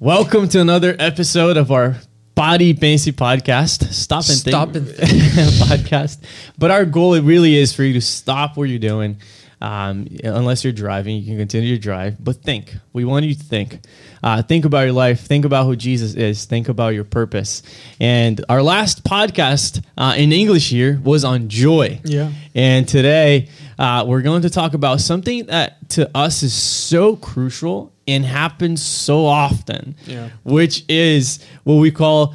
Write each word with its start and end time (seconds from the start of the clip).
Welcome 0.00 0.48
to 0.50 0.60
another 0.60 0.94
episode 0.96 1.56
of 1.56 1.72
our 1.72 1.96
Body 2.36 2.72
Fancy 2.72 3.10
podcast. 3.10 3.92
Stop 3.92 4.18
and 4.18 4.38
Stop 4.38 4.68
think 4.72 4.86
and 4.86 4.94
podcast. 4.94 6.22
But 6.56 6.70
our 6.70 6.84
goal 6.84 7.14
it 7.14 7.22
really 7.22 7.56
is 7.56 7.74
for 7.74 7.82
you 7.82 7.94
to 7.94 8.00
stop 8.00 8.56
what 8.56 8.68
you're 8.68 8.78
doing. 8.78 9.16
Um, 9.60 10.06
unless 10.22 10.62
you're 10.62 10.72
driving, 10.72 11.16
you 11.16 11.26
can 11.26 11.36
continue 11.36 11.74
to 11.74 11.82
drive. 11.82 12.22
But 12.22 12.36
think. 12.36 12.76
We 12.92 13.04
want 13.04 13.24
you 13.24 13.34
to 13.34 13.42
think. 13.42 13.80
Uh, 14.22 14.40
think 14.40 14.64
about 14.64 14.82
your 14.82 14.92
life. 14.92 15.22
Think 15.22 15.44
about 15.44 15.64
who 15.66 15.74
Jesus 15.74 16.14
is. 16.14 16.44
Think 16.44 16.68
about 16.68 16.94
your 16.94 17.02
purpose. 17.02 17.64
And 17.98 18.44
our 18.48 18.62
last 18.62 19.02
podcast 19.02 19.84
uh, 19.96 20.14
in 20.16 20.30
English 20.30 20.70
here 20.70 21.00
was 21.02 21.24
on 21.24 21.48
joy. 21.48 22.00
Yeah. 22.04 22.30
And 22.54 22.86
today 22.86 23.48
uh, 23.80 24.04
we're 24.06 24.22
going 24.22 24.42
to 24.42 24.50
talk 24.50 24.74
about 24.74 25.00
something 25.00 25.46
that 25.46 25.90
to 25.90 26.08
us 26.16 26.44
is 26.44 26.54
so 26.54 27.16
crucial 27.16 27.92
and 28.08 28.24
happens 28.24 28.82
so 28.82 29.24
often, 29.26 29.94
Yeah. 30.06 30.30
which 30.44 30.84
is 30.88 31.38
what 31.64 31.76
we 31.76 31.90
call 31.92 32.34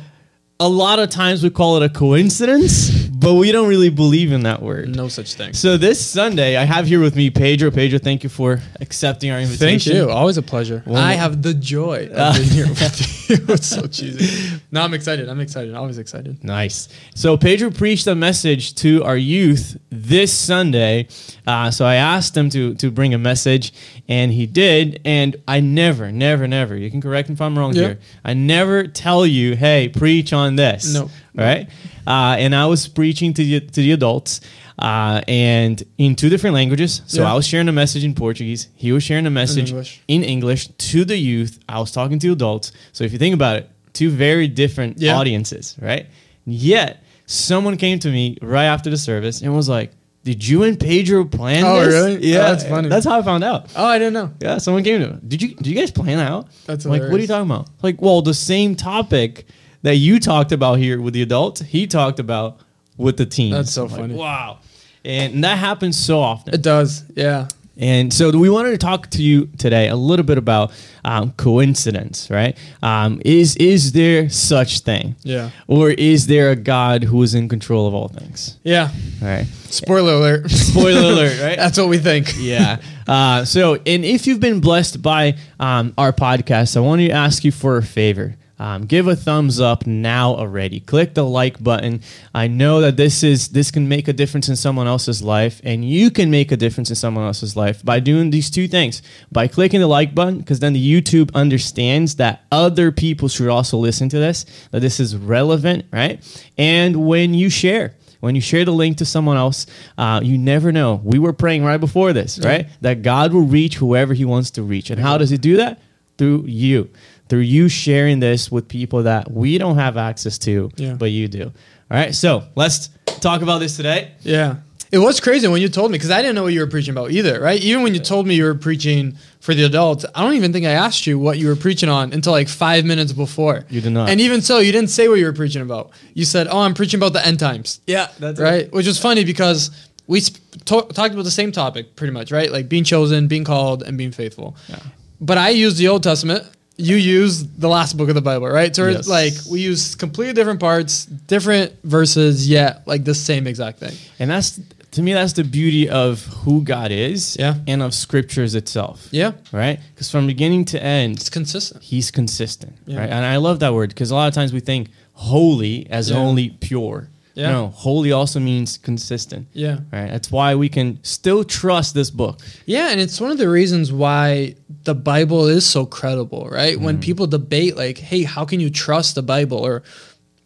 a 0.59 0.70
lot 0.70 1.00
of 1.00 1.09
times 1.09 1.44
we 1.44 1.50
call 1.50 1.76
it 1.76 1.84
a 1.84 1.90
coincidence, 1.90 2.90
but 3.08 3.34
we 3.34 3.52
don't 3.52 3.68
really 3.68 3.90
believe 3.90 4.31
in 4.31 4.44
that 4.44 4.62
word. 4.62 4.95
No 4.95 5.09
such 5.09 5.34
thing. 5.34 5.52
So 5.54 5.76
this 5.78 6.00
Sunday, 6.00 6.55
I 6.55 6.64
have 6.64 6.88
here 6.88 7.02
with 7.02 7.16
me 7.17 7.30
Pedro. 7.31 7.70
Pedro, 7.72 8.00
thank 8.00 8.23
you 8.23 8.30
for 8.30 8.62
accepting 8.80 9.31
our 9.31 9.40
invitation. 9.40 9.91
Thank 9.94 10.08
you. 10.08 10.09
Always 10.09 10.38
a 10.38 10.41
pleasure. 10.41 10.81
Well, 10.86 11.02
I 11.02 11.14
have 11.14 11.41
the 11.41 11.54
joy 11.54 12.08
of 12.14 12.36
being 12.38 12.50
here 12.50 12.67
with 12.70 13.02
you. 13.30 13.38
It's 13.50 13.67
so 13.67 13.88
cheesy. 13.88 14.62
No, 14.72 14.81
I'm 14.84 14.94
excited. 14.94 15.28
I'm 15.28 15.40
excited. 15.40 15.73
Always 15.73 15.98
excited. 15.98 16.44
Nice. 16.44 16.88
So 17.16 17.36
Pedro 17.36 17.72
preached 17.72 18.05
a 18.08 18.14
message 18.16 18.76
to 18.76 19.03
our 19.03 19.17
youth 19.17 19.76
this 19.90 20.31
Sunday. 20.31 21.08
Uh, 21.48 21.72
so 21.72 21.84
I 21.86 21.95
asked 21.95 22.38
him 22.38 22.50
to 22.52 22.76
to 22.76 22.92
bring 22.92 23.14
a 23.14 23.17
message, 23.17 23.73
and 24.08 24.32
he 24.32 24.46
did. 24.46 25.00
And 25.06 25.36
I 25.48 25.60
never, 25.60 26.12
never, 26.12 26.48
never. 26.48 26.76
You 26.76 26.90
can 26.92 27.02
correct 27.02 27.30
me 27.30 27.34
if 27.34 27.42
I'm 27.42 27.58
wrong 27.58 27.74
Yeah. 27.74 27.82
here. 27.82 28.00
I 28.24 28.34
never 28.34 28.88
tell 28.88 29.26
you, 29.26 29.56
hey, 29.56 29.90
preach 29.90 30.34
on 30.34 30.56
this. 30.56 30.94
No. 30.94 31.10
Right. 31.36 31.68
Uh, 32.06 32.36
and 32.38 32.54
I 32.56 32.66
was 32.68 32.88
preaching 32.88 33.34
to 33.34 33.44
the 33.44 33.60
to 33.62 33.82
the 33.82 33.92
adults. 33.92 34.42
Uh, 34.80 35.22
and 35.28 35.84
in 36.00 36.16
two 36.16 36.30
different 36.30 36.56
languages. 36.56 37.04
So 37.06 37.22
Yeah. 37.22 37.32
I 37.32 37.36
was 37.36 37.45
sharing 37.45 37.68
a 37.70 37.72
message 37.72 38.04
in 38.04 38.16
Portuguese. 38.16 38.70
He 38.76 38.92
was 38.92 39.04
sharing 39.04 39.28
a 39.28 39.30
message 39.30 39.70
English. 39.70 40.02
in 40.08 40.23
English 40.23 40.67
to 40.90 41.06
the 41.06 41.16
youth. 41.16 41.60
I 41.70 41.80
was 41.80 41.92
talking 41.92 42.17
to 42.20 42.32
adults. 42.32 42.72
So 42.92 43.04
if 43.04 43.14
you 43.14 43.20
think 43.20 43.36
about 43.36 43.58
it, 43.58 43.70
two 43.94 44.10
very 44.10 44.48
different 44.48 44.98
Yeah. 45.00 45.16
audiences, 45.16 45.76
right? 45.80 46.08
Yet 46.45 47.04
someone 47.28 47.78
came 47.78 48.00
to 48.00 48.10
me 48.10 48.36
right 48.42 48.66
after 48.66 48.90
the 48.90 48.98
service 48.98 49.42
and 49.44 49.56
was 49.56 49.70
like, 49.70 49.92
"Did 50.24 50.48
you 50.48 50.64
and 50.64 50.80
Pedro 50.80 51.26
plan 51.26 51.64
Oh, 51.66 51.84
this?" 51.84 51.94
really? 51.94 52.26
Yeah, 52.26 52.38
Oh, 52.38 52.42
that's 52.44 52.64
funny. 52.66 52.90
That's 52.90 53.06
how 53.06 53.20
I 53.20 53.22
found 53.24 53.44
out. 53.44 53.68
Oh, 53.76 53.86
I 53.86 53.98
didn't 54.00 54.14
know. 54.14 54.32
Yeah, 54.42 54.58
someone 54.58 54.84
came 54.84 55.02
to 55.02 55.08
me. 55.14 55.20
Did 55.28 55.42
you? 55.42 55.56
Did 55.56 55.68
you 55.68 55.76
guys 55.76 55.92
plan 55.92 56.18
that 56.18 56.32
out? 56.32 56.48
That's 56.66 56.86
like, 56.86 57.02
what 57.02 57.14
are 57.14 57.20
you 57.20 57.28
talking 57.28 57.50
about? 57.50 57.70
Like, 57.82 58.02
well, 58.02 58.22
the 58.22 58.34
same 58.34 58.76
topic 58.76 59.46
that 59.82 59.96
you 59.98 60.20
talked 60.20 60.52
about 60.52 60.76
here 60.80 61.02
with 61.02 61.14
the 61.14 61.22
adults, 61.22 61.62
he 61.62 61.88
talked 61.88 62.20
about 62.20 62.60
with 62.98 63.18
the 63.18 63.26
teens. 63.26 63.54
That's 63.56 63.72
so 63.72 63.86
I'm 63.86 63.92
like, 63.92 64.00
funny. 64.02 64.14
wow, 64.16 64.60
and 65.04 65.44
that 65.44 65.58
happens 65.58 65.98
so 65.98 66.20
often. 66.20 66.54
It 66.54 66.62
does. 66.62 67.04
Yeah. 67.16 67.48
And 67.76 68.14
so 68.14 68.30
we 68.38 68.50
wanted 68.52 68.72
to 68.72 68.78
talk 68.78 69.10
to 69.12 69.24
you 69.24 69.48
today 69.58 69.88
a 69.88 69.96
little 69.96 70.26
bit 70.26 70.38
about 70.38 70.72
um, 71.04 71.32
coincidence, 71.38 72.30
right? 72.30 72.56
Um, 72.84 73.20
is 73.26 73.56
is 73.56 73.94
there 73.94 74.30
such 74.30 74.82
thing, 74.82 75.16
Yeah. 75.24 75.50
or 75.68 75.90
is 75.90 76.28
there 76.28 76.52
a 76.52 76.56
God 76.56 77.04
who 77.04 77.24
is 77.24 77.34
in 77.34 77.50
control 77.50 77.88
of 77.88 77.96
all 77.96 78.10
things? 78.10 78.60
Yeah. 78.64 78.92
All 79.22 79.28
right. 79.28 79.48
Spoiler 79.70 80.14
alert. 80.14 80.52
Spoiler 80.52 81.02
alert, 81.14 81.40
right? 81.42 81.58
That's 81.58 81.78
what 81.80 81.90
we 81.90 81.98
think. 81.98 82.34
yeah. 82.38 82.80
Uh, 83.08 83.44
so, 83.44 83.74
and 83.86 84.06
if 84.06 84.28
you've 84.28 84.40
been 84.40 84.60
blessed 84.62 85.02
by 85.02 85.36
um, 85.60 85.94
our 85.98 86.14
podcast, 86.14 86.78
I 86.78 86.82
want 86.82 87.02
to 87.02 87.10
ask 87.10 87.44
you 87.44 87.52
for 87.52 87.78
a 87.78 87.84
favor. 87.84 88.36
Um, 88.59 88.86
give 88.86 89.08
a 89.08 89.16
thumbs 89.16 89.59
up 89.59 89.88
now 89.88 90.36
already. 90.36 90.80
Click 90.80 91.16
the 91.16 91.26
like 91.26 91.62
button. 91.62 92.02
I 92.36 92.48
know 92.48 92.82
that 92.82 92.98
this 92.98 93.23
is 93.23 93.50
this 93.50 93.72
can 93.72 93.90
make 93.90 94.08
a 94.08 94.14
difference 94.14 94.48
in 94.48 94.56
someone 94.56 94.86
else's 94.86 95.23
life, 95.23 95.60
and 95.64 95.83
you 95.83 96.11
can 96.11 96.30
make 96.30 96.52
a 96.52 96.58
difference 96.58 96.89
in 96.89 96.95
someone 96.95 97.26
else's 97.26 97.55
life 97.55 97.83
by 97.83 98.00
doing 98.00 98.30
these 98.30 98.52
two 98.52 98.67
things. 98.67 99.02
By 99.32 99.48
clicking 99.48 99.80
the 99.80 99.88
like 99.88 100.14
button, 100.14 100.38
because 100.38 100.60
then 100.60 100.73
the 100.73 101.02
YouTube 101.02 101.33
understands 101.33 102.16
that 102.17 102.45
other 102.52 102.92
people 102.92 103.27
should 103.27 103.50
also 103.50 103.77
listen 103.77 104.08
to 104.10 104.20
this, 104.20 104.45
that 104.72 104.82
this 104.82 105.00
is 105.00 105.16
relevant, 105.17 105.86
right? 105.92 106.23
And 106.58 107.08
when 107.08 107.33
you 107.33 107.50
share, 107.50 107.95
when 108.20 108.36
you 108.36 108.42
share 108.42 108.64
the 108.66 108.72
link 108.72 108.98
to 108.98 109.06
someone 109.06 109.36
else, 109.36 109.66
uh, 109.98 110.22
you 110.23 110.38
never 110.38 110.72
know. 110.72 111.02
We 111.04 111.17
were 111.17 111.33
praying 111.33 111.66
right 111.66 111.80
before 111.80 112.14
this, 112.14 112.39
right? 112.39 112.67
That 112.82 113.02
God 113.02 113.33
will 113.33 113.42
reach 113.42 113.77
whoever 113.77 114.14
He 114.14 114.26
wants 114.26 114.52
to 114.52 114.64
reach. 114.64 114.92
And 114.92 115.02
how 115.02 115.17
does 115.17 115.32
He 115.32 115.38
do 115.38 115.58
that? 115.58 115.82
Through 116.20 116.45
you, 116.45 116.92
through 117.33 117.39
you 117.39 117.67
sharing 117.67 118.20
this 118.20 118.52
with 118.52 118.67
people 118.67 119.02
that 119.02 119.32
we 119.32 119.58
don't 119.58 119.77
have 119.80 119.98
access 119.98 120.38
to, 120.38 120.70
Yeah. 120.77 120.94
but 120.94 121.10
you 121.10 121.27
do. 121.27 121.45
All 121.45 121.98
right, 121.98 122.14
so 122.14 122.44
let's 122.55 122.89
talk 123.21 123.42
about 123.42 123.58
this 123.58 123.76
today. 123.76 124.11
Yeah. 124.21 124.58
It 124.92 124.99
was 124.99 125.20
crazy 125.20 125.48
when 125.48 125.60
you 125.60 125.67
told 125.67 125.89
me 125.89 125.95
because 125.98 126.11
I 126.11 126.21
didn't 126.21 126.36
know 126.36 126.44
what 126.44 126.54
you 126.54 126.60
were 126.60 126.67
preaching 126.67 126.92
about 126.92 127.10
either, 127.10 127.42
right? 127.42 127.60
Even 127.60 127.82
when 127.82 127.95
you 127.95 127.99
told 128.01 128.27
me 128.27 128.36
you 128.36 128.44
were 128.44 128.54
preaching 128.54 129.18
for 129.39 129.56
the 129.56 129.63
adults, 129.63 130.06
I 130.13 130.21
don't 130.24 130.36
even 130.36 130.54
think 130.54 130.68
I 130.68 130.74
asked 130.74 131.07
you 131.07 131.18
what 131.18 131.39
you 131.39 131.48
were 131.48 131.56
preaching 131.56 131.89
on 131.89 132.13
until 132.13 132.33
like 132.33 132.48
five 132.50 132.86
minutes 132.86 133.13
before. 133.13 133.65
You 133.68 133.81
did 133.81 133.94
not. 133.94 134.10
And 134.10 134.21
even 134.21 134.44
so, 134.44 134.60
you 134.60 134.71
didn't 134.71 134.92
say 134.92 135.07
what 135.07 135.15
you 135.18 135.25
were 135.25 135.33
preaching 135.33 135.63
about. 135.63 135.89
You 136.13 136.25
said, 136.25 136.48
"Oh, 136.51 136.60
I'm 136.60 136.75
preaching 136.75 137.00
about 137.00 137.13
the 137.13 137.25
end 137.25 137.39
times." 137.39 137.80
Yeah, 137.88 138.10
that's 138.19 138.39
right? 138.39 138.71
Which 138.71 138.86
is 138.86 139.00
funny 139.00 139.24
because 139.25 139.71
we 140.06 140.19
sp- 140.21 140.38
to- 140.65 140.88
talked 140.94 141.13
about 141.15 141.24
the 141.25 141.31
same 141.31 141.51
topic 141.51 141.95
pretty 141.95 142.13
much, 142.13 142.31
right? 142.31 142.51
Like 142.51 142.69
being 142.69 142.83
chosen, 142.83 143.25
being 143.27 143.44
called, 143.44 143.81
and 143.81 143.98
being 143.98 144.12
faithful. 144.12 144.56
Yeah. 144.69 144.77
But 145.19 145.39
I 145.39 145.50
use 145.50 145.77
the 145.77 145.88
Old 145.88 146.04
Testament. 146.04 146.44
You 146.75 146.95
use 146.95 147.44
the 147.45 147.68
last 147.69 147.98
book 147.98 148.10
of 148.10 148.16
the 148.16 148.22
Bible, 148.22 148.48
right? 148.48 148.75
So 148.75 148.88
Yes. 148.88 149.00
it's 149.01 149.07
like 149.07 149.34
we 149.50 149.62
use 149.62 149.94
completely 149.95 150.34
different 150.34 150.60
parts, 150.60 151.06
different 151.06 151.72
verses, 151.84 152.50
yet 152.50 152.81
like 152.88 153.04
the 153.04 153.13
same 153.13 153.45
exact 153.48 153.80
thing. 153.80 153.94
And 154.19 154.30
that's 154.31 154.60
to 154.92 155.01
me, 155.01 155.13
that's 155.13 155.33
the 155.33 155.44
beauty 155.44 155.89
of 155.89 156.24
who 156.45 156.62
God 156.63 156.92
is, 156.92 157.36
Yeah. 157.39 157.56
and 157.68 157.81
of 157.81 157.95
Scriptures 157.95 158.54
itself, 158.54 159.07
Yeah, 159.12 159.31
right? 159.51 159.80
Because 159.95 160.12
from 160.12 160.28
beginning 160.28 160.66
to 160.66 160.83
end, 160.83 161.18
it's 161.18 161.30
consistent. 161.31 161.81
he's 161.83 162.12
consistent 162.12 162.74
Yeah. 162.86 163.00
right 163.00 163.10
and 163.10 163.25
i 163.25 163.38
love 163.38 163.60
that 163.60 163.74
word 163.74 163.89
because 163.89 164.12
a 164.12 164.16
lot 164.16 164.28
of 164.28 164.33
times 164.36 164.54
we 164.54 164.60
think 164.60 164.89
holy 165.13 165.88
as 165.89 166.10
Yeah. 166.10 166.18
only 166.18 166.50
pure 166.50 167.10
Yeah. 167.36 167.51
no 167.51 167.68
holy 167.69 168.12
also 168.12 168.39
means 168.39 168.77
consistent 168.77 169.48
Yeah. 169.54 169.80
right 169.92 170.10
that's 170.12 170.31
why 170.31 170.56
we 170.56 170.69
can 170.69 171.00
still 171.04 171.44
trust 171.44 171.94
this 171.94 172.12
book 172.12 172.42
Yeah, 172.66 172.92
and 172.92 173.01
it's 173.01 173.19
one 173.19 173.31
of 173.31 173.38
the 173.38 173.50
reasons 173.50 173.92
why 173.92 174.56
the 174.83 174.95
Bible 174.95 175.48
is 175.48 175.66
so 175.66 175.86
credible, 175.86 176.48
right? 176.50 176.80
When 176.80 176.95
mm-hmm. 176.95 177.01
people 177.01 177.27
debate 177.27 177.77
like, 177.77 177.98
"Hey, 177.98 178.24
how 178.24 178.44
can 178.45 178.60
you 178.60 178.69
trust 178.69 179.16
the 179.16 179.24
Bible?" 179.24 179.57
or 179.57 179.83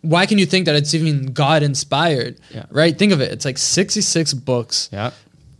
why 0.01 0.25
can 0.25 0.37
you 0.37 0.45
think 0.45 0.65
that 0.67 0.75
it's 0.75 0.93
even 0.93 1.33
God 1.33 1.63
inspired? 1.63 2.39
Yeah. 2.53 2.65
Right? 2.69 2.97
Think 2.97 3.11
of 3.11 3.19
it. 3.19 3.31
It's 3.31 3.45
like 3.45 3.57
66 3.57 4.33
books 4.35 4.89
yeah 4.93 5.11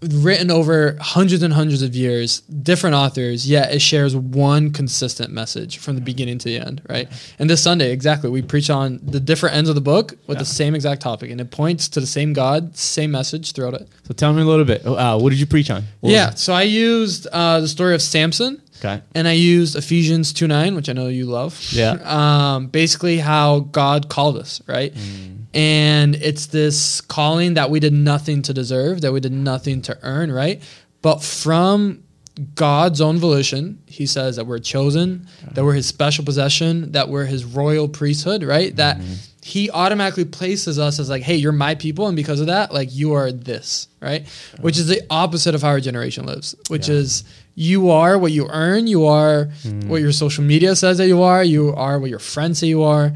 written 0.02 0.52
over 0.52 0.96
hundreds 1.02 1.42
and 1.42 1.52
hundreds 1.54 1.82
of 1.82 1.96
years, 1.96 2.42
different 2.42 2.96
authors, 2.96 3.50
yet 3.50 3.74
it 3.74 3.80
shares 3.80 4.16
one 4.16 4.72
consistent 4.72 5.32
message 5.34 5.78
from 5.80 5.96
the 5.96 6.02
beginning 6.02 6.38
to 6.38 6.46
the 6.46 6.60
end, 6.60 6.82
right? 6.88 7.08
And 7.40 7.50
this 7.50 7.64
Sunday, 7.64 7.92
exactly, 7.92 8.30
we 8.30 8.44
preach 8.44 8.70
on 8.70 9.00
the 9.04 9.20
different 9.20 9.56
ends 9.56 9.70
of 9.70 9.76
the 9.76 9.82
book 9.82 10.12
with 10.28 10.38
Yeah. 10.38 10.40
the 10.44 10.46
same 10.46 10.76
exact 10.76 11.02
topic, 11.02 11.32
and 11.32 11.42
it 11.42 11.50
points 11.50 11.90
to 11.90 12.00
the 12.00 12.06
same 12.06 12.34
God, 12.34 12.78
same 12.78 13.10
message 13.12 13.54
throughout 13.54 13.74
it. 13.74 13.88
so 14.08 14.14
tell 14.14 14.34
me 14.34 14.42
a 14.42 14.46
little 14.46 14.66
bit 14.66 14.86
uh, 14.86 15.18
what 15.18 15.32
did 15.32 15.40
you 15.40 15.48
preach 15.48 15.72
on 15.72 15.84
What 16.02 16.12
yeah, 16.14 16.30
so 16.36 16.54
I 16.54 16.62
used 16.64 17.26
uh, 17.32 17.60
the 17.62 17.68
story 17.68 17.96
of 17.96 18.02
Samson, 18.02 18.62
okay 18.80 19.02
and 19.16 19.28
I 19.28 19.34
used 19.34 19.76
Ephesians 19.76 20.34
2 20.34 20.48
9, 20.48 20.76
which 20.76 20.90
I 20.90 20.94
know 20.94 21.08
you 21.08 21.26
love. 21.26 21.60
Yeah. 21.72 21.94
Um, 22.04 22.68
basically, 22.68 23.18
how 23.18 23.60
God 23.62 24.10
called 24.10 24.38
us, 24.38 24.62
right? 24.68 24.94
And 25.54 26.16
it's 26.16 26.48
this 26.48 27.02
calling 27.02 27.56
that 27.56 27.70
we 27.70 27.80
did 27.80 27.94
nothing 27.94 28.42
to 28.44 28.54
deserve, 28.54 29.02
that 29.02 29.12
we 29.12 29.20
did 29.20 29.32
nothing 29.32 29.82
to 29.84 29.98
earn, 30.04 30.32
right? 30.32 30.62
But 31.02 31.24
from 31.24 32.04
God's 32.54 33.02
own 33.02 33.18
volition, 33.18 33.82
he 33.88 34.06
says 34.06 34.36
that 34.36 34.46
we're 34.46 34.60
chosen, 34.60 35.28
that 35.54 35.64
we're 35.64 35.74
his 35.74 35.88
special 35.88 36.24
possession, 36.24 36.92
that 36.92 37.10
we're 37.10 37.26
his 37.26 37.44
royal 37.46 37.88
priesthood, 37.88 38.44
right? 38.44 38.76
That 38.76 39.00
he 39.42 39.72
automatically 39.72 40.26
places 40.26 40.78
us 40.78 41.00
as 41.00 41.10
like, 41.10 41.24
hey, 41.24 41.36
you're 41.38 41.52
my 41.54 41.74
people, 41.74 42.08
and 42.08 42.16
because 42.16 42.40
of 42.42 42.48
that, 42.48 42.72
like 42.74 42.94
you 42.94 43.14
are 43.14 43.32
this, 43.32 43.88
right? 44.02 44.28
Which 44.62 44.78
is 44.78 44.88
the 44.88 45.02
opposite 45.10 45.56
of 45.56 45.62
how 45.64 45.70
our 45.70 45.80
generation 45.80 46.26
lives, 46.26 46.54
which 46.68 46.90
Yeah. 46.90 46.96
is 46.96 47.24
you 47.60 47.90
are 47.90 48.20
what 48.20 48.32
you 48.32 48.48
earn, 48.52 48.86
you 48.86 49.06
are 49.08 49.46
what 49.88 50.00
your 50.00 50.12
social 50.12 50.44
media 50.44 50.76
says 50.76 51.00
that 51.00 51.08
you 51.08 51.24
are, 51.24 51.44
you 51.44 51.74
are 51.74 51.98
what 52.00 52.10
your 52.12 52.20
friends 52.20 52.60
say 52.60 52.68
you 52.68 52.84
are. 52.84 53.12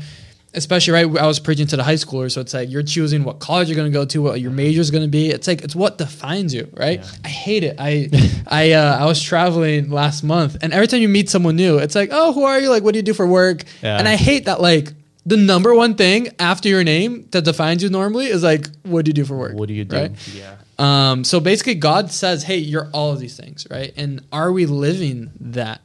Especially 0.54 0.92
right, 0.94 1.06
I 1.18 1.28
was 1.28 1.40
preaching 1.40 1.68
to 1.68 1.78
the 1.78 1.84
high 1.84 1.94
schoolers, 1.94 2.32
so 2.34 2.42
it's 2.42 2.54
like 2.54 2.70
you're 2.70 2.84
choosing 2.84 3.24
what 3.24 3.40
college 3.40 3.70
you're 3.70 3.76
going 3.78 3.90
to 3.90 3.98
go 3.98 4.04
to, 4.04 4.22
what 4.24 4.42
your 4.42 4.52
major 4.52 4.82
is 4.82 4.90
going 4.92 5.04
to 5.04 5.10
be. 5.10 5.30
It's 5.30 5.48
like 5.48 5.62
it's 5.62 5.76
what 5.76 5.98
defines 5.98 6.54
you, 6.54 6.68
right? 6.74 7.00
Yeah. 7.00 7.10
I 7.24 7.28
hate 7.30 7.64
it. 7.64 7.76
I, 7.80 8.10
I, 8.48 8.72
uh, 8.74 8.98
I 9.00 9.06
was 9.06 9.22
traveling 9.22 9.92
last 9.92 10.24
month, 10.24 10.58
and 10.62 10.74
every 10.74 10.88
time 10.88 11.02
you 11.02 11.08
meet 11.08 11.30
someone 11.30 11.56
new, 11.56 11.78
it's 11.78 11.96
like, 11.96 12.10
oh, 12.12 12.34
who 12.34 12.44
are 12.44 12.60
you? 12.60 12.70
Like, 12.70 12.84
what 12.84 12.94
do 12.94 12.98
you 12.98 13.04
do 13.04 13.14
for 13.14 13.26
work? 13.28 13.64
Yeah. 13.82 13.98
And 13.98 14.08
I 14.10 14.16
hate 14.18 14.46
that. 14.46 14.60
Like, 14.60 14.92
the 15.26 15.38
number 15.38 15.74
one 15.74 15.94
thing 15.96 16.30
after 16.40 16.68
your 16.68 16.84
name 16.84 17.28
that 17.32 17.46
defines 17.46 17.82
you 17.84 17.90
normally 17.90 18.26
is 18.26 18.42
like, 18.44 18.68
what 18.84 19.06
do 19.06 19.10
you 19.10 19.14
do 19.14 19.24
for 19.24 19.38
work? 19.38 19.54
what 19.56 19.68
do 19.70 19.74
you 19.76 19.86
do 19.86 19.96
Right? 19.96 20.34
yeah 20.36 20.56
Um, 20.82 21.24
so 21.24 21.40
basically, 21.40 21.76
God 21.76 22.12
says, 22.12 22.44
"Hey, 22.44 22.58
you're 22.58 22.90
all 22.92 23.12
of 23.12 23.20
these 23.20 23.38
things, 23.38 23.68
right?" 23.70 23.94
And 23.96 24.26
are 24.32 24.52
we 24.52 24.66
living 24.66 25.32
that? 25.40 25.82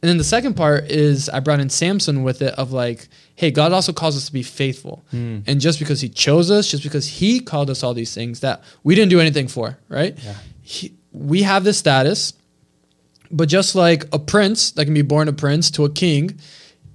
And 0.00 0.08
then 0.08 0.18
the 0.18 0.24
second 0.24 0.54
part 0.54 0.84
is 0.90 1.28
I 1.28 1.40
brought 1.40 1.58
in 1.58 1.70
Samson 1.70 2.22
with 2.22 2.40
it 2.40 2.54
of 2.54 2.70
like, 2.72 3.08
hey, 3.34 3.50
God 3.50 3.72
also 3.72 3.92
calls 3.92 4.16
us 4.16 4.26
to 4.26 4.32
be 4.32 4.44
faithful. 4.44 5.04
Hmm. 5.10 5.40
And 5.46 5.60
just 5.60 5.80
because 5.80 6.00
he 6.00 6.08
chose 6.08 6.50
us, 6.52 6.70
just 6.70 6.84
because 6.84 7.06
he 7.06 7.40
called 7.40 7.68
us 7.68 7.82
all 7.82 7.94
these 7.94 8.14
things 8.14 8.40
that 8.40 8.62
we 8.84 8.94
didn't 8.94 9.10
do 9.10 9.18
anything 9.18 9.48
for, 9.48 9.76
right? 9.88 10.16
Yeah. 10.22 10.34
He, 10.62 10.94
we 11.12 11.42
have 11.42 11.64
this 11.64 11.78
status, 11.78 12.32
but 13.30 13.48
just 13.48 13.74
like 13.74 14.04
a 14.12 14.20
prince 14.20 14.70
that 14.72 14.84
can 14.84 14.94
be 14.94 15.02
born 15.02 15.26
a 15.26 15.32
prince 15.32 15.70
to 15.72 15.84
a 15.84 15.90
king, 15.90 16.38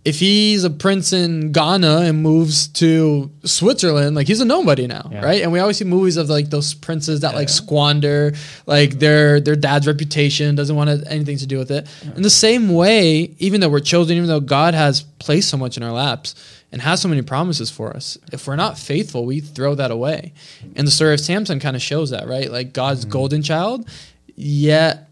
if 0.05 0.19
he's 0.19 0.65
a 0.65 0.69
prince 0.69 1.13
in 1.13 1.53
Ghana 1.53 1.99
and 2.01 2.21
moves 2.21 2.67
to 2.67 3.31
Switzerland, 3.45 4.15
like 4.17 4.27
he's 4.27 4.41
a 4.41 4.45
nobody 4.45 4.85
now, 4.85 5.09
Yeah. 5.11 5.23
right? 5.23 5.41
And 5.41 5.51
we 5.53 5.59
always 5.59 5.77
see 5.77 5.85
movies 5.85 6.17
of 6.17 6.29
like 6.29 6.49
those 6.49 6.73
princes 6.73 7.21
that 7.21 7.35
like 7.35 7.47
Yeah. 7.47 7.53
squander 7.53 8.33
like 8.65 8.99
their 8.99 9.39
their 9.39 9.55
dad's 9.55 9.87
reputation, 9.87 10.55
doesn't 10.55 10.75
want 10.75 10.89
to, 10.89 11.09
anything 11.11 11.37
to 11.37 11.47
do 11.47 11.57
with 11.57 11.71
it. 11.71 11.87
In 12.17 12.21
the 12.21 12.29
same 12.29 12.73
way, 12.73 13.33
even 13.39 13.61
though 13.61 13.69
we're 13.69 13.79
chosen, 13.79 14.17
even 14.17 14.27
though 14.27 14.41
God 14.41 14.73
has 14.73 15.03
placed 15.19 15.47
so 15.49 15.55
much 15.57 15.77
in 15.77 15.83
our 15.83 15.93
laps 15.93 16.35
and 16.73 16.81
has 16.81 16.99
so 16.99 17.07
many 17.07 17.21
promises 17.21 17.69
for 17.69 17.95
us, 17.95 18.17
if 18.33 18.45
we're 18.45 18.57
not 18.57 18.77
faithful, 18.77 19.25
we 19.25 19.39
throw 19.39 19.73
that 19.75 19.89
away. 19.91 20.33
And 20.75 20.85
the 20.85 20.91
story 20.91 21.13
of 21.13 21.21
Samson 21.21 21.61
kind 21.61 21.77
of 21.77 21.81
shows 21.81 22.09
that, 22.09 22.27
right? 22.27 22.51
Like 22.51 22.73
God's 22.73 23.01
Mm-hmm. 23.01 23.11
golden 23.11 23.41
child, 23.41 23.85
yet 24.35 25.07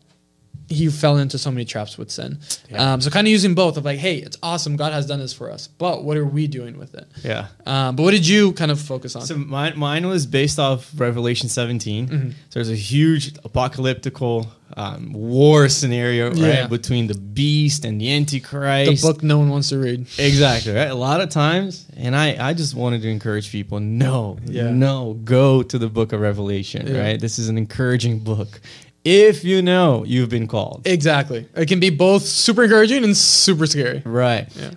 he 0.72 0.88
fell 0.90 1.18
into 1.18 1.38
so 1.38 1.52
many 1.52 1.66
traps 1.66 1.98
with 1.98 2.10
sin. 2.10 2.40
Yeah. 2.70 2.94
Um, 2.94 3.02
so 3.02 3.10
kind 3.10 3.28
of 3.28 3.32
using 3.32 3.54
both 3.56 3.78
of 3.78 3.86
like, 3.86 4.00
hey, 4.00 4.18
it's 4.18 4.38
awesome, 4.42 4.76
God 4.76 4.94
has 4.94 5.06
done 5.06 5.20
this 5.20 5.34
for 5.34 5.52
us, 5.52 5.68
but 5.68 6.04
what 6.04 6.18
are 6.18 6.26
we 6.26 6.48
doing 6.48 6.78
with 6.80 6.94
it? 6.96 7.08
Yeah. 7.24 7.48
Um, 7.66 7.96
but 7.96 8.04
what 8.04 8.12
did 8.12 8.28
you 8.28 8.54
kind 8.54 8.72
of 8.72 8.80
focus 8.80 9.16
on? 9.16 9.24
So 9.26 9.36
mine, 9.38 9.78
mine 9.78 10.08
was 10.08 10.26
based 10.26 10.60
off 10.60 10.92
Revelation 10.96 11.50
17. 11.50 12.08
Mm-hmm. 12.08 12.30
So 12.30 12.36
there's 12.56 12.70
a 12.70 12.76
huge 12.76 13.34
apocalyptical 13.44 14.48
um, 14.78 15.12
war 15.12 15.68
scenario, 15.68 16.30
right, 16.30 16.38
Yeah. 16.38 16.68
between 16.68 17.08
the 17.08 17.14
beast 17.16 17.84
and 17.84 18.00
the 18.00 18.14
antichrist. 18.14 19.02
the 19.02 19.08
book 19.08 19.22
no 19.22 19.38
one 19.38 19.50
wants 19.50 19.70
to 19.70 19.78
read. 19.78 20.08
Exactly, 20.18 20.74
right? 20.74 20.90
A 20.90 20.96
lot 20.96 21.20
of 21.20 21.30
times, 21.30 21.86
and 21.98 22.16
I, 22.16 22.50
I 22.50 22.54
just 22.54 22.74
wanted 22.74 23.02
to 23.02 23.10
encourage 23.10 23.52
people, 23.52 23.80
no, 23.82 24.38
Yeah. 24.46 24.70
no, 24.72 25.14
go 25.26 25.62
to 25.64 25.78
the 25.78 25.90
book 25.90 26.14
of 26.14 26.22
Revelation, 26.22 26.88
Yeah. 26.88 27.02
right? 27.02 27.20
This 27.20 27.38
is 27.38 27.50
an 27.50 27.58
encouraging 27.58 28.20
book. 28.20 28.62
If 29.04 29.44
you 29.44 29.62
know 29.62 30.04
you've 30.06 30.30
been 30.30 30.48
called. 30.48 30.84
Exactly. 30.86 31.48
It 31.56 31.68
can 31.68 31.80
be 31.80 31.90
both 31.90 32.24
super 32.24 32.64
encouraging 32.64 33.04
and 33.04 33.18
super 33.18 33.66
scary. 33.66 34.02
Right. 34.06 34.48
Yeah. 34.56 34.72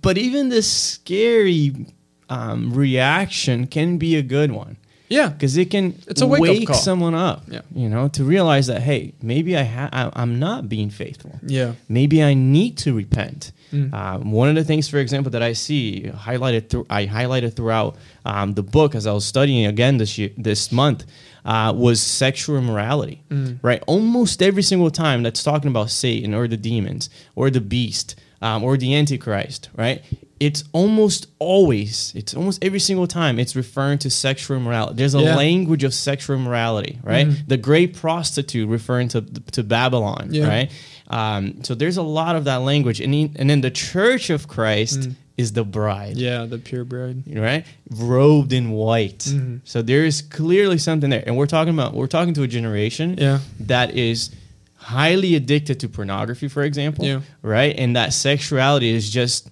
But 0.00 0.16
even 0.18 0.48
this 0.48 0.70
scary 0.70 1.86
um, 2.28 2.72
reaction 2.72 3.66
can 3.66 3.98
be 3.98 4.16
a 4.16 4.22
good 4.22 4.50
one. 4.52 4.76
Yeah. 5.08 5.28
because 5.28 5.56
it 5.56 5.70
can 5.70 5.94
It's 6.08 6.20
a 6.20 6.26
wake-up 6.26 6.48
wake 6.48 6.66
call. 6.66 6.76
someone 6.76 7.14
up. 7.14 7.44
Yeah. 7.48 7.60
you 7.72 7.88
know, 7.88 8.08
to 8.08 8.24
realize 8.24 8.66
that 8.66 8.82
hey, 8.82 9.12
maybe 9.22 9.56
I 9.56 9.62
ha- 9.62 9.88
I, 9.92 10.10
I'm 10.20 10.38
not 10.40 10.68
being 10.68 10.90
faithful. 10.90 11.38
Yeah. 11.46 11.74
Maybe 11.88 12.22
I 12.24 12.34
need 12.34 12.76
to 12.78 12.92
repent. 12.94 13.52
Mm. 13.72 13.92
Um, 13.94 14.32
one 14.32 14.48
of 14.48 14.54
the 14.56 14.64
things, 14.64 14.88
for 14.88 14.98
example, 14.98 15.30
that 15.32 15.42
I 15.42 15.52
see 15.52 16.10
highlighted 16.12 16.70
through 16.70 16.86
I 16.90 17.06
highlighted 17.06 17.54
throughout 17.54 17.96
um, 18.24 18.54
the 18.54 18.62
book 18.64 18.94
as 18.96 19.06
I 19.06 19.12
was 19.12 19.24
studying 19.24 19.66
again 19.66 19.98
this 19.98 20.18
year, 20.18 20.30
this 20.36 20.72
month 20.72 21.04
uh, 21.46 21.72
was 21.74 22.00
sexual 22.02 22.58
immorality. 22.58 23.22
Mm. 23.30 23.58
Right, 23.62 23.82
almost 23.86 24.42
every 24.42 24.62
single 24.62 24.90
time 24.90 25.22
that's 25.22 25.42
talking 25.42 25.70
about 25.70 25.90
Satan 25.90 26.34
or 26.34 26.46
the 26.48 26.56
demons 26.58 27.08
or 27.34 27.48
the 27.50 27.60
beast 27.62 28.16
um, 28.42 28.62
or 28.64 28.76
the 28.76 28.94
Antichrist. 28.94 29.70
Right, 29.74 30.02
it's 30.40 30.64
almost 30.72 31.28
always, 31.38 32.12
it's 32.14 32.34
almost 32.34 32.62
every 32.62 32.80
single 32.80 33.06
time 33.06 33.38
it's 33.38 33.56
referring 33.56 33.98
to 34.00 34.10
sexual 34.10 34.56
immorality. 34.58 34.96
There's 34.96 35.14
a 35.14 35.20
Yeah. 35.22 35.36
language 35.36 35.84
of 35.84 35.94
sexual 35.94 36.36
immorality. 36.36 36.98
Right, 37.02 37.26
Mhm. 37.28 37.48
the 37.48 37.56
great 37.56 37.94
prostitute 37.94 38.68
referring 38.68 39.08
to 39.08 39.22
to 39.52 39.62
Babylon. 39.62 40.28
Yeah. 40.32 40.48
Right. 40.48 40.70
Um, 41.08 41.62
so 41.62 41.74
there's 41.76 41.96
a 41.96 42.02
lot 42.02 42.34
of 42.36 42.44
that 42.44 42.62
language, 42.62 43.00
and 43.00 43.14
he, 43.14 43.30
and 43.36 43.48
then 43.48 43.60
the 43.60 43.70
Church 43.70 44.28
of 44.28 44.48
Christ 44.48 45.00
Mm. 45.00 45.14
Is 45.36 45.52
the 45.52 45.64
bride, 45.64 46.16
Yeah. 46.16 46.46
The 46.46 46.58
pure 46.58 46.84
bride. 46.84 47.22
right? 47.34 47.64
Robed 47.90 48.52
in 48.52 48.70
white. 48.70 49.18
Mhm. 49.20 49.60
So 49.64 49.82
there 49.82 50.04
is 50.04 50.22
clearly 50.22 50.78
something 50.78 51.10
there, 51.10 51.22
and 51.26 51.36
we're 51.36 51.46
talking 51.46 51.74
about 51.74 51.94
we're 51.94 52.06
talking 52.06 52.32
to 52.34 52.42
a 52.42 52.48
generation 52.48 53.16
Yeah. 53.18 53.40
that 53.60 53.94
is 53.94 54.30
highly 54.76 55.34
addicted 55.34 55.80
to 55.80 55.88
pornography, 55.88 56.48
for 56.48 56.62
example, 56.62 57.04
Yeah. 57.04 57.20
right? 57.42 57.74
And 57.76 57.96
that 57.96 58.12
sexuality 58.12 58.88
is 58.90 59.10
just 59.10 59.48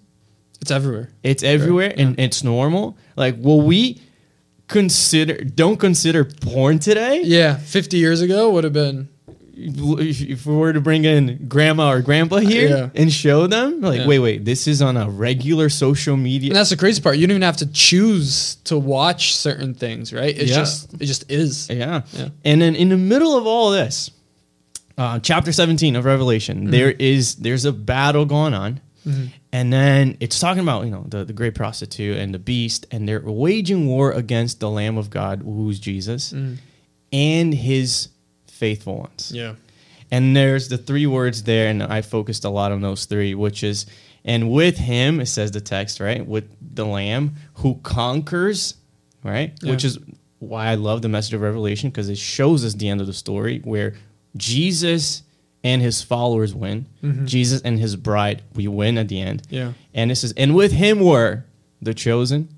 It's 0.62 0.70
everywhere. 0.70 1.10
it's 1.22 1.42
everywhere 1.42 1.92
and 1.96 2.18
it's 2.18 2.42
normal. 2.44 2.96
Like, 3.16 3.36
will 3.42 3.60
we 3.60 4.00
consider 4.68 5.34
don't 5.44 5.78
consider 5.78 6.24
porn 6.24 6.78
today? 6.78 7.22
Yeah. 7.24 7.56
50 7.56 7.98
years 7.98 8.20
ago 8.22 8.50
would 8.50 8.64
have 8.64 8.72
been. 8.72 9.08
If, 9.56 10.20
if 10.22 10.46
we 10.46 10.54
were 10.54 10.72
to 10.72 10.80
bring 10.80 11.04
in 11.04 11.46
grandma 11.48 11.90
or 11.92 12.00
grandpa 12.02 12.36
here 12.38 12.68
Yeah. 12.68 12.90
and 12.94 13.12
show 13.12 13.46
them, 13.46 13.80
like, 13.80 14.00
Yeah. 14.00 14.06
wait, 14.06 14.18
wait, 14.18 14.44
this 14.44 14.66
is 14.66 14.82
on 14.82 14.96
a 14.96 15.08
regular 15.08 15.68
social 15.68 16.16
media. 16.16 16.50
And 16.50 16.56
that's 16.56 16.70
the 16.70 16.76
crazy 16.76 17.00
part. 17.00 17.16
You 17.18 17.26
don't 17.26 17.36
even 17.36 17.42
have 17.42 17.58
to 17.58 17.66
choose 17.66 18.56
to 18.64 18.76
watch 18.78 19.34
certain 19.36 19.74
things, 19.74 20.12
right? 20.12 20.36
It's 20.36 20.50
Yeah. 20.50 20.56
just 20.56 20.92
it 20.94 21.06
just 21.06 21.30
is. 21.30 21.68
yeah. 21.70 22.02
Yeah. 22.12 22.28
And 22.44 22.60
then 22.60 22.74
in 22.74 22.88
the 22.88 22.96
middle 22.96 23.36
of 23.36 23.46
all 23.46 23.70
this, 23.70 24.10
uh, 24.98 25.18
chapter 25.20 25.52
17 25.52 25.96
of 25.96 26.04
Revelation, 26.04 26.62
Mm-hmm. 26.62 26.70
there 26.70 26.90
is 26.92 27.36
there's 27.36 27.64
a 27.64 27.72
battle 27.72 28.24
going 28.26 28.54
on. 28.54 28.80
Mhm. 29.06 29.28
And 29.52 29.72
then 29.72 30.16
it's 30.18 30.38
talking 30.40 30.62
about, 30.62 30.84
you 30.84 30.90
know, 30.90 31.04
the, 31.08 31.24
the 31.24 31.32
great 31.32 31.54
prostitute 31.54 32.16
and 32.16 32.32
the 32.34 32.38
beast, 32.38 32.86
and 32.90 33.08
they're 33.08 33.20
waging 33.20 33.86
war 33.86 34.10
against 34.10 34.58
the 34.60 34.68
Lamb 34.70 34.96
of 34.96 35.10
God, 35.10 35.42
who's 35.44 35.78
Jesus, 35.78 36.32
Mm. 36.32 36.56
and 37.12 37.54
his 37.54 38.08
faithful 38.64 38.96
ones. 38.98 39.30
Yeah. 39.34 39.54
And 40.10 40.34
there's 40.36 40.68
the 40.68 40.78
three 40.78 41.06
words 41.06 41.42
there, 41.42 41.68
and 41.68 41.82
I 41.82 42.00
focused 42.02 42.44
a 42.44 42.50
lot 42.50 42.72
on 42.72 42.80
those 42.82 43.04
three, 43.06 43.34
which 43.34 43.62
is, 43.62 43.86
and 44.24 44.50
with 44.50 44.76
him, 44.78 45.20
it 45.20 45.26
says 45.26 45.50
the 45.50 45.60
text, 45.60 46.00
right? 46.00 46.26
With 46.34 46.44
the 46.74 46.86
Lamb 46.86 47.34
who 47.60 47.74
conquers, 47.82 48.74
right? 49.22 49.52
Yeah. 49.62 49.70
Which 49.72 49.84
is 49.84 49.98
why 50.38 50.66
I 50.72 50.76
love 50.76 51.02
the 51.02 51.08
message 51.08 51.34
of 51.34 51.40
Revelation 51.42 51.90
because 51.90 52.08
it 52.08 52.18
shows 52.18 52.64
us 52.64 52.74
the 52.74 52.88
end 52.88 53.00
of 53.00 53.06
the 53.06 53.12
story 53.12 53.60
where 53.64 53.94
Jesus 54.36 55.22
and 55.62 55.80
his 55.82 56.02
followers 56.02 56.54
win. 56.54 56.86
Mhm. 57.02 57.26
Jesus 57.26 57.60
and 57.62 57.78
his 57.78 57.96
bride, 57.96 58.42
we 58.54 58.68
win 58.68 58.98
at 58.98 59.08
the 59.08 59.20
end. 59.20 59.42
Yeah. 59.50 59.72
And 59.94 60.10
it 60.12 60.16
says, 60.16 60.32
and 60.36 60.54
with 60.54 60.72
him 60.72 61.00
were 61.00 61.44
the 61.80 61.94
chosen, 61.94 62.48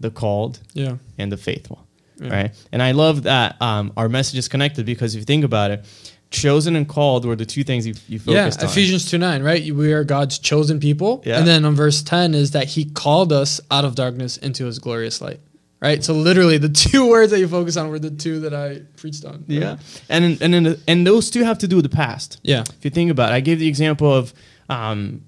the 0.00 0.10
called, 0.10 0.60
Yeah. 0.72 0.96
and 1.18 1.30
the 1.32 1.36
faithful. 1.36 1.78
Yeah. 2.18 2.28
Right. 2.34 2.66
And 2.72 2.82
I 2.82 2.92
love 2.92 3.24
that 3.24 3.60
um, 3.60 3.92
our 3.96 4.08
message 4.08 4.38
is 4.38 4.48
connected 4.48 4.86
because 4.86 5.14
if 5.14 5.20
you 5.20 5.24
think 5.24 5.44
about 5.44 5.70
it, 5.70 5.84
chosen 6.30 6.74
and 6.76 6.88
called 6.88 7.24
were 7.24 7.36
the 7.36 7.46
two 7.46 7.64
things 7.64 7.86
you, 7.86 7.94
you 8.08 8.20
Yeah, 8.24 8.44
on. 8.44 8.64
Ephesians 8.64 9.08
2 9.10 9.18
9, 9.18 9.42
right? 9.42 9.72
We 9.72 9.92
are 9.92 10.04
God's 10.04 10.38
chosen 10.38 10.80
people. 10.80 11.22
Yeah. 11.24 11.38
And 11.38 11.46
then 11.46 11.64
on 11.64 11.74
verse 11.74 12.02
10 12.02 12.34
is 12.34 12.50
that 12.52 12.66
he 12.68 12.86
called 12.86 13.32
us 13.32 13.60
out 13.70 13.84
of 13.84 13.94
darkness 13.94 14.36
into 14.36 14.66
his 14.66 14.78
glorious 14.78 15.20
light, 15.20 15.40
right? 15.80 16.02
So 16.02 16.12
literally 16.12 16.58
the 16.58 16.68
two 16.88 17.08
words 17.08 17.30
that 17.30 17.38
you 17.38 17.48
focus 17.48 17.76
on 17.76 17.88
were 17.88 17.98
the 17.98 18.10
two 18.10 18.40
that 18.40 18.54
I 18.54 18.82
preached 18.96 19.24
on. 19.24 19.44
Yeah. 19.46 19.78
And 20.08 20.40
and 20.42 20.78
and 20.86 21.06
those 21.06 21.30
two 21.30 21.44
have 21.44 21.58
to 21.58 21.68
do 21.68 21.76
with 21.76 21.84
the 21.88 21.96
past. 21.96 22.40
Yeah. 22.42 22.62
If 22.62 22.84
you 22.84 22.90
think 22.90 23.10
about 23.10 23.32
it, 23.32 23.34
I 23.36 23.40
gave 23.40 23.58
the 23.58 23.68
example 23.68 24.12
of 24.12 24.34
um, 24.68 25.22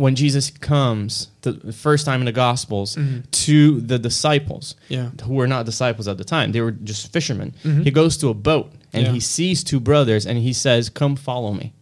when 0.00 0.14
Jesus 0.14 0.50
comes 0.50 1.28
the 1.42 1.72
first 1.72 2.04
time 2.06 2.20
in 2.20 2.26
the 2.26 2.32
Gospels 2.32 2.96
Mhm. 2.96 3.22
to 3.30 3.80
the 3.80 3.98
disciples 3.98 4.74
Yeah. 4.88 5.10
who 5.24 5.34
were 5.34 5.46
not 5.46 5.66
disciples 5.66 6.06
at 6.08 6.18
the 6.18 6.24
time. 6.24 6.52
They 6.52 6.60
were 6.60 6.70
just 6.72 7.12
fishermen. 7.12 7.54
Mhm. 7.64 7.84
He 7.84 7.90
goes 7.90 8.16
to 8.18 8.28
a 8.28 8.34
boat 8.34 8.72
and 8.92 9.06
Yeah. 9.06 9.12
he 9.12 9.20
sees 9.20 9.64
two 9.64 9.80
brothers 9.80 10.26
and 10.26 10.38
he 10.38 10.52
says, 10.52 10.88
Come 10.88 11.16
follow 11.16 11.52
me. 11.52 11.72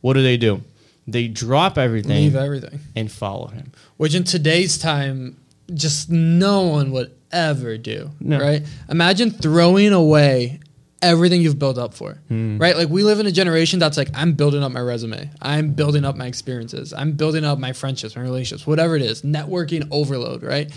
What 0.00 0.14
do 0.14 0.22
they 0.22 0.36
do? 0.36 0.62
They 1.06 1.26
drop 1.28 1.78
everything 1.78 2.16
Leave 2.24 2.36
everything. 2.36 2.80
and 2.94 3.10
follow 3.10 3.48
him. 3.48 3.72
Which 3.96 4.14
in 4.14 4.24
today's 4.24 4.78
time, 4.78 5.36
just 5.74 6.10
no 6.10 6.60
one 6.62 6.90
would 6.92 7.10
ever 7.32 7.76
do. 7.78 8.10
No. 8.20 8.38
Right? 8.38 8.62
Imagine 8.90 9.30
throwing 9.30 9.92
away 9.92 10.60
everything 11.02 11.42
you've 11.42 11.58
built 11.58 11.76
up 11.78 11.92
for. 11.94 12.14
Hmm. 12.28 12.58
Right? 12.58 12.76
Like 12.76 12.88
we 12.88 13.02
live 13.02 13.18
in 13.20 13.26
a 13.26 13.32
generation 13.32 13.78
that's 13.78 13.96
like, 13.96 14.08
I'm 14.14 14.32
building 14.34 14.62
up 14.62 14.72
my 14.72 14.80
resume. 14.80 15.30
I'm 15.42 15.72
building 15.72 16.04
up 16.04 16.16
my 16.16 16.26
experiences. 16.26 16.92
I'm 16.92 17.12
building 17.12 17.44
up 17.44 17.58
my 17.58 17.72
friendships, 17.72 18.14
my 18.16 18.22
relationships, 18.22 18.66
whatever 18.66 18.96
it 18.96 19.02
is. 19.02 19.22
Networking 19.22 19.86
overload, 19.90 20.42
right? 20.42 20.70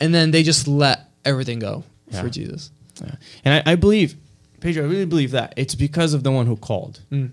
And 0.00 0.14
then 0.14 0.30
they 0.30 0.42
just 0.42 0.68
let 0.68 1.08
everything 1.24 1.58
go 1.58 1.82
Yeah. 2.10 2.20
for 2.22 2.28
Jesus. 2.28 2.70
Yeah. 3.02 3.14
And 3.44 3.62
I, 3.66 3.72
I 3.72 3.74
believe, 3.76 4.14
Pedro, 4.60 4.84
I 4.84 4.86
really 4.86 5.06
believe 5.06 5.32
that 5.32 5.54
it's 5.56 5.74
because 5.74 6.14
of 6.14 6.22
the 6.22 6.30
one 6.30 6.46
who 6.46 6.56
called. 6.56 7.00
Mm. 7.10 7.30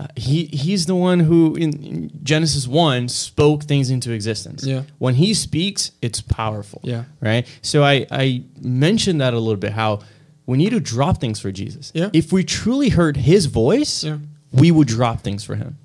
Uh, 0.00 0.08
he 0.16 0.46
he's 0.46 0.86
the 0.86 0.94
one 0.94 1.20
who 1.20 1.54
in, 1.54 1.84
in 1.84 2.10
Genesis 2.24 2.66
one 2.66 3.08
spoke 3.08 3.62
things 3.62 3.90
into 3.90 4.10
existence. 4.10 4.66
Yeah. 4.66 4.82
When 4.98 5.14
he 5.14 5.34
speaks, 5.34 5.92
it's 6.02 6.20
powerful. 6.20 6.80
Yeah. 6.82 7.04
Right. 7.20 7.46
So 7.62 7.84
I 7.84 8.04
I 8.10 8.42
mentioned 8.60 9.20
that 9.20 9.34
a 9.34 9.38
little 9.38 9.56
bit 9.60 9.72
how 9.72 10.00
we 10.46 10.58
need 10.58 10.70
to 10.70 10.80
drop 10.80 11.20
things 11.20 11.40
for 11.40 11.50
Jesus. 11.52 11.90
Yeah. 11.94 12.10
If 12.12 12.32
we 12.32 12.44
truly 12.44 12.90
heard 12.90 13.16
His 13.16 13.46
voice, 13.46 14.04
Yeah. 14.04 14.18
we 14.52 14.70
would 14.70 14.88
drop 14.88 15.22
things 15.22 15.44
for 15.44 15.54
Him. 15.56 15.76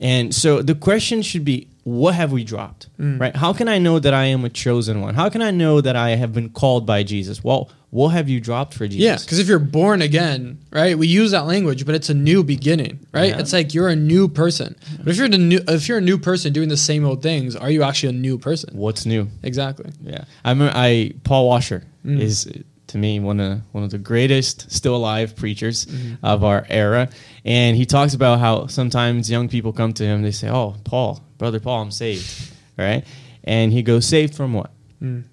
And 0.00 0.34
so 0.34 0.60
the 0.62 0.74
question 0.74 1.22
should 1.22 1.44
be: 1.44 1.68
what 1.84 2.14
have 2.14 2.30
we 2.30 2.44
dropped? 2.44 2.88
Mm. 3.00 3.18
Right? 3.18 3.34
How 3.34 3.52
can 3.54 3.66
I 3.68 3.78
know 3.78 3.98
that 3.98 4.12
I 4.12 4.26
am 4.26 4.44
a 4.44 4.50
chosen 4.50 5.00
one? 5.00 5.14
How 5.14 5.30
can 5.30 5.40
I 5.40 5.50
know 5.50 5.80
that 5.80 5.96
I 5.96 6.10
have 6.10 6.34
been 6.34 6.50
called 6.50 6.84
by 6.84 7.02
Jesus? 7.02 7.42
Well, 7.42 7.70
what 7.90 8.08
have 8.10 8.28
you 8.28 8.38
dropped 8.38 8.74
for 8.74 8.86
Jesus? 8.86 9.00
Yeah, 9.02 9.16
because 9.16 9.38
if 9.38 9.48
you're 9.48 9.58
born 9.58 10.02
again, 10.02 10.58
right? 10.70 10.98
We 10.98 11.06
use 11.06 11.30
that 11.30 11.46
language, 11.46 11.86
but 11.86 11.94
it's 11.94 12.10
a 12.10 12.14
new 12.14 12.44
beginning, 12.44 12.98
right? 13.14 13.30
Yeah. 13.30 13.38
It's 13.38 13.54
like 13.54 13.72
you're 13.72 13.88
a 13.88 13.96
new 13.96 14.28
person. 14.28 14.76
But 14.98 15.08
if 15.08 15.16
you're 15.16 15.26
a 15.26 15.30
new, 15.30 15.60
if 15.66 15.88
you're 15.88 15.96
a 15.98 16.02
new 16.02 16.18
person 16.18 16.52
doing 16.52 16.68
the 16.68 16.76
same 16.76 17.06
old 17.06 17.22
things, 17.22 17.56
are 17.56 17.70
you 17.70 17.82
actually 17.82 18.10
a 18.10 18.20
new 18.20 18.36
person? 18.36 18.76
What's 18.76 19.06
new? 19.06 19.28
Exactly. 19.42 19.90
Yeah, 20.02 20.24
I 20.44 20.50
remember. 20.50 20.74
I 20.76 21.12
Paul 21.24 21.46
Washer 21.48 21.84
Mm. 22.04 22.20
is 22.20 22.46
to 22.88 22.98
me 22.98 23.18
one 23.20 23.40
of 23.40 23.60
one 23.72 23.82
of 23.84 23.90
the 23.90 23.98
greatest 23.98 24.70
still 24.70 24.94
alive 24.96 25.34
preachers 25.36 25.86
Mm-hmm. 25.86 26.24
of 26.24 26.44
our 26.44 26.64
era, 26.68 27.08
and 27.44 27.76
he 27.76 27.84
talks 27.86 28.14
about 28.14 28.38
how 28.38 28.66
sometimes 28.68 29.30
young 29.30 29.48
people 29.48 29.72
come 29.72 29.92
to 29.94 30.04
him. 30.04 30.22
They 30.22 30.30
say, 30.32 30.48
"Oh, 30.48 30.76
Paul, 30.84 31.22
brother 31.38 31.60
Paul, 31.60 31.82
I'm 31.82 31.90
saved," 31.90 32.52
right? 32.78 33.04
And 33.44 33.72
he 33.72 33.82
goes, 33.82 34.06
"Saved 34.06 34.34
from 34.34 34.52
what? 34.52 34.70
Mm. 35.02 35.24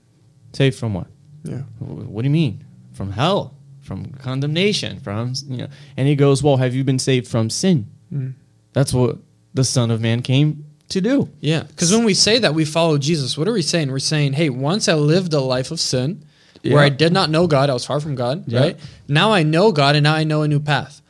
Saved 0.54 0.78
from 0.78 0.94
what? 0.94 1.08
Yeah. 1.44 1.62
What 1.80 2.22
do 2.22 2.28
you 2.28 2.34
mean? 2.34 2.64
From 2.94 3.12
hell? 3.12 3.56
From 3.82 4.06
condemnation? 4.14 5.00
From 5.00 5.34
you 5.48 5.58
know?" 5.58 5.68
And 5.98 6.08
he 6.08 6.16
goes, 6.16 6.42
"Well, 6.44 6.58
have 6.58 6.74
you 6.74 6.84
been 6.84 7.00
saved 7.00 7.28
from 7.28 7.50
sin? 7.50 7.88
Mm. 8.14 8.34
That's 8.74 8.94
what 8.94 9.18
the 9.54 9.64
Son 9.64 9.92
of 9.92 10.02
Man 10.02 10.22
came 10.22 10.66
to 10.90 11.02
do." 11.02 11.30
Yeah, 11.40 11.64
because 11.64 11.92
when 11.92 12.04
we 12.04 12.14
say 12.14 12.40
that 12.40 12.54
we 12.56 12.66
follow 12.66 12.98
Jesus, 12.98 13.38
what 13.38 13.48
are 13.48 13.54
we 13.54 13.62
saying? 13.62 13.92
We're 13.92 14.00
saying, 14.00 14.34
hey, 14.34 14.50
once 14.50 14.88
I 14.88 14.96
lived 14.96 15.34
a 15.34 15.40
life 15.40 15.70
of 15.72 15.80
sin 15.80 16.24
where 16.64 16.80
I 16.80 16.90
did 16.90 17.12
not 17.14 17.30
know 17.30 17.46
God, 17.48 17.70
I 17.70 17.74
was 17.74 17.86
far 17.86 18.00
from 18.00 18.16
God, 18.16 18.46
Yeah. 18.48 18.60
right? 18.60 18.80
Now 19.08 19.32
I 19.32 19.44
know 19.44 19.72
God 19.72 19.96
and 19.96 20.04
now 20.04 20.16
I 20.16 20.24
know 20.24 20.42
a 20.44 20.48
new 20.48 20.60
path. 20.60 21.02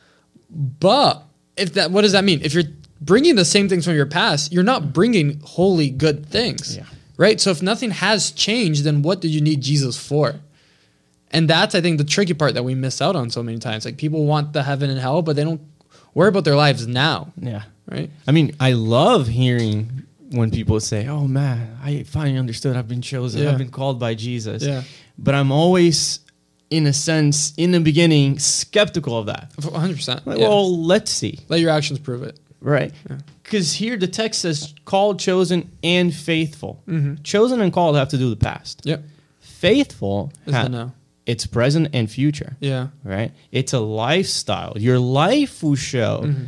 But 0.50 1.22
if 1.56 1.74
that, 1.74 1.90
what 1.90 2.02
does 2.02 2.12
that 2.12 2.24
mean? 2.24 2.40
If 2.42 2.54
you're 2.54 2.64
bringing 3.00 3.36
the 3.36 3.44
same 3.44 3.68
things 3.68 3.84
from 3.84 3.94
your 3.94 4.06
past, 4.06 4.52
you're 4.52 4.62
not 4.64 4.92
bringing 4.92 5.40
holy 5.44 5.90
good 5.90 6.26
things, 6.26 6.76
Yeah. 6.76 6.84
right? 7.16 7.40
So 7.40 7.50
if 7.50 7.62
nothing 7.62 7.90
has 7.90 8.30
changed, 8.32 8.84
then 8.84 9.02
what 9.02 9.20
do 9.20 9.28
you 9.28 9.40
need 9.40 9.60
Jesus 9.60 9.96
for? 9.96 10.36
And 11.30 11.48
that's, 11.50 11.74
I 11.74 11.80
think, 11.80 11.98
the 11.98 12.04
tricky 12.04 12.34
part 12.34 12.54
that 12.54 12.62
we 12.64 12.74
miss 12.74 13.02
out 13.02 13.16
on 13.16 13.30
so 13.30 13.42
many 13.42 13.58
times. 13.58 13.84
Like 13.84 13.96
people 13.96 14.24
want 14.24 14.52
the 14.52 14.62
heaven 14.62 14.90
and 14.90 14.98
hell, 15.00 15.22
but 15.22 15.34
they 15.36 15.42
don't 15.44 15.60
worry 16.14 16.28
about 16.28 16.44
their 16.44 16.54
lives 16.56 16.86
now, 16.86 17.32
Yeah. 17.40 17.62
right? 17.90 18.10
I 18.26 18.30
mean, 18.32 18.54
I 18.60 18.72
love 18.72 19.26
hearing 19.28 20.04
when 20.30 20.50
people 20.52 20.78
say, 20.80 21.06
"Oh 21.08 21.26
man, 21.26 21.76
I 21.82 22.04
finally 22.04 22.38
understood. 22.38 22.76
I've 22.76 22.88
been 22.88 23.02
chosen. 23.02 23.42
Yeah. 23.42 23.50
I've 23.52 23.58
been 23.58 23.70
called 23.70 23.98
by 23.98 24.14
Jesus." 24.14 24.62
Yeah. 24.62 24.82
But 25.18 25.34
I'm 25.34 25.52
always, 25.52 26.20
in 26.70 26.86
a 26.86 26.92
sense, 26.92 27.52
in 27.56 27.70
the 27.72 27.80
beginning, 27.80 28.38
skeptical 28.38 29.16
of 29.18 29.26
that. 29.26 29.52
100%. 29.60 30.26
Like, 30.26 30.38
yeah. 30.38 30.48
well, 30.48 30.76
let's 30.84 31.10
see, 31.10 31.38
Let 31.48 31.60
your 31.60 31.70
actions 31.70 31.98
prove 32.00 32.22
it. 32.22 32.38
right? 32.60 32.92
Yeah. 33.08 33.18
Because 33.42 33.74
here 33.74 33.96
the 33.98 34.06
text 34.08 34.40
says, 34.40 34.72
"Called, 34.86 35.18
chosen, 35.20 35.70
and 35.82 36.14
faithful." 36.14 36.82
Mhm. 36.88 37.22
Chosen 37.22 37.60
and 37.60 37.72
called 37.72 37.94
have 37.96 38.08
to 38.08 38.18
do 38.18 38.30
the 38.30 38.36
past. 38.36 38.80
Yep. 38.84 39.04
Faithful, 39.40 40.32
Is 40.46 40.54
ha- 40.54 40.62
the 40.64 40.68
now. 40.70 40.92
it's 41.26 41.46
present 41.46 41.88
and 41.92 42.10
future. 42.10 42.56
Yeah. 42.60 42.88
right? 43.04 43.32
It's 43.52 43.72
a 43.72 43.80
lifestyle. 43.80 44.72
Your 44.76 44.98
life 44.98 45.62
will 45.62 45.74
show 45.76 46.22
Mhm. 46.24 46.46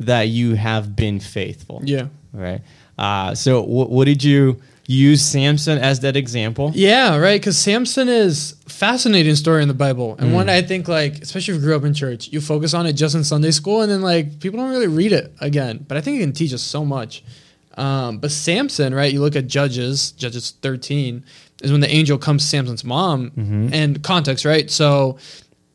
that 0.00 0.28
you 0.28 0.54
have 0.54 0.94
been 0.96 1.20
faithful, 1.20 1.82
Yeah. 1.84 2.06
right? 2.32 2.60
Uh, 2.98 3.34
so, 3.34 3.62
wh- 3.62 3.90
what 3.90 4.06
did 4.06 4.22
you 4.24 4.60
use 4.86 5.22
Samson 5.22 5.78
as 5.78 6.00
that 6.00 6.16
example? 6.16 6.72
Yeah, 6.74 7.16
right. 7.16 7.40
Because 7.40 7.56
Samson 7.58 8.08
is 8.08 8.54
fascinating 8.68 9.34
story 9.36 9.62
in 9.62 9.68
the 9.68 9.74
Bible, 9.74 10.16
and 10.18 10.30
Mm. 10.30 10.34
one 10.34 10.48
I 10.48 10.62
think 10.62 10.86
like, 10.88 11.22
especially 11.22 11.54
if 11.54 11.60
you 11.60 11.66
grew 11.66 11.76
up 11.76 11.84
in 11.84 11.94
church, 11.94 12.28
you 12.30 12.40
focus 12.40 12.74
on 12.74 12.86
it 12.86 12.92
just 12.92 13.14
in 13.14 13.24
Sunday 13.24 13.50
school, 13.50 13.82
and 13.82 13.90
then 13.90 14.02
like 14.02 14.38
people 14.40 14.58
don't 14.60 14.70
really 14.70 14.86
read 14.86 15.12
it 15.12 15.32
again. 15.40 15.84
But 15.88 15.96
I 15.96 16.00
think 16.00 16.18
it 16.18 16.20
can 16.20 16.32
teach 16.32 16.52
us 16.52 16.62
so 16.62 16.84
much. 16.84 17.22
Um, 17.76 18.18
but 18.18 18.30
Samson, 18.30 18.94
right? 18.94 19.12
You 19.12 19.20
look 19.20 19.36
at 19.36 19.46
Judges, 19.48 20.12
Judges 20.12 20.54
thirteen, 20.62 21.24
is 21.62 21.72
when 21.72 21.80
the 21.80 21.90
angel 21.90 22.16
comes 22.18 22.42
to 22.42 22.48
Samson's 22.48 22.84
mom, 22.84 23.30
Mhm. 23.36 23.70
and 23.72 24.02
context, 24.02 24.44
right? 24.44 24.70
So 24.70 25.18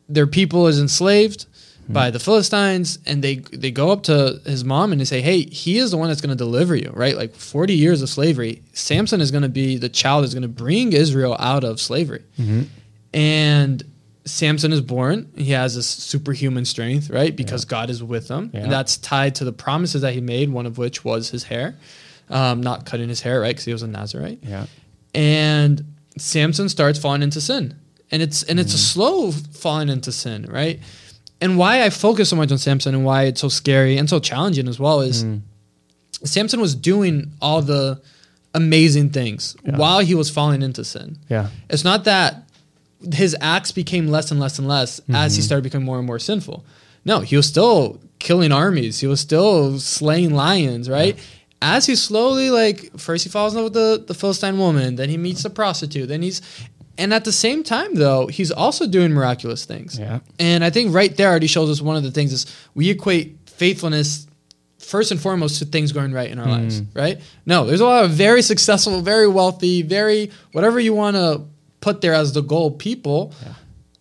their 0.08 0.26
people 0.26 0.66
is 0.68 0.78
enslaved 0.80 1.46
by 1.88 2.10
the 2.10 2.18
Philistines, 2.18 2.98
and 3.06 3.22
they 3.22 3.36
they 3.52 3.70
go 3.70 3.90
up 3.90 4.04
to 4.04 4.40
his 4.46 4.64
mom 4.64 4.92
and 4.92 5.00
they 5.00 5.04
say, 5.04 5.20
"Hey, 5.20 5.42
he 5.44 5.78
is 5.78 5.90
the 5.90 5.96
one 5.98 6.08
that's 6.08 6.20
going 6.20 6.30
to 6.30 6.36
deliver 6.36 6.74
you, 6.74 6.90
right? 6.94 7.16
Like 7.16 7.34
forty 7.34 7.74
years 7.74 8.00
of 8.02 8.08
slavery. 8.08 8.62
Samson 8.72 9.20
is 9.20 9.30
going 9.30 9.42
to 9.42 9.48
be 9.48 9.76
the 9.76 9.88
child 9.88 10.22
that's 10.24 10.32
going 10.34 10.42
to 10.42 10.48
bring 10.48 10.92
Israel 10.92 11.36
out 11.38 11.64
of 11.64 11.80
slavery." 11.80 12.22
Mhm. 12.40 12.66
And 13.12 13.82
Samson 14.24 14.72
is 14.72 14.80
born. 14.80 15.28
He 15.36 15.50
has 15.50 15.74
this 15.74 15.86
superhuman 15.86 16.64
strength, 16.64 17.10
right? 17.10 17.34
Because 17.34 17.64
God 17.64 17.90
is 17.90 18.02
with 18.02 18.28
him. 18.28 18.50
Yeah. 18.54 18.60
And 18.60 18.72
that's 18.72 18.96
tied 18.96 19.34
to 19.36 19.44
the 19.44 19.52
promises 19.52 20.02
that 20.02 20.14
he 20.14 20.20
made, 20.20 20.48
one 20.50 20.64
of 20.66 20.78
which 20.78 21.04
was 21.04 21.30
his 21.30 21.42
hair, 21.44 21.74
um, 22.30 22.60
not 22.62 22.86
cutting 22.86 23.08
his 23.08 23.20
hair, 23.20 23.40
right? 23.40 23.48
Because 23.48 23.64
he 23.64 23.72
was 23.72 23.82
a 23.82 23.88
Nazarite 23.88 24.38
Yeah, 24.42 24.66
and 25.14 25.84
Samson 26.18 26.68
starts 26.68 26.98
falling 26.98 27.22
into 27.22 27.40
sin. 27.40 27.74
And 28.10 28.22
it's 28.22 28.42
and 28.42 28.60
it's 28.60 28.74
a 28.74 28.78
slow 28.78 29.30
falling 29.32 29.88
into 29.88 30.12
sin, 30.12 30.46
right? 30.50 30.78
And 31.42 31.58
why 31.58 31.82
I 31.82 31.90
focus 31.90 32.28
so 32.30 32.36
much 32.36 32.50
on 32.52 32.58
Samson 32.58 32.94
and 32.94 33.04
why 33.04 33.24
it's 33.24 33.40
so 33.40 33.48
scary 33.48 33.98
and 33.98 34.08
so 34.08 34.18
challenging 34.20 34.68
as 34.68 34.78
well 34.78 35.00
is 35.02 35.24
Mm. 35.24 35.40
Samson 36.24 36.60
was 36.60 36.74
doing 36.74 37.32
all 37.42 37.60
the 37.62 38.00
amazing 38.54 39.10
things 39.10 39.56
Yeah. 39.66 39.76
while 39.76 40.00
he 40.00 40.14
was 40.14 40.30
falling 40.30 40.62
into 40.62 40.84
sin. 40.84 41.18
yeah, 41.28 41.48
It's 41.68 41.84
not 41.84 42.04
that 42.04 42.44
his 43.12 43.34
acts 43.40 43.72
became 43.72 44.06
less 44.08 44.30
and 44.30 44.38
less 44.38 44.58
and 44.58 44.68
less 44.68 45.00
as 45.00 45.32
Mm-hmm. 45.32 45.36
he 45.36 45.42
started 45.42 45.62
becoming 45.64 45.84
more 45.86 45.98
and 45.98 46.06
more 46.06 46.18
sinful. 46.20 46.64
No, 47.04 47.20
he 47.20 47.36
was 47.36 47.46
still 47.46 47.98
killing 48.20 48.52
armies. 48.52 49.00
He 49.00 49.08
was 49.08 49.18
still 49.20 49.80
slaying 49.80 50.32
lions, 50.34 50.88
right? 50.88 51.18
As 51.60 51.86
he 51.86 51.96
slowly 51.96 52.50
like 52.50 52.92
first 52.98 53.24
he 53.24 53.30
falls 53.30 53.54
in 53.54 53.56
love 53.56 53.72
with 53.72 53.74
the, 53.74 54.04
the 54.06 54.14
Philistine 54.14 54.58
woman, 54.58 54.94
then 54.96 55.08
he 55.08 55.16
meets 55.16 55.42
the 55.42 55.50
prostitute, 55.50 56.08
then 56.08 56.22
he's 56.22 56.40
and 56.98 57.12
at 57.14 57.24
the 57.24 57.32
same 57.32 57.62
time 57.62 57.94
though, 57.94 58.26
he's 58.26 58.50
also 58.50 58.86
doing 58.86 59.12
miraculous 59.12 59.64
things. 59.64 59.98
yeah, 59.98 60.20
And 60.38 60.62
I 60.64 60.70
think 60.70 60.94
right 60.94 61.14
there 61.16 61.28
already 61.30 61.46
shows 61.46 61.70
us 61.70 61.80
one 61.80 61.96
of 61.96 62.02
the 62.02 62.10
things 62.10 62.32
is 62.32 62.46
we 62.74 62.90
equate 62.90 63.36
faithfulness 63.46 64.26
first 64.78 65.10
and 65.10 65.20
foremost 65.20 65.58
to 65.60 65.64
things 65.64 65.92
going 65.92 66.12
right 66.12 66.30
in 66.30 66.38
our 66.38 66.46
lives, 66.46 66.80
mm. 66.80 66.86
right? 66.94 67.20
No, 67.46 67.64
there's 67.64 67.80
a 67.80 67.84
lot 67.86 68.04
of 68.04 68.10
very 68.10 68.42
successful, 68.42 69.00
very 69.00 69.28
wealthy, 69.28 69.82
very 69.82 70.30
whatever 70.52 70.80
you 70.80 70.92
want 70.92 71.16
to 71.16 71.42
put 71.80 72.00
there 72.00 72.14
as 72.14 72.32
the 72.32 72.42
goal 72.42 72.70
people 72.70 73.32
Yeah. 73.44 73.54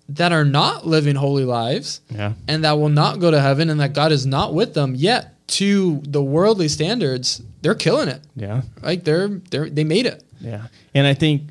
that 0.09 0.31
are 0.33 0.43
not 0.45 0.85
living 0.85 1.15
holy 1.15 1.45
lives 1.45 2.01
yeah, 2.09 2.33
and 2.47 2.63
that 2.63 2.73
will 2.79 2.89
not 2.89 3.19
go 3.19 3.31
to 3.31 3.39
heaven 3.39 3.69
and 3.69 3.79
that 3.79 3.93
God 3.93 4.11
is 4.11 4.25
not 4.25 4.53
with 4.53 4.73
them 4.73 4.93
yet 4.95 5.35
to 5.49 6.01
the 6.07 6.21
worldly 6.23 6.67
standards, 6.67 7.41
they're 7.61 7.75
killing 7.75 8.07
it. 8.09 8.21
yeah, 8.35 8.61
Like 8.81 9.03
they're 9.03 9.27
they're 9.51 9.69
they 9.69 9.83
made 9.83 10.05
it. 10.05 10.23
yeah. 10.39 10.67
And 10.93 11.05
I 11.07 11.13
think 11.13 11.43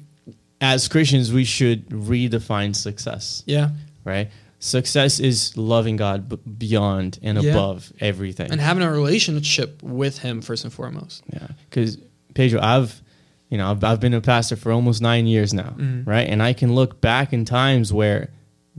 as 0.60 0.88
Christians, 0.88 1.32
we 1.32 1.44
should 1.44 1.88
redefine 1.88 2.74
success, 2.76 3.42
Yeah. 3.46 3.70
right? 4.04 4.30
Success 4.58 5.20
is 5.20 5.56
loving 5.56 5.96
God 5.96 6.28
b- 6.28 6.36
beyond 6.58 7.18
and 7.22 7.42
Yeah. 7.42 7.52
above 7.52 7.92
everything. 8.00 8.50
And 8.50 8.60
having 8.60 8.82
a 8.82 8.90
relationship 8.90 9.82
with 9.82 10.18
him 10.18 10.42
first 10.42 10.64
and 10.64 10.72
foremost. 10.72 11.22
Yeah, 11.32 11.46
because 11.68 11.96
Pedro, 12.34 12.60
I've, 12.60 13.00
you 13.48 13.56
know, 13.56 13.70
I've, 13.70 13.82
I've 13.82 14.00
been 14.00 14.12
a 14.14 14.20
pastor 14.20 14.56
for 14.56 14.70
almost 14.70 15.00
nine 15.00 15.26
years 15.26 15.54
now, 15.54 15.74
Mhm. 15.78 16.06
right? 16.06 16.28
And 16.28 16.42
I 16.42 16.52
can 16.52 16.74
look 16.74 17.00
back 17.00 17.32
in 17.32 17.44
times 17.46 17.90
where 17.92 18.28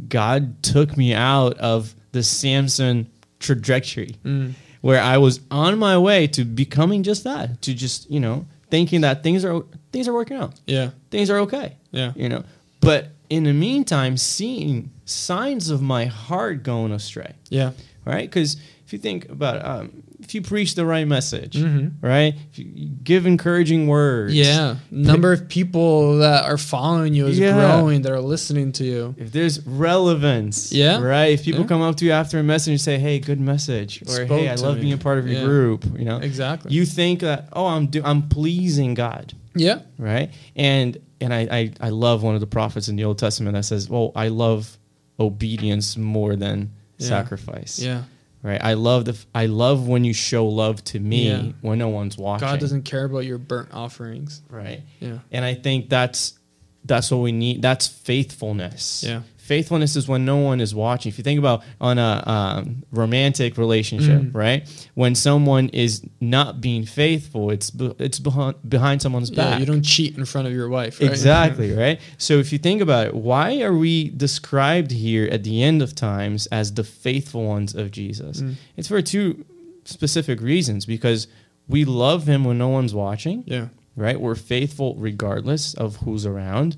God 0.08 0.62
took 0.62 0.96
me 0.96 1.14
out 1.16 1.58
of 1.58 1.96
the 2.12 2.22
Samson 2.24 3.08
trajectory, 3.40 4.16
Mm. 4.24 4.54
where 4.82 5.02
I 5.02 5.18
was 5.18 5.40
on 5.50 5.80
my 5.80 5.98
way 5.98 6.28
to 6.28 6.46
becoming 6.46 7.02
just 7.04 7.24
that, 7.24 7.62
to 7.64 7.74
just 7.74 8.10
you 8.10 8.20
know 8.20 8.46
thinking 8.72 9.02
that 9.02 9.22
things 9.22 9.46
are 9.46 9.62
things 9.92 10.08
are 10.08 10.14
working 10.14 10.38
out, 10.38 10.54
Yeah. 10.66 10.92
things 11.12 11.30
are 11.30 11.38
okay, 11.40 11.76
Yeah. 11.92 12.14
you 12.16 12.30
know. 12.30 12.44
But 12.80 13.10
in 13.30 13.44
the 13.44 13.54
meantime, 13.54 14.18
seeing 14.18 14.90
signs 15.06 15.70
of 15.70 15.82
my 15.82 16.06
heart 16.06 16.64
going 16.64 16.92
astray, 16.92 17.34
Yeah. 17.50 17.72
right? 18.06 18.28
Because 18.30 18.58
if 18.86 18.94
you 18.94 18.98
think 19.00 19.30
about 19.30 19.64
um, 19.66 20.04
if 20.32 20.36
you 20.36 20.42
preach 20.42 20.76
the 20.76 20.86
right 20.86 21.06
message, 21.06 21.58
Mhm. 21.58 21.92
right? 22.02 22.34
If 22.54 22.58
you 22.60 22.66
give 23.04 23.26
encouraging 23.26 23.88
words, 23.88 24.34
Yeah, 24.34 24.78
number 24.90 25.34
of 25.34 25.50
people 25.50 26.20
that 26.20 26.46
are 26.46 26.58
following 26.58 27.14
you 27.14 27.28
is 27.28 27.38
Yeah. 27.38 27.52
growing 27.52 28.04
that 28.04 28.14
are 28.14 28.22
listening 28.22 28.72
to 28.74 28.86
you. 28.86 29.14
If 29.18 29.34
there's 29.34 29.60
relevance, 29.68 30.72
Yeah. 30.72 31.02
right? 31.02 31.34
If 31.34 31.44
people 31.44 31.62
Yeah. 31.64 31.68
come 31.68 31.82
up 31.82 31.98
to 31.98 32.06
you 32.06 32.12
after 32.14 32.40
a 32.40 32.44
message 32.44 32.72
and 32.72 32.80
say, 32.80 32.98
"Hey, 32.98 33.20
good 33.20 33.42
message," 33.42 34.02
or 34.08 34.26
Spoke 34.26 34.30
"Hey, 34.40 34.48
I 34.48 34.56
love 34.56 34.76
me. 34.78 34.82
being 34.84 34.94
a 34.94 34.98
part 34.98 35.20
of 35.20 35.28
your 35.28 35.40
Yeah. 35.40 35.46
group," 35.46 35.86
you 36.00 36.06
know, 36.06 36.18
Exactly. 36.20 36.72
you 36.74 36.86
think 36.86 37.20
that, 37.20 37.50
"Oh, 37.52 37.66
I'm 37.66 37.88
do- 37.88 38.02
I'm 38.06 38.22
pleasing 38.30 38.94
God," 38.94 39.34
yeah, 39.54 39.80
right? 39.98 40.30
And 40.56 40.98
and 41.20 41.34
I, 41.34 41.42
I 41.52 41.72
I 41.82 41.90
love 41.90 42.24
one 42.24 42.36
of 42.36 42.40
the 42.42 42.48
prophets 42.48 42.88
in 42.88 42.96
the 42.96 43.04
Old 43.04 43.18
Testament 43.18 43.54
that 43.56 43.66
says, 43.66 43.90
"Well, 43.90 44.14
I 44.16 44.30
love 44.30 44.78
obedience 45.20 45.98
more 45.98 46.38
than 46.38 46.70
Yeah. 47.00 47.08
sacrifice." 47.08 47.80
yeah. 47.84 48.04
Right? 48.44 48.60
I 48.64 48.74
love 48.74 49.06
the 49.06 49.18
i 49.36 49.46
love 49.46 49.88
when 49.88 50.04
you 50.04 50.14
show 50.14 50.48
love 50.48 50.84
to 50.86 51.00
me 51.00 51.28
Yeah. 51.30 51.52
when 51.62 51.78
no 51.78 51.90
one's 51.90 52.18
watching. 52.18 52.48
God 52.48 52.60
doesn't 52.60 52.84
care 52.84 53.06
about 53.06 53.20
your 53.20 53.38
burnt 53.38 53.70
offerings. 53.72 54.42
right? 54.50 54.82
Yeah, 55.00 55.20
And 55.32 55.46
I 55.46 55.54
think 55.54 55.90
that's 55.90 56.40
that's 56.84 57.12
what 57.12 57.18
we 57.20 57.32
need. 57.32 57.62
That's 57.62 57.86
faithfulness. 57.88 59.04
Yeah. 59.06 59.22
Faithfulness 59.56 59.98
is 59.98 60.08
when 60.08 60.24
no 60.24 60.38
one 60.38 60.62
is 60.62 60.74
watching. 60.74 61.10
If 61.12 61.18
you 61.18 61.26
think 61.26 61.38
about 61.40 61.62
on 61.82 61.98
a 61.98 62.24
um, 62.36 62.84
romantic 62.92 63.58
relationship, 63.58 64.22
Mm. 64.22 64.34
right? 64.46 64.60
When 64.94 65.14
someone 65.14 65.68
is 65.86 66.02
not 66.22 66.62
being 66.62 66.86
faithful, 66.86 67.52
it's 67.56 67.70
be- 67.70 67.94
it's 68.00 68.20
behind 68.20 68.56
behind 68.78 69.02
someone's 69.02 69.30
Yeah, 69.30 69.36
back. 69.44 69.60
you 69.60 69.66
don't 69.66 69.84
cheat 69.84 70.18
in 70.18 70.24
front 70.26 70.48
of 70.48 70.54
your 70.54 70.70
wife. 70.70 71.02
Right? 71.02 71.10
Exactly, 71.10 71.70
right? 71.86 72.00
So 72.18 72.34
if 72.44 72.54
you 72.54 72.60
think 72.68 72.80
about 72.82 73.08
it, 73.08 73.14
why 73.14 73.62
are 73.62 73.74
we 73.86 73.94
described 74.28 74.92
here 74.92 75.26
at 75.36 75.44
the 75.44 75.62
end 75.70 75.82
of 75.82 75.90
times 75.96 76.48
as 76.48 76.74
the 76.80 76.86
faithful 76.86 77.44
ones 77.56 77.76
of 77.76 77.92
Jesus? 77.92 78.42
Mm. 78.42 78.54
It's 78.78 78.88
for 78.88 79.02
two 79.02 79.44
specific 79.84 80.40
reasons 80.42 80.86
because 80.86 81.28
we 81.68 81.84
love 81.86 82.22
him 82.26 82.46
when 82.46 82.58
no 82.58 82.70
one's 82.70 82.94
watching, 82.94 83.44
yeah. 83.48 83.68
right? 83.98 84.18
We're 84.26 84.36
faithful 84.56 84.96
regardless 84.96 85.74
of 85.74 85.98
who's 86.04 86.26
around. 86.26 86.78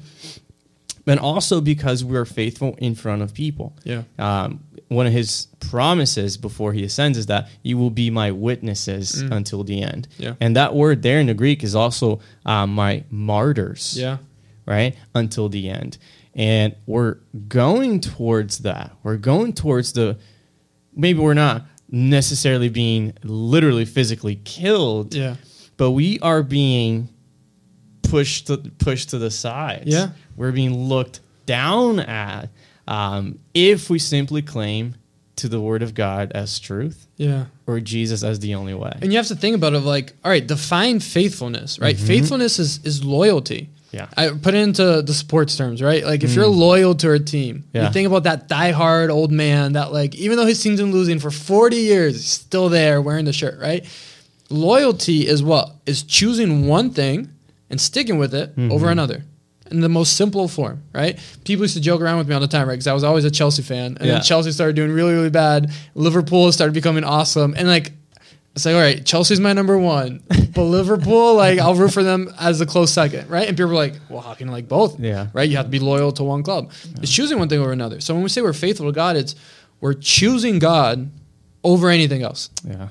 And 1.05 1.19
also 1.19 1.59
because 1.61 2.03
we're 2.03 2.25
faithful 2.25 2.75
in 2.77 2.95
front 2.95 3.21
of 3.21 3.33
people. 3.33 3.75
Yeah. 3.83 4.03
Um, 4.17 4.63
one 4.87 5.05
of 5.07 5.11
his 5.13 5.47
promises 5.59 6.37
before 6.37 6.71
he 6.73 6.83
ascends 6.83 7.17
is 7.17 7.25
that 7.25 7.49
you 7.63 7.77
will 7.77 7.89
be 7.89 8.09
my 8.09 8.31
witnesses 8.31 9.23
Mm. 9.23 9.31
until 9.31 9.63
the 9.63 9.81
end. 9.81 10.07
Yeah. 10.17 10.35
And 10.39 10.55
that 10.55 10.75
word 10.75 11.01
there 11.01 11.19
in 11.19 11.27
the 11.27 11.33
Greek 11.33 11.63
is 11.63 11.75
also 11.75 12.19
uh, 12.45 12.67
my 12.67 13.03
martyrs 13.09 13.95
Yeah. 13.97 14.17
right? 14.65 14.95
Until 15.15 15.49
the 15.49 15.69
end. 15.69 15.97
And 16.35 16.75
we're 16.85 17.15
going 17.47 17.99
towards 17.99 18.59
that. 18.59 18.95
We're 19.03 19.17
going 19.17 19.53
towards 19.53 19.93
the 19.93 20.17
maybe 20.95 21.19
we're 21.19 21.33
not 21.33 21.65
necessarily 21.89 22.69
being 22.69 23.13
literally 23.23 23.85
physically 23.85 24.35
killed, 24.43 25.13
Yeah. 25.15 25.35
but 25.77 25.91
we 25.91 26.19
are 26.19 26.43
being 26.43 27.09
pushed 28.03 28.47
to 28.47 28.57
pushed 28.57 29.09
to 29.09 29.17
the 29.17 29.31
side. 29.31 29.83
Yeah. 29.85 30.09
We're 30.35 30.51
being 30.51 30.87
looked 30.87 31.19
down 31.45 31.99
at 31.99 32.49
um, 32.87 33.39
if 33.53 33.89
we 33.89 33.99
simply 33.99 34.41
claim 34.41 34.95
to 35.35 35.47
the 35.47 35.59
word 35.59 35.81
of 35.81 35.93
God 35.93 36.31
as 36.33 36.59
truth 36.59 37.07
Yeah. 37.17 37.45
or 37.65 37.79
Jesus 37.79 38.23
as 38.23 38.39
the 38.39 38.55
only 38.55 38.73
way. 38.73 38.93
And 39.01 39.11
you 39.11 39.17
have 39.17 39.27
to 39.27 39.35
think 39.35 39.55
about 39.55 39.73
it 39.73 39.79
like, 39.79 40.13
all 40.23 40.31
right, 40.31 40.45
define 40.45 40.99
faithfulness, 40.99 41.79
right? 41.79 41.95
Mm-hmm. 41.95 42.07
Faithfulness 42.07 42.59
is 42.59 42.79
is 42.83 43.03
loyalty. 43.03 43.69
Yeah. 43.91 44.07
I 44.17 44.29
put 44.29 44.55
it 44.55 44.57
into 44.57 45.03
the 45.03 45.13
sports 45.13 45.55
terms, 45.55 45.81
right? 45.81 46.03
Like 46.03 46.23
if 46.23 46.33
you're 46.33 46.45
mm. 46.45 46.55
loyal 46.55 46.95
to 46.95 47.11
a 47.11 47.19
team, 47.19 47.63
Yeah. 47.73 47.87
you 47.87 47.93
think 47.93 48.07
about 48.07 48.23
that 48.23 48.49
diehard 48.49 49.09
old 49.09 49.31
man 49.31 49.73
that 49.73 49.93
like 49.93 50.15
even 50.15 50.37
though 50.37 50.47
his 50.47 50.61
team's 50.61 50.79
been 50.79 50.91
losing 50.91 51.19
for 51.19 51.29
40 51.29 51.75
years, 51.75 52.15
he's 52.15 52.27
still 52.27 52.69
there 52.69 53.01
wearing 53.01 53.25
the 53.25 53.33
shirt, 53.33 53.59
right? 53.59 53.85
Loyalty 54.49 55.27
is 55.27 55.43
what? 55.43 55.75
Is 55.85 56.01
choosing 56.03 56.67
one 56.67 56.89
thing 56.89 57.29
and 57.69 57.79
sticking 57.79 58.17
with 58.17 58.33
it 58.33 58.51
mm-hmm. 58.51 58.71
over 58.71 58.89
another. 58.89 59.23
In 59.73 59.81
the 59.81 59.89
most 59.89 60.15
simple 60.15 60.47
form, 60.47 60.83
right? 60.93 61.19
People 61.45 61.63
used 61.63 61.73
to 61.75 61.81
joke 61.81 61.99
around 61.99 62.19
with 62.19 62.27
me 62.29 62.35
all 62.35 62.39
the 62.41 62.47
time, 62.47 62.67
right? 62.67 62.75
Because 62.75 62.87
I 62.87 62.93
was 62.93 63.03
always 63.03 63.25
a 63.25 63.31
Chelsea 63.31 63.63
fan, 63.63 63.97
and 63.97 64.05
Yeah. 64.05 64.13
then 64.13 64.21
Chelsea 64.21 64.51
started 64.51 64.75
doing 64.75 64.91
really, 64.91 65.13
really 65.13 65.31
bad. 65.31 65.71
Liverpool 65.95 66.51
started 66.51 66.73
becoming 66.73 67.03
awesome, 67.03 67.55
and 67.57 67.67
like 67.67 67.91
it's 68.55 68.65
like, 68.67 68.75
all 68.75 68.81
right, 68.81 69.03
Chelsea's 69.03 69.39
my 69.39 69.51
number 69.51 69.75
one, 69.79 70.21
but 70.53 70.63
Liverpool, 70.65 71.33
like, 71.43 71.57
I'll 71.57 71.73
root 71.73 71.91
for 71.91 72.03
them 72.03 72.31
as 72.39 72.61
a 72.61 72.67
close 72.67 72.91
second, 72.93 73.27
right? 73.27 73.47
And 73.47 73.57
people 73.57 73.71
are 73.71 73.75
like, 73.75 73.95
well, 74.09 74.21
how 74.21 74.35
can 74.35 74.45
you 74.47 74.53
like 74.53 74.67
both? 74.67 74.99
Yeah. 74.99 75.29
Right? 75.33 75.49
You 75.49 75.57
have 75.57 75.65
to 75.65 75.71
be 75.71 75.79
loyal 75.79 76.11
to 76.11 76.23
one 76.23 76.43
club. 76.43 76.71
It's 77.01 77.11
choosing 77.11 77.39
one 77.39 77.49
thing 77.49 77.59
over 77.59 77.71
another. 77.71 77.99
So 77.99 78.13
when 78.13 78.21
we 78.21 78.29
say 78.29 78.41
we're 78.43 78.53
faithful 78.53 78.85
to 78.85 78.91
God, 78.91 79.15
it's 79.15 79.33
we're 79.81 79.95
choosing 79.95 80.59
God 80.59 81.09
over 81.63 81.89
anything 81.89 82.21
else. 82.21 82.51
Yeah. 82.63 82.89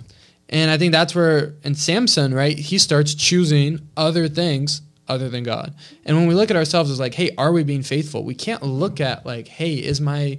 And 0.49 0.69
I 0.69 0.79
think 0.79 0.91
that's 0.91 1.15
where, 1.15 1.55
in 1.63 1.77
Samson, 1.77 2.35
right, 2.35 2.59
he 2.59 2.77
starts 2.79 3.15
choosing 3.15 3.87
other 3.97 4.27
things 4.29 4.83
other 5.13 5.29
than 5.29 5.45
God. 5.45 5.75
And 6.05 6.17
when 6.17 6.27
we 6.27 6.35
look 6.35 6.51
at 6.51 6.57
ourselves 6.57 6.91
as 6.91 7.01
like, 7.01 7.15
hey, 7.15 7.31
are 7.39 7.53
we 7.53 7.65
being 7.65 7.83
faithful? 7.83 8.25
We 8.25 8.35
can't 8.35 8.63
look 8.63 9.01
at 9.01 9.25
like, 9.25 9.49
hey, 9.49 9.75
is 9.75 10.01
my 10.01 10.39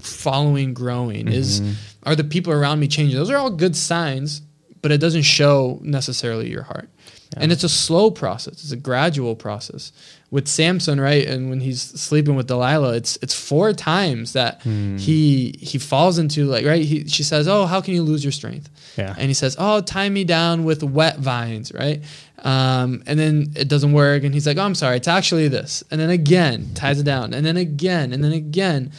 following 0.00 0.74
growing? 0.74 1.28
Is 1.28 1.60
mm-hmm. 1.60 1.72
are 2.04 2.16
the 2.16 2.24
people 2.24 2.52
around 2.52 2.80
me 2.80 2.88
changing? 2.88 3.18
Those 3.18 3.30
are 3.30 3.36
all 3.36 3.50
good 3.50 3.76
signs, 3.76 4.42
but 4.80 4.92
it 4.92 4.98
doesn't 4.98 5.22
show 5.22 5.78
necessarily 5.82 6.50
your 6.50 6.62
heart. 6.62 6.88
And 7.36 7.52
it's 7.52 7.64
a 7.64 7.68
slow 7.68 8.10
process. 8.10 8.54
It's 8.54 8.72
a 8.72 8.76
gradual 8.76 9.34
process. 9.36 9.92
With 10.30 10.48
Samson, 10.48 10.98
right, 11.00 11.26
and 11.26 11.50
when 11.50 11.60
he's 11.60 11.82
sleeping 11.82 12.36
with 12.36 12.46
Delilah, 12.46 12.94
it's 12.94 13.18
it's 13.20 13.34
four 13.34 13.72
times 13.74 14.32
that 14.32 14.62
he 14.62 15.54
he 15.60 15.78
falls 15.78 16.18
into 16.18 16.46
like 16.46 16.64
right. 16.64 16.82
He, 16.82 17.06
she 17.06 17.22
says, 17.22 17.46
"Oh, 17.46 17.66
how 17.66 17.80
can 17.82 17.92
you 17.94 18.02
lose 18.02 18.24
your 18.24 18.32
strength?" 18.32 18.70
Yeah. 18.96 19.14
And 19.18 19.28
he 19.28 19.34
says, 19.34 19.56
"Oh, 19.58 19.82
tie 19.82 20.08
me 20.08 20.24
down 20.24 20.64
with 20.64 20.82
wet 20.82 21.18
vines," 21.18 21.70
right? 21.74 22.02
Um, 22.38 23.02
and 23.06 23.18
then 23.18 23.52
it 23.56 23.68
doesn't 23.68 23.92
work, 23.92 24.24
and 24.24 24.32
he's 24.32 24.46
like, 24.46 24.56
"Oh, 24.56 24.62
I'm 24.62 24.74
sorry, 24.74 24.96
it's 24.96 25.08
actually 25.08 25.48
this." 25.48 25.84
And 25.90 26.00
then 26.00 26.10
again, 26.10 26.70
ties 26.74 26.98
it 26.98 27.04
down, 27.04 27.34
and 27.34 27.44
then 27.44 27.58
again, 27.58 28.12
and 28.14 28.24
then 28.24 28.32
again, 28.32 28.90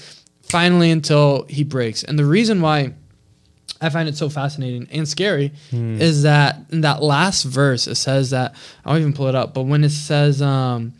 finally 0.43 0.91
until 0.91 1.45
he 1.49 1.63
breaks. 1.63 2.03
And 2.03 2.19
the 2.19 2.25
reason 2.25 2.61
why 2.61 2.93
I 3.81 3.89
find 3.89 4.07
it 4.07 4.15
so 4.15 4.29
fascinating 4.29 4.87
and 4.91 5.07
scary 5.07 5.51
is 5.73 6.23
that 6.23 6.57
in 6.71 6.81
that 6.81 7.01
last 7.03 7.43
verse 7.43 7.87
it 7.87 7.95
says 7.95 8.29
that 8.29 8.55
I'll 8.85 8.97
even 8.97 9.13
pull 9.13 9.27
it 9.27 9.35
up, 9.35 9.53
but 9.53 9.63
when 9.63 9.83
it 9.83 9.89
says 9.91 10.41
um, 10.41 10.93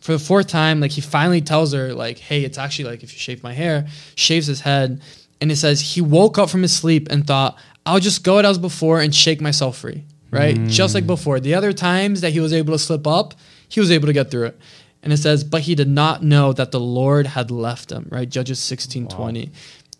for 0.00 0.12
the 0.12 0.18
fourth 0.18 0.46
time, 0.46 0.80
like 0.80 0.92
he 0.92 1.00
finally 1.00 1.40
tells 1.40 1.72
her, 1.72 1.92
like, 1.92 2.18
"Hey, 2.18 2.44
it's 2.44 2.56
actually 2.58 2.86
like 2.90 3.02
if 3.02 3.12
you 3.12 3.18
shave 3.18 3.42
my 3.42 3.52
hair," 3.52 3.86
shaves 4.14 4.46
his 4.46 4.60
head, 4.60 5.00
and 5.40 5.50
it 5.50 5.56
says 5.56 5.80
he 5.80 6.00
woke 6.00 6.38
up 6.38 6.48
from 6.48 6.62
his 6.62 6.74
sleep 6.74 7.08
and 7.10 7.26
thought, 7.26 7.58
"I'll 7.84 8.00
just 8.00 8.22
go 8.24 8.38
as 8.38 8.56
before 8.58 9.00
and 9.00 9.14
shake 9.14 9.40
myself 9.40 9.78
free." 9.78 10.04
Right, 10.30 10.56
just 10.68 10.94
like 10.94 11.06
before. 11.06 11.40
The 11.40 11.54
other 11.54 11.72
times 11.72 12.20
that 12.20 12.32
he 12.34 12.40
was 12.40 12.52
able 12.52 12.74
to 12.74 12.78
slip 12.78 13.06
up, 13.06 13.34
he 13.68 13.80
was 13.80 13.90
able 13.90 14.06
to 14.08 14.12
get 14.12 14.30
through 14.30 14.44
it. 14.48 14.58
And 15.02 15.12
it 15.12 15.18
says, 15.18 15.44
but 15.44 15.62
he 15.62 15.74
did 15.74 15.88
not 15.88 16.22
know 16.22 16.52
that 16.52 16.70
the 16.70 16.80
Lord 16.80 17.26
had 17.26 17.50
left 17.50 17.90
him, 17.92 18.08
right? 18.10 18.28
Judges 18.28 18.58
16 18.58 19.06
20. 19.06 19.50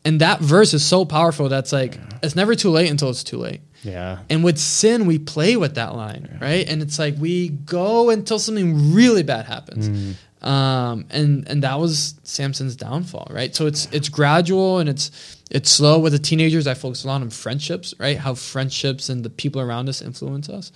And 0.09 0.23
that 0.23 0.41
verse 0.41 0.73
is 0.73 0.83
so 0.83 1.05
powerful 1.05 1.51
that's 1.51 1.71
like, 1.71 1.99
it's 2.23 2.35
never 2.35 2.55
too 2.55 2.71
late 2.71 2.91
until 2.91 3.11
it's 3.11 3.23
too 3.23 3.37
late. 3.37 3.61
Yeah. 3.83 4.21
And 4.31 4.43
with 4.43 4.57
sin, 4.57 5.05
we 5.05 5.19
play 5.19 5.55
with 5.59 5.75
that 5.75 5.95
line, 5.95 6.39
right? 6.41 6.67
And 6.67 6.81
it's 6.81 6.99
like 6.99 7.17
we 7.19 7.51
go 7.51 8.09
until 8.09 8.39
something 8.39 8.95
really 8.95 9.23
bad 9.23 9.45
happens. 9.45 10.17
Um, 10.41 11.05
and 11.11 11.47
and 11.47 11.63
that 11.63 11.79
was 11.79 12.15
Samson's 12.23 12.75
downfall, 12.75 13.29
right? 13.31 13.55
So 13.55 13.67
it's 13.67 13.87
it's 13.93 14.09
gradual 14.09 14.79
and 14.79 14.89
it's 14.89 15.11
it's 15.51 15.69
slow. 15.69 15.99
With 15.99 16.13
the 16.13 16.19
teenagers, 16.19 16.67
I 16.67 16.73
focus 16.73 17.05
a 17.05 17.09
lot 17.09 17.21
on 17.21 17.29
friendships, 17.29 17.93
right? 17.99 18.17
How 18.17 18.35
friendships 18.35 19.11
and 19.11 19.23
the 19.25 19.31
people 19.31 19.61
around 19.61 19.91
us 19.91 20.01
influence 20.01 20.49
us. 20.49 20.73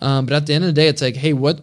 Um, 0.00 0.26
but 0.26 0.34
at 0.36 0.46
the 0.46 0.54
end 0.54 0.62
of 0.62 0.68
the 0.68 0.80
day, 0.80 0.86
it's 0.86 1.02
like, 1.02 1.16
hey, 1.16 1.32
what 1.32 1.60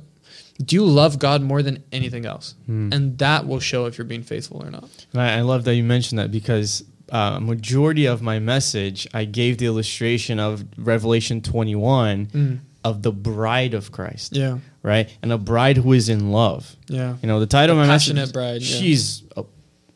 do 0.64 0.76
you 0.76 0.86
love 0.86 1.20
God 1.20 1.42
more 1.42 1.64
than 1.64 1.84
anything 1.92 2.26
else? 2.26 2.56
And 2.92 3.18
that 3.20 3.48
will 3.48 3.60
show 3.60 3.86
if 3.86 3.98
you're 3.98 4.06
being 4.06 4.24
faithful 4.24 4.62
or 4.62 4.70
not. 4.70 4.90
And 5.14 5.22
I, 5.22 5.38
I 5.38 5.42
love 5.42 5.64
that 5.64 5.76
you 5.76 5.84
mentioned 5.84 6.20
that 6.20 6.32
because 6.32 6.84
uh, 7.12 7.40
majority 7.40 8.06
of 8.06 8.22
my 8.22 8.40
message, 8.40 9.08
I 9.14 9.26
gave 9.26 9.58
the 9.58 9.66
illustration 9.66 10.40
of 10.40 10.64
Revelation 10.78 11.42
21 11.42 12.62
of 12.84 13.02
the 13.02 13.12
bride 13.12 13.74
of 13.74 13.92
Christ, 13.92 14.36
Yeah, 14.36 14.58
right? 14.82 15.10
And 15.22 15.32
a 15.32 15.38
bride 15.38 15.78
who 15.78 15.94
is 15.94 16.10
in 16.10 16.32
love. 16.32 16.76
yeah, 16.88 17.16
You 17.22 17.28
know, 17.28 17.40
the 17.40 17.46
title 17.48 17.78
A 17.78 17.82
of 17.82 17.88
my 17.88 17.94
passionate 17.94 18.22
message, 18.22 18.34
bride, 18.34 18.62
yeah. 18.62 18.78
she's 18.80 19.24
a, 19.38 19.44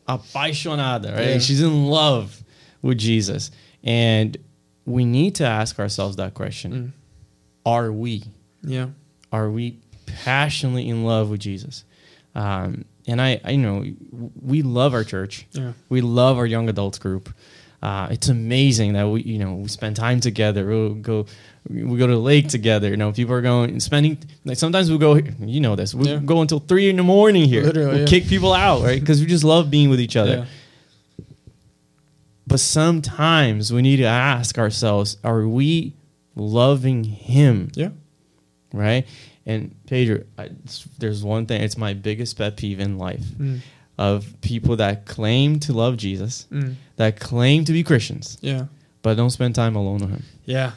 apaixonada, 0.08 1.14
right? 1.16 1.28
Yeah. 1.28 1.38
She's 1.38 1.62
in 1.62 1.86
love 1.86 2.42
with 2.82 2.98
Jesus. 2.98 3.50
And 3.84 4.36
we 4.84 5.04
need 5.04 5.34
to 5.36 5.44
ask 5.44 5.78
ourselves 5.78 6.16
that 6.16 6.34
question. 6.34 6.72
Mm. 6.72 6.92
Are 7.66 7.92
we? 7.92 8.24
yeah, 8.62 8.88
are 9.32 9.50
we 9.50 9.78
passionately 10.06 10.88
in 10.88 11.04
love 11.04 11.28
with 11.30 11.40
Jesus? 11.40 11.84
Um, 12.34 12.84
and 13.08 13.20
I, 13.20 13.40
I 13.44 13.50
you 13.52 13.58
know 13.58 13.84
we 14.40 14.62
love 14.62 14.94
our 14.94 15.02
church. 15.04 15.46
yeah, 15.52 15.72
We 15.88 16.00
love 16.00 16.38
our 16.38 16.46
young 16.46 16.68
adults 16.68 16.98
group. 16.98 17.32
Uh, 17.80 18.08
it's 18.10 18.28
amazing 18.28 18.94
that 18.94 19.06
we, 19.08 19.22
you 19.22 19.38
know, 19.38 19.54
we 19.54 19.68
spend 19.68 19.94
time 19.94 20.18
together. 20.18 20.66
We'll 20.66 20.94
go, 20.94 21.26
we 21.70 21.96
go 21.96 22.08
to 22.08 22.12
the 22.14 22.18
lake 22.18 22.48
together. 22.48 22.88
You 22.88 22.96
know, 22.96 23.12
people 23.12 23.34
are 23.34 23.40
going 23.40 23.78
spending. 23.78 24.18
Like 24.44 24.58
sometimes 24.58 24.90
we 24.90 24.98
go, 24.98 25.14
you 25.14 25.60
know, 25.60 25.76
this. 25.76 25.94
We 25.94 26.08
Yeah. 26.08 26.16
go 26.18 26.40
until 26.42 26.58
three 26.58 26.90
in 26.90 26.96
the 26.96 27.04
morning 27.04 27.48
here. 27.48 27.62
Literally, 27.62 27.88
we'll 27.90 28.00
yeah. 28.00 28.06
kick 28.06 28.26
people 28.26 28.52
out, 28.52 28.82
right? 28.82 28.98
Because 28.98 29.20
we 29.20 29.26
just 29.26 29.44
love 29.44 29.70
being 29.70 29.90
with 29.90 30.00
each 30.00 30.16
other. 30.16 30.38
yeah. 30.38 31.24
But 32.48 32.60
sometimes 32.60 33.72
we 33.72 33.82
need 33.82 33.98
to 33.98 34.04
ask 34.06 34.58
ourselves: 34.58 35.16
Are 35.22 35.46
we 35.46 35.94
loving 36.34 37.04
Him? 37.04 37.70
yeah. 37.74 37.90
right? 38.72 39.06
And 39.48 39.74
Pedro, 39.86 40.22
I, 40.38 40.50
there's 40.98 41.24
one 41.24 41.46
thing. 41.46 41.62
It's 41.62 41.76
my 41.78 41.94
biggest 41.94 42.36
pet 42.38 42.56
peeve 42.56 42.78
in 42.80 42.98
life 42.98 43.24
Mm. 43.40 43.60
of 43.96 44.32
people 44.42 44.76
that 44.76 45.06
claim 45.06 45.58
to 45.60 45.72
love 45.72 45.96
Jesus, 45.96 46.46
Mm. 46.52 46.74
that 46.96 47.18
claim 47.18 47.64
to 47.64 47.72
be 47.72 47.82
Christians, 47.82 48.36
Yeah. 48.42 48.66
but 49.02 49.14
don't 49.16 49.30
spend 49.30 49.54
time 49.54 49.74
alone 49.74 50.00
with 50.00 50.10
Him. 50.10 50.22
Yeah. 50.44 50.72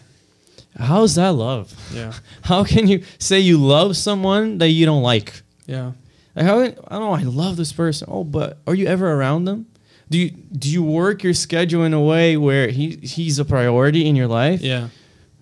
How's 0.77 1.15
that 1.15 1.33
love? 1.33 1.73
Yeah. 1.93 2.13
How 2.43 2.63
can 2.63 2.87
you 2.87 3.03
say 3.19 3.39
you 3.41 3.57
love 3.57 3.97
someone 3.97 4.57
that 4.59 4.69
you 4.69 4.85
don't 4.85 5.03
like? 5.03 5.41
Yeah. 5.67 5.91
Like 6.35 6.45
how, 6.45 6.59
I 6.61 6.69
don't 6.69 6.87
know. 6.89 7.11
I 7.13 7.23
love 7.23 7.57
this 7.57 7.73
person. 7.73 8.07
Oh, 8.09 8.23
but 8.23 8.59
are 8.65 8.73
you 8.73 8.87
ever 8.87 9.11
around 9.11 9.43
them? 9.45 9.65
Do 10.09 10.17
you 10.17 10.29
do 10.29 10.69
you 10.69 10.81
work 10.81 11.23
your 11.23 11.33
schedule 11.33 11.83
in 11.83 11.93
a 11.93 11.99
way 12.01 12.37
where 12.37 12.69
he 12.69 12.95
he's 13.03 13.37
a 13.37 13.43
priority 13.45 14.05
in 14.07 14.15
your 14.15 14.27
life? 14.27 14.61
Yeah. 14.61 14.87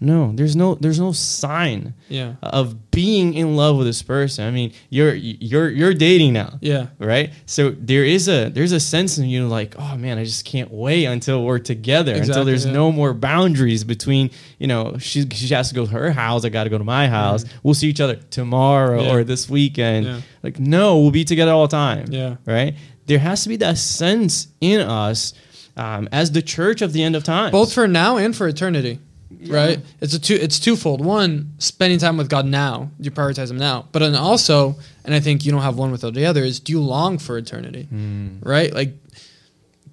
No, 0.02 0.32
there's 0.34 0.56
no 0.56 0.76
there's 0.76 1.00
no 1.00 1.12
sign 1.12 1.94
Yeah. 2.08 2.36
of 2.42 2.90
being 2.92 3.34
in 3.34 3.56
love 3.58 3.76
with 3.76 3.86
this 3.86 4.02
person. 4.02 4.46
I 4.48 4.52
mean, 4.52 4.72
you're 4.90 5.14
you're 5.14 5.70
you're 5.70 5.94
dating 5.94 6.32
now. 6.34 6.58
Yeah. 6.62 6.88
Right? 7.00 7.34
So 7.46 7.72
there 7.72 8.06
is 8.06 8.30
a 8.30 8.50
there's 8.50 8.72
a 8.72 8.80
sense 8.80 9.18
in 9.18 9.26
you 9.26 9.46
like, 9.48 9.76
oh 9.78 9.98
man, 9.98 10.18
I 10.18 10.24
just 10.24 10.46
can't 10.46 10.72
wait 10.72 11.04
until 11.06 11.44
we're 11.44 11.60
together. 11.60 12.14
until 12.16 12.46
there's 12.46 12.66
yeah. 12.66 12.72
no 12.72 12.92
more 12.94 13.14
boundaries 13.14 13.84
between, 13.84 14.32
you 14.58 14.68
know, 14.68 14.98
she 15.00 15.28
she 15.32 15.54
has 15.54 15.68
to 15.70 15.76
go 15.76 15.86
to 15.86 15.92
her 15.92 16.12
house, 16.12 16.46
I 16.46 16.50
gotta 16.50 16.70
go 16.70 16.78
to 16.78 16.84
my 16.86 17.08
house. 17.08 17.44
We'll 17.64 17.74
see 17.74 17.90
each 17.90 18.00
other 18.02 18.16
tomorrow 18.16 19.00
Mm-hmm. 19.00 19.08
Yeah. 19.08 19.14
or 19.16 19.24
this 19.26 19.50
weekend. 19.50 20.24
Like, 20.44 20.60
no, 20.60 21.00
we'll 21.00 21.12
be 21.12 21.26
together 21.26 21.52
all 21.52 21.68
the 21.68 21.72
time. 21.76 22.06
Yeah. 22.10 22.38
Right? 22.46 22.76
There 23.06 23.20
has 23.20 23.44
to 23.44 23.50
be 23.50 23.58
that 23.58 23.78
sense 23.78 24.48
in 24.62 24.80
us 24.82 25.34
um, 25.76 26.08
as 26.12 26.32
the 26.32 26.42
church 26.42 26.82
of 26.82 26.94
the 26.94 27.04
end 27.04 27.16
of 27.16 27.24
time. 27.24 27.52
Both 27.52 27.74
for 27.74 27.88
now 27.88 28.18
and 28.18 28.36
for 28.36 28.48
eternity. 28.48 29.00
Right? 29.48 29.80
It's 30.02 30.14
a 30.14 30.20
two 30.20 30.36
it's 30.36 30.60
twofold. 30.60 31.04
One, 31.04 31.54
spending 31.60 32.00
time 32.00 32.18
with 32.18 32.30
God 32.30 32.46
now. 32.46 32.92
You 33.00 33.12
prioritize 33.12 33.50
him 33.50 33.58
now. 33.58 33.88
But 33.92 34.00
then 34.00 34.16
also, 34.16 34.76
and 35.06 35.16
I 35.16 35.20
think 35.20 35.46
you 35.46 35.52
don't 35.52 35.62
have 35.62 35.78
one 35.78 35.92
without 35.92 36.14
the 36.14 36.26
other, 36.26 36.44
is 36.44 36.60
do 36.60 36.74
you 36.74 36.82
long 36.82 37.18
for 37.18 37.38
eternity? 37.38 37.84
Hmm. 37.84 38.40
Right? 38.42 38.74
Like 38.74 38.94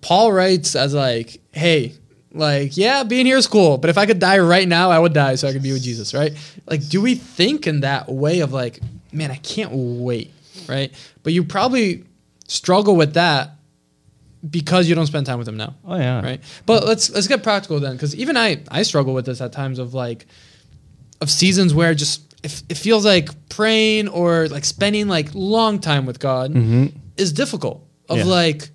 Paul 0.00 0.32
writes 0.32 0.74
as 0.74 0.94
like, 0.94 1.40
hey, 1.52 1.94
like, 2.32 2.76
yeah, 2.76 3.02
being 3.02 3.24
here 3.26 3.36
is 3.36 3.46
cool, 3.46 3.78
but 3.78 3.88
if 3.88 3.96
I 3.96 4.04
could 4.04 4.18
die 4.18 4.38
right 4.38 4.68
now, 4.68 4.90
I 4.90 4.98
would 4.98 5.14
die 5.14 5.36
so 5.36 5.48
I 5.48 5.52
could 5.52 5.62
be 5.62 5.72
with 5.72 5.82
Jesus, 5.82 6.12
right? 6.12 6.32
Like, 6.66 6.86
do 6.88 7.00
we 7.00 7.14
think 7.14 7.66
in 7.66 7.80
that 7.80 8.08
way 8.08 8.40
of 8.40 8.52
like, 8.52 8.80
man, 9.12 9.30
I 9.30 9.36
can't 9.36 9.70
wait, 9.72 10.32
right? 10.68 10.92
But 11.22 11.32
you 11.32 11.44
probably 11.44 12.04
struggle 12.46 12.94
with 12.94 13.14
that 13.14 13.55
because 14.50 14.88
you 14.88 14.94
don't 14.94 15.06
spend 15.06 15.26
time 15.26 15.38
with 15.38 15.46
them 15.46 15.56
now 15.56 15.74
Oh 15.84 15.96
yeah. 15.96 16.20
right 16.22 16.40
but 16.66 16.84
let's 16.84 17.10
let's 17.10 17.26
get 17.26 17.42
practical 17.42 17.80
then 17.80 17.92
because 17.92 18.14
even 18.14 18.36
i 18.36 18.60
i 18.70 18.82
struggle 18.82 19.14
with 19.14 19.26
this 19.26 19.40
at 19.40 19.52
times 19.52 19.78
of 19.78 19.94
like 19.94 20.26
of 21.20 21.30
seasons 21.30 21.72
where 21.74 21.94
just 21.94 22.22
if 22.42 22.62
it 22.68 22.76
feels 22.76 23.04
like 23.04 23.30
praying 23.48 24.08
or 24.08 24.48
like 24.48 24.64
spending 24.64 25.08
like 25.08 25.30
long 25.34 25.78
time 25.80 26.06
with 26.06 26.18
god 26.20 26.52
is 27.16 27.32
difficult 27.32 27.82
of 28.08 28.18
Mm-hmm. 28.18 28.28
Yeah. 28.28 28.34
like 28.34 28.70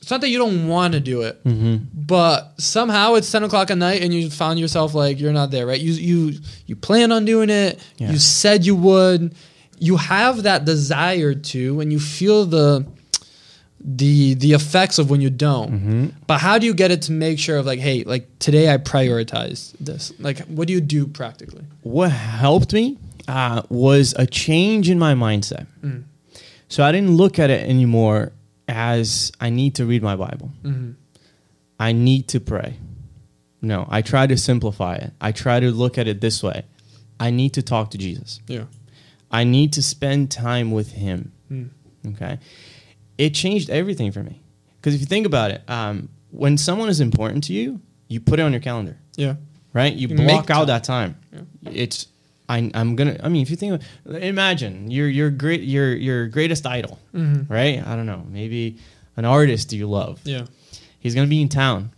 it's 0.00 0.10
not 0.12 0.20
that 0.20 0.28
you 0.28 0.38
don't 0.38 0.68
want 0.68 0.92
to 0.92 1.00
do 1.00 1.22
it 1.22 1.40
but 1.92 2.54
somehow 2.60 3.14
it's 3.14 3.30
10 3.32 3.42
o'clock 3.42 3.70
at 3.72 3.78
night 3.78 4.02
and 4.02 4.14
you 4.14 4.30
found 4.30 4.60
yourself 4.60 4.94
like 4.94 5.18
you're 5.18 5.32
not 5.32 5.50
there 5.50 5.66
right 5.66 5.80
you 5.80 5.92
you 5.92 6.38
you 6.66 6.76
plan 6.76 7.10
on 7.10 7.24
doing 7.24 7.50
it 7.50 7.80
Yeah. 7.96 8.12
you 8.12 8.18
said 8.18 8.64
you 8.64 8.76
would 8.76 9.34
you 9.78 9.96
have 9.96 10.44
that 10.44 10.64
desire 10.64 11.34
to 11.34 11.80
and 11.80 11.92
you 11.92 11.98
feel 11.98 12.46
the 12.46 12.86
the 13.88 14.34
the 14.34 14.52
effects 14.52 14.98
of 14.98 15.10
when 15.10 15.20
you 15.20 15.30
don't 15.30 15.70
Mm-hmm. 15.70 16.06
but 16.26 16.38
how 16.40 16.58
do 16.58 16.66
you 16.66 16.74
get 16.74 16.90
it 16.90 17.02
to 17.02 17.12
make 17.12 17.38
sure 17.38 17.56
of 17.58 17.66
like 17.66 17.78
hey 17.78 18.02
like 18.02 18.26
today 18.40 18.72
i 18.74 18.78
prioritize 18.78 19.74
this 19.78 20.12
like 20.18 20.40
what 20.48 20.66
do 20.66 20.72
you 20.74 20.80
do 20.80 21.06
practically 21.06 21.62
what 21.82 22.10
helped 22.10 22.72
me 22.72 22.98
uh, 23.28 23.62
was 23.68 24.14
a 24.18 24.24
change 24.26 24.88
in 24.88 24.98
my 25.00 25.12
mindset. 25.14 25.66
Mm. 25.82 26.04
So 26.68 26.84
I 26.84 26.92
didn't 26.92 27.16
look 27.16 27.40
at 27.40 27.50
it 27.50 27.68
anymore 27.68 28.30
as 28.68 29.32
I 29.40 29.50
need 29.50 29.74
to 29.76 29.84
read 29.84 30.00
my 30.02 30.14
Bible. 30.14 30.52
Mm-hmm. 30.62 30.92
I 31.80 31.90
need 31.92 32.28
to 32.28 32.38
pray. 32.40 32.76
No, 33.60 33.86
I 33.90 34.02
try 34.02 34.28
to 34.28 34.36
simplify 34.36 34.94
it. 34.96 35.12
I 35.20 35.32
try 35.32 35.58
to 35.58 35.72
look 35.72 35.98
at 35.98 36.06
it 36.06 36.20
this 36.20 36.40
way 36.42 36.62
I 37.18 37.30
need 37.30 37.54
to 37.54 37.62
talk 37.62 37.90
to 37.92 37.98
Jesus. 37.98 38.40
yeah 38.46 38.64
I 39.30 39.42
need 39.44 39.72
to 39.72 39.82
spend 39.82 40.30
time 40.30 40.70
with 40.70 40.92
Him. 40.92 41.32
Mm. 41.50 41.70
Okay. 42.14 42.38
It 43.18 43.34
changed 43.34 43.70
everything 43.70 44.12
for 44.12 44.22
me. 44.22 44.40
Because 44.80 44.94
if 44.94 45.00
you 45.00 45.06
think 45.06 45.26
about 45.26 45.50
it, 45.50 45.62
um, 45.68 46.08
when 46.30 46.56
someone 46.58 46.88
is 46.88 47.00
important 47.00 47.44
to 47.44 47.52
you, 47.52 47.80
you 48.08 48.20
put 48.20 48.38
it 48.38 48.42
on 48.42 48.52
your 48.52 48.60
calendar 48.60 48.96
yeah 49.16 49.34
right? 49.72 49.92
You 49.94 50.08
You 50.08 50.16
block 50.16 50.46
time. 50.46 50.56
out 50.58 50.66
that 50.68 50.84
time. 50.84 51.16
Yeah. 51.32 51.40
It's 51.72 52.06
I, 52.48 52.70
I'm 52.74 52.94
gonna. 52.96 53.16
I 53.22 53.28
mean, 53.28 53.42
if 53.42 53.50
you 53.50 53.56
think, 53.56 53.72
of, 54.06 54.14
imagine 54.22 54.90
your 54.90 55.08
your 55.08 55.30
great 55.30 55.62
your 55.62 55.94
your 55.96 56.28
greatest 56.28 56.64
idol, 56.66 56.98
Mhm. 57.12 57.50
right? 57.50 57.84
I 57.84 57.96
don't 57.96 58.06
know, 58.06 58.24
maybe 58.30 58.76
an 59.16 59.24
artist 59.24 59.72
you 59.72 59.88
love. 59.88 60.20
yeah 60.24 60.44
He's 61.00 61.14
gonna 61.14 61.26
be 61.26 61.40
in 61.42 61.48
town, 61.48 61.90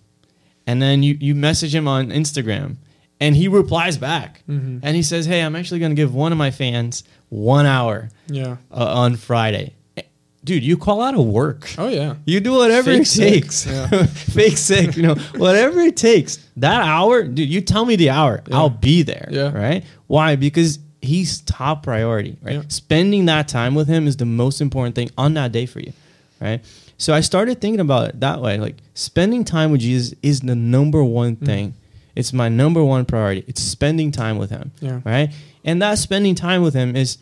and 0.66 0.80
then 0.80 1.02
you 1.02 1.16
you 1.20 1.34
message 1.34 1.74
him 1.74 1.86
on 1.86 2.08
Instagram, 2.10 2.76
and 3.20 3.36
he 3.36 3.46
replies 3.48 3.98
back, 3.98 4.42
Mhm. 4.48 4.80
and 4.82 4.96
he 4.96 5.02
says, 5.02 5.26
"Hey, 5.26 5.40
I'm 5.42 5.54
actually 5.54 5.80
gonna 5.80 5.94
give 5.94 6.14
one 6.14 6.32
of 6.32 6.38
my 6.38 6.50
fans 6.50 7.04
one 7.28 7.66
hour 7.66 8.08
yeah 8.28 8.56
uh, 8.72 8.94
on 9.02 9.16
Friday." 9.16 9.74
Dude, 10.48 10.64
you 10.64 10.78
call 10.78 11.02
out 11.02 11.14
of 11.14 11.26
work. 11.26 11.70
oh 11.76 11.88
yeah 11.88 12.14
You 12.24 12.40
do 12.40 12.52
whatever 12.54 12.90
Fake 12.90 13.02
it 13.02 13.06
sick, 13.06 13.32
takes. 13.42 13.66
yeah. 13.66 14.06
Fake 14.06 14.56
sick, 14.56 14.96
you 14.96 15.02
know, 15.02 15.14
whatever 15.36 15.78
it 15.80 15.96
takes. 15.96 16.38
That 16.56 16.80
hour, 16.82 17.22
dude, 17.22 17.48
you 17.50 17.60
tell 17.60 17.84
me 17.84 17.96
the 17.96 18.08
hour, 18.10 18.42
Yeah. 18.48 18.56
I'll 18.56 18.70
be 18.70 19.02
there. 19.02 19.28
Yeah. 19.30 19.52
Right? 19.52 19.84
Why? 20.06 20.36
Because 20.36 20.78
he's 21.02 21.40
top 21.42 21.82
priority, 21.82 22.38
right? 22.42 22.54
Yeah. 22.56 22.62
Spending 22.68 23.26
that 23.26 23.46
time 23.46 23.74
with 23.74 23.88
him 23.88 24.06
is 24.06 24.16
the 24.16 24.24
most 24.24 24.60
important 24.62 24.94
thing 24.96 25.10
on 25.18 25.34
that 25.34 25.52
day 25.52 25.66
for 25.66 25.80
you. 25.80 25.92
Right? 26.40 26.64
So 26.96 27.12
I 27.12 27.20
started 27.20 27.60
thinking 27.60 27.80
about 27.80 28.08
it 28.08 28.20
that 28.20 28.40
way. 28.40 28.56
Like 28.58 28.76
spending 28.94 29.44
time 29.44 29.70
with 29.70 29.82
Jesus 29.82 30.14
is 30.22 30.40
the 30.40 30.54
number 30.56 31.04
one 31.04 31.36
Mm. 31.36 31.44
thing. 31.46 31.74
It's 32.16 32.32
my 32.32 32.48
number 32.48 32.82
one 32.82 33.04
priority. 33.04 33.44
It's 33.46 33.62
spending 33.62 34.10
time 34.12 34.38
with 34.38 34.50
him. 34.50 34.72
Yeah. 34.80 35.00
Right? 35.04 35.30
And 35.64 35.82
that 35.82 35.98
spending 35.98 36.34
time 36.34 36.62
with 36.62 36.72
him 36.74 36.96
is 36.96 37.18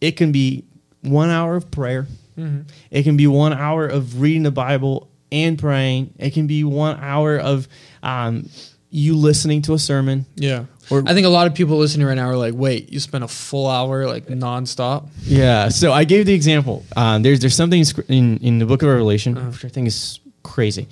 it 0.00 0.16
can 0.16 0.32
be 0.32 0.64
one 1.02 1.30
hour 1.30 1.54
of 1.56 1.70
prayer. 1.70 2.06
Mhm. 2.38 2.64
It 2.90 3.02
can 3.02 3.16
be 3.16 3.26
one 3.26 3.52
hour 3.52 3.86
of 3.86 4.20
reading 4.20 4.42
the 4.42 4.50
Bible 4.50 5.08
and 5.32 5.58
praying. 5.58 6.14
It 6.18 6.30
can 6.30 6.46
be 6.46 6.64
one 6.64 6.98
hour 7.00 7.38
of 7.38 7.68
um, 8.02 8.48
you 8.90 9.14
listening 9.14 9.62
to 9.62 9.74
a 9.74 9.78
sermon. 9.78 10.26
yeah 10.34 10.64
Or- 10.90 11.04
i 11.06 11.14
think 11.14 11.24
a 11.24 11.30
lot 11.30 11.46
of 11.46 11.54
people 11.54 11.76
listening 11.78 12.04
right 12.08 12.16
now 12.16 12.26
are 12.28 12.36
like 12.36 12.54
wait 12.54 12.90
you 12.92 12.98
spent 12.98 13.22
a 13.22 13.28
full 13.28 13.68
hour 13.68 14.06
like 14.08 14.26
nonstop 14.26 15.06
Yeah. 15.24 15.68
So 15.68 15.92
I 15.92 16.02
gave 16.04 16.26
the 16.26 16.34
example. 16.34 16.84
Um, 16.96 17.22
there's 17.22 17.38
there's 17.40 17.54
something 17.54 17.84
in 18.08 18.38
in, 18.38 18.58
the 18.58 18.66
Book 18.66 18.82
of 18.82 18.88
Revelation, 18.88 19.36
Uh-huh. 19.36 19.50
which 19.50 19.64
I 19.64 19.68
think 19.68 19.86
is 19.86 20.18
crazy. 20.42 20.88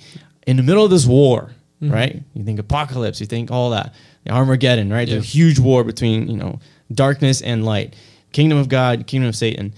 In 0.47 0.55
the 0.55 0.63
middle 0.63 0.85
of 0.85 0.91
this 0.91 1.05
war, 1.05 1.51
Mhm. 1.83 1.91
right? 1.91 2.23
You 2.35 2.43
think 2.45 2.59
apocalypse, 2.59 3.19
you 3.19 3.25
think 3.27 3.51
all 3.51 3.71
that, 3.71 3.93
the 4.23 4.31
Armageddon, 4.31 4.89
right? 4.89 5.07
Yeah. 5.07 5.15
The 5.15 5.21
huge 5.37 5.59
war 5.59 5.83
between 5.83 6.29
you 6.29 6.37
know 6.37 6.59
darkness 6.93 7.41
and 7.41 7.65
light, 7.65 7.95
kingdom 8.31 8.57
of 8.57 8.69
God, 8.69 9.07
kingdom 9.07 9.27
of 9.29 9.35
Satan. 9.35 9.73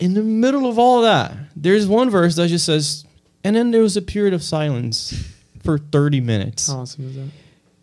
In 0.00 0.14
the 0.14 0.22
middle 0.22 0.68
of 0.68 0.78
all 0.78 1.02
that, 1.02 1.32
there's 1.54 1.86
one 1.86 2.10
verse 2.10 2.34
that 2.36 2.48
just 2.48 2.66
says, 2.66 3.04
and 3.44 3.54
then 3.54 3.70
there 3.70 3.82
was 3.82 3.96
a 3.96 4.02
period 4.02 4.34
of 4.34 4.42
silence 4.42 5.14
for 5.62 5.78
30 5.78 6.20
minutes. 6.20 6.66
how 6.68 6.80
awesome 6.80 7.06
is 7.08 7.14
that 7.16 7.28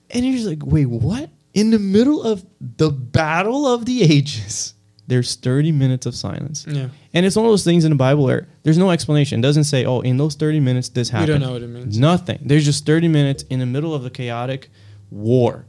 And 0.09 0.25
you're 0.25 0.33
just 0.35 0.47
like, 0.47 0.65
wait, 0.65 0.87
what? 0.87 1.29
In 1.53 1.69
the 1.71 1.79
middle 1.79 2.23
of 2.23 2.43
the 2.59 2.89
battle 2.89 3.67
of 3.67 3.85
the 3.85 4.03
ages, 4.03 4.73
there's 5.07 5.35
30 5.35 5.71
minutes 5.71 6.05
of 6.05 6.13
silence. 6.15 6.65
yeah 6.67 6.89
And 7.13 7.25
it's 7.25 7.35
one 7.35 7.45
of 7.45 7.51
those 7.51 7.63
things 7.63 7.85
in 7.85 7.91
the 7.91 7.95
Bible 7.95 8.23
where 8.25 8.47
there's 8.63 8.77
no 8.77 8.89
explanation. 8.91 9.39
It 9.39 9.43
doesn't 9.43 9.63
say, 9.65 9.85
oh, 9.85 10.01
in 10.01 10.17
those 10.17 10.35
30 10.35 10.59
minutes, 10.59 10.89
this 10.89 11.09
we 11.11 11.19
happened. 11.19 11.39
don't 11.39 11.47
know 11.47 11.53
what 11.53 11.61
it 11.61 11.67
means 11.67 11.97
Nothing. 11.97 12.39
There's 12.41 12.65
just 12.65 12.85
30 12.85 13.07
minutes 13.07 13.43
in 13.43 13.59
the 13.59 13.65
middle 13.65 13.93
of 13.95 14.03
the 14.03 14.09
chaotic 14.09 14.69
war. 15.11 15.65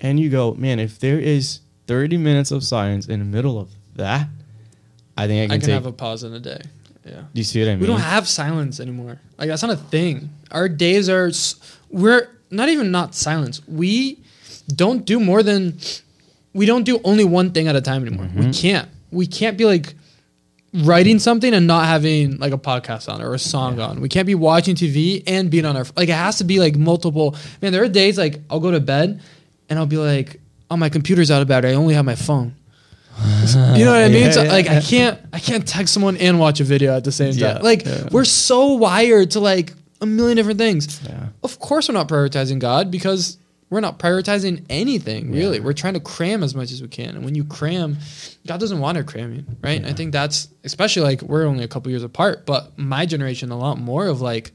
And 0.00 0.18
you 0.18 0.30
go, 0.30 0.54
man, 0.54 0.78
if 0.78 0.98
there 0.98 1.18
is 1.18 1.60
30 1.88 2.16
minutes 2.16 2.50
of 2.50 2.62
silence 2.64 3.06
in 3.06 3.18
the 3.18 3.24
middle 3.24 3.58
of 3.58 3.70
that, 3.96 4.28
I 5.16 5.26
think 5.26 5.44
I 5.44 5.46
can, 5.46 5.52
i 5.52 5.58
can 5.58 5.66
take. 5.66 5.74
have 5.74 5.86
a 5.86 5.92
pause 5.92 6.24
in 6.24 6.32
a 6.32 6.40
day 6.40 6.60
yeah 7.04 7.22
do 7.34 7.40
you 7.40 7.44
see 7.44 7.60
what 7.60 7.68
I 7.68 7.72
mean? 7.72 7.80
We 7.80 7.86
don't 7.86 8.00
have 8.00 8.28
silence 8.28 8.80
anymore. 8.80 9.20
Like 9.38 9.48
that's 9.48 9.62
not 9.62 9.72
a 9.72 9.76
thing. 9.76 10.30
Our 10.50 10.68
days 10.68 11.08
are 11.08 11.30
we're 11.90 12.28
not 12.50 12.68
even 12.68 12.90
not 12.90 13.14
silence. 13.14 13.66
We 13.66 14.20
don't 14.68 15.04
do 15.04 15.20
more 15.20 15.42
than 15.42 15.78
we 16.52 16.66
don't 16.66 16.84
do 16.84 17.00
only 17.04 17.24
one 17.24 17.50
thing 17.52 17.68
at 17.68 17.76
a 17.76 17.80
time 17.80 18.06
anymore. 18.06 18.28
We 18.34 18.42
mm-hmm. 18.42 18.50
can't. 18.52 18.88
We 19.10 19.26
can't 19.26 19.58
be 19.58 19.64
like 19.64 19.94
writing 20.72 21.18
something 21.18 21.52
and 21.52 21.66
not 21.66 21.86
having 21.86 22.38
like 22.38 22.52
a 22.52 22.58
podcast 22.58 23.12
on 23.12 23.20
or 23.20 23.34
a 23.34 23.38
song 23.38 23.78
on. 23.80 24.00
We 24.00 24.08
can't 24.08 24.26
be 24.26 24.34
watching 24.34 24.74
TV 24.74 25.22
and 25.26 25.50
being 25.50 25.64
on 25.64 25.76
our 25.76 25.84
like 25.96 26.08
it 26.08 26.14
has 26.14 26.38
to 26.38 26.44
be 26.44 26.58
like 26.58 26.76
multiple. 26.76 27.36
Man, 27.60 27.72
there 27.72 27.82
are 27.82 27.88
days 27.88 28.16
like 28.16 28.40
I'll 28.48 28.60
go 28.60 28.70
to 28.70 28.80
bed 28.80 29.20
and 29.68 29.78
I'll 29.78 29.86
be 29.86 29.98
like, 29.98 30.40
"Oh, 30.70 30.76
my 30.76 30.88
computer's 30.88 31.30
out 31.30 31.42
of 31.42 31.48
battery. 31.48 31.72
I 31.72 31.74
only 31.74 31.94
have 31.94 32.04
my 32.04 32.14
phone." 32.14 32.54
You 33.76 33.84
know 33.84 33.92
what 33.92 34.02
I 34.02 34.08
mean? 34.10 34.32
So, 34.32 34.42
like 34.44 34.68
I 34.68 34.80
can't 34.80 35.20
I 35.32 35.38
can't 35.38 35.66
text 35.66 35.94
someone 35.94 36.16
and 36.16 36.38
watch 36.38 36.60
a 36.60 36.64
video 36.64 36.96
at 36.96 37.04
the 37.04 37.12
same 37.12 37.32
time. 37.32 37.40
Yeah, 37.40 37.58
like 37.58 37.84
yeah. 37.84 38.08
we're 38.10 38.24
so 38.24 38.74
wired 38.74 39.32
to 39.32 39.40
like 39.40 39.72
a 40.00 40.06
million 40.06 40.36
different 40.36 40.58
things. 40.58 41.00
Yeah. 41.02 41.28
Of 41.42 41.58
course 41.58 41.88
we're 41.88 41.94
not 41.94 42.08
prioritizing 42.08 42.58
God 42.58 42.90
because 42.90 43.38
we're 43.70 43.80
not 43.80 43.98
prioritizing 43.98 44.64
anything 44.68 45.32
really. 45.32 45.60
We're 45.60 45.72
trying 45.72 45.94
to 45.94 46.00
cram 46.00 46.42
as 46.42 46.54
much 46.54 46.70
as 46.70 46.82
we 46.82 46.88
can. 46.88 47.16
And 47.16 47.24
when 47.24 47.34
you 47.34 47.44
cram, 47.44 47.98
God 48.46 48.60
doesn't 48.60 48.78
want 48.78 48.98
to 48.98 49.04
cram 49.04 49.30
cramming, 49.30 49.56
right? 49.62 49.84
I 49.84 49.92
think 49.92 50.12
that's 50.12 50.48
especially 50.64 51.02
like 51.02 51.22
we're 51.22 51.44
only 51.44 51.64
a 51.64 51.68
couple 51.68 51.90
years 51.90 52.02
apart, 52.02 52.46
but 52.46 52.76
my 52.78 53.06
generation 53.06 53.50
a 53.50 53.58
lot 53.58 53.78
more 53.78 54.06
of 54.06 54.20
like 54.20 54.52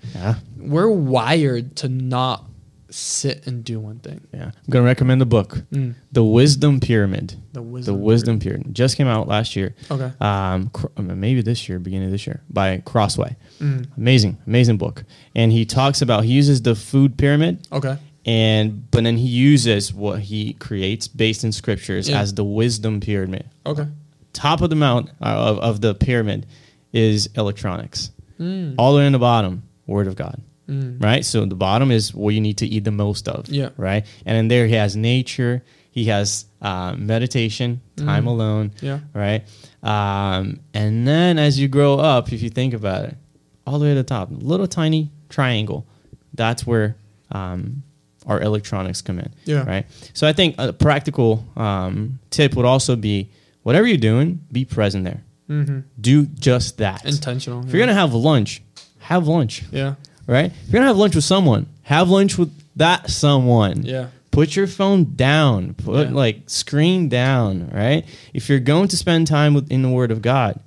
we're 0.58 0.90
wired 0.90 1.76
to 1.78 1.90
not 1.90 2.46
sit 2.92 3.46
and 3.48 3.64
do 3.64 3.80
one 3.80 4.00
thing. 4.00 4.22
Yeah. 4.34 4.46
I'm 4.46 4.52
going 4.70 4.84
to 4.84 4.88
recommend 4.88 5.22
the 5.22 5.26
book, 5.26 5.64
Mm. 5.72 5.96
The 6.12 6.24
Wisdom 6.24 6.80
Pyramid. 6.80 7.36
The 7.54 7.60
The 7.60 7.62
wisdom. 7.64 8.02
Wisdom 8.02 8.40
Pyramid. 8.40 8.74
Just 8.74 8.98
came 8.98 9.08
out 9.08 9.28
last 9.28 9.56
year. 9.56 9.76
Okay. 9.92 10.12
Um, 10.20 10.70
cr- 10.70 10.88
maybe 11.00 11.42
this 11.42 11.70
year, 11.70 11.80
beginning 11.80 12.06
of 12.08 12.12
this 12.12 12.26
year, 12.26 12.42
by 12.50 12.78
Crossway. 12.86 13.36
Mm. 13.60 13.88
Amazing, 13.98 14.38
amazing 14.48 14.78
book. 14.78 15.04
And 15.36 15.52
he 15.52 15.66
talks 15.66 16.02
about, 16.02 16.24
he 16.24 16.34
uses 16.34 16.62
the 16.64 16.76
food 16.76 17.18
pyramid 17.18 17.68
Okay. 17.72 17.98
and 18.26 18.90
but 18.92 19.04
then 19.04 19.18
he 19.18 19.28
uses 19.28 19.94
what 19.94 20.20
he 20.22 20.54
creates 20.54 21.08
based 21.08 21.44
in 21.44 21.52
scriptures 21.52 22.10
Yeah. 22.10 22.20
as 22.22 22.34
the 22.34 22.44
wisdom 22.44 23.00
pyramid. 23.00 23.46
Okay. 23.66 23.88
Top 24.34 24.62
of 24.62 24.70
the 24.70 24.76
mount 24.76 25.10
uh, 25.22 25.26
of, 25.26 25.60
of 25.60 25.82
the 25.82 25.94
pyramid 25.96 26.46
is 26.94 27.28
electronics. 27.36 28.12
Mm. 28.40 28.76
All 28.78 28.94
the 28.94 29.00
way 29.00 29.06
in 29.06 29.12
the 29.14 29.20
bottom, 29.20 29.64
Word 29.86 30.08
of 30.08 30.16
God. 30.16 30.42
Mm. 30.70 31.02
Right? 31.04 31.26
So 31.26 31.46
the 31.46 31.56
bottom 31.56 31.90
is 31.92 32.14
what 32.14 32.34
you 32.36 32.42
need 32.42 32.58
to 32.60 32.68
eat 32.68 32.84
the 32.84 32.92
most 32.92 33.28
of. 33.28 33.50
Yeah. 33.50 33.70
Right? 33.78 34.06
And 34.26 34.38
then 34.38 34.48
there 34.50 34.68
he 34.68 34.76
has 34.76 34.96
nature, 34.96 35.64
he 35.92 36.06
has 36.06 36.46
uh, 36.62 36.94
meditation, 36.98 37.82
time 37.96 38.26
Mm. 38.26 38.28
alone, 38.28 38.72
Yeah. 38.82 39.00
right? 39.14 39.44
Um, 39.84 40.60
and 40.74 41.08
then 41.08 41.40
as 41.40 41.60
you 41.60 41.68
grow 41.68 41.96
up, 41.98 42.32
if 42.34 42.42
you 42.42 42.50
think 42.50 42.74
about 42.74 43.06
it, 43.06 43.18
all 43.66 43.80
the 43.80 43.86
way 43.86 43.92
to 43.92 43.96
the 43.96 44.04
top, 44.04 44.30
little 44.32 44.68
tiny 44.68 45.10
triangle, 45.30 45.86
that's 46.34 46.66
where 46.68 46.96
um, 47.32 47.84
our 48.26 48.40
electronics 48.42 49.02
come 49.02 49.20
in. 49.20 49.32
Yeah. 49.46 49.64
Right. 49.66 49.86
So 50.14 50.28
I 50.28 50.34
think 50.34 50.56
a 50.58 50.74
practical 50.74 51.46
um, 51.56 52.20
tip 52.30 52.56
would 52.56 52.66
also 52.66 52.96
be 52.96 53.30
whatever 53.64 53.88
you're 53.88 53.98
doing, 53.98 54.42
be 54.52 54.66
present 54.66 55.04
there. 55.06 55.24
Mm-hmm. 55.50 55.80
Do 56.00 56.26
just 56.26 56.78
that. 56.78 57.06
Intentional. 57.06 57.66
if 57.66 57.74
you're 57.74 57.80
gonna 57.82 57.94
have 57.94 58.14
lunch, 58.14 58.62
have 59.00 59.28
lunch. 59.28 59.64
Yeah. 59.72 59.96
Right. 60.30 60.52
If 60.52 60.68
you're 60.72 60.74
gonna 60.80 60.88
have 60.88 60.98
lunch 60.98 61.16
with 61.16 61.24
someone, 61.24 61.66
have 61.84 62.10
lunch 62.10 62.38
with 62.38 62.52
that 62.76 63.10
someone. 63.10 63.84
Yeah. 63.84 64.08
Put 64.32 64.56
your 64.56 64.68
phone 64.68 65.16
down. 65.16 65.74
Put 65.74 66.10
Yeah. 66.10 66.14
like 66.14 66.42
screen 66.46 67.10
down, 67.10 67.70
right? 67.74 68.06
If 68.34 68.48
you're 68.48 68.60
going 68.60 68.88
to 68.90 68.98
spend 68.98 69.26
time 69.26 69.56
with, 69.56 69.72
in 69.72 69.82
the 69.82 69.90
Word 69.90 70.12
of 70.12 70.22
God, 70.22 70.60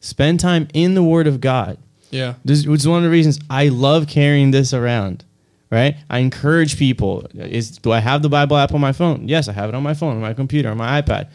spend 0.00 0.38
time 0.40 0.68
in 0.74 0.94
the 0.94 1.02
Word 1.02 1.26
of 1.26 1.40
God. 1.40 1.78
Yeah. 2.10 2.34
This 2.44 2.66
is 2.66 2.86
one 2.86 2.98
of 2.98 3.04
the 3.04 3.10
reasons 3.10 3.40
I 3.48 3.68
love 3.68 4.06
carrying 4.06 4.50
this 4.50 4.74
around. 4.74 5.24
Right? 5.70 5.96
I 6.08 6.18
encourage 6.20 6.78
people. 6.78 7.26
Is 7.34 7.78
do 7.78 7.90
I 7.90 7.98
have 7.98 8.22
the 8.22 8.28
Bible 8.28 8.56
app 8.56 8.72
on 8.72 8.80
my 8.80 8.92
phone? 8.92 9.26
Yes, 9.26 9.48
I 9.48 9.52
have 9.52 9.68
it 9.70 9.74
on 9.74 9.82
my 9.82 9.94
phone, 9.94 10.14
on 10.14 10.20
my 10.20 10.32
computer, 10.34 10.70
on 10.70 10.76
my 10.76 11.02
iPad. 11.02 11.26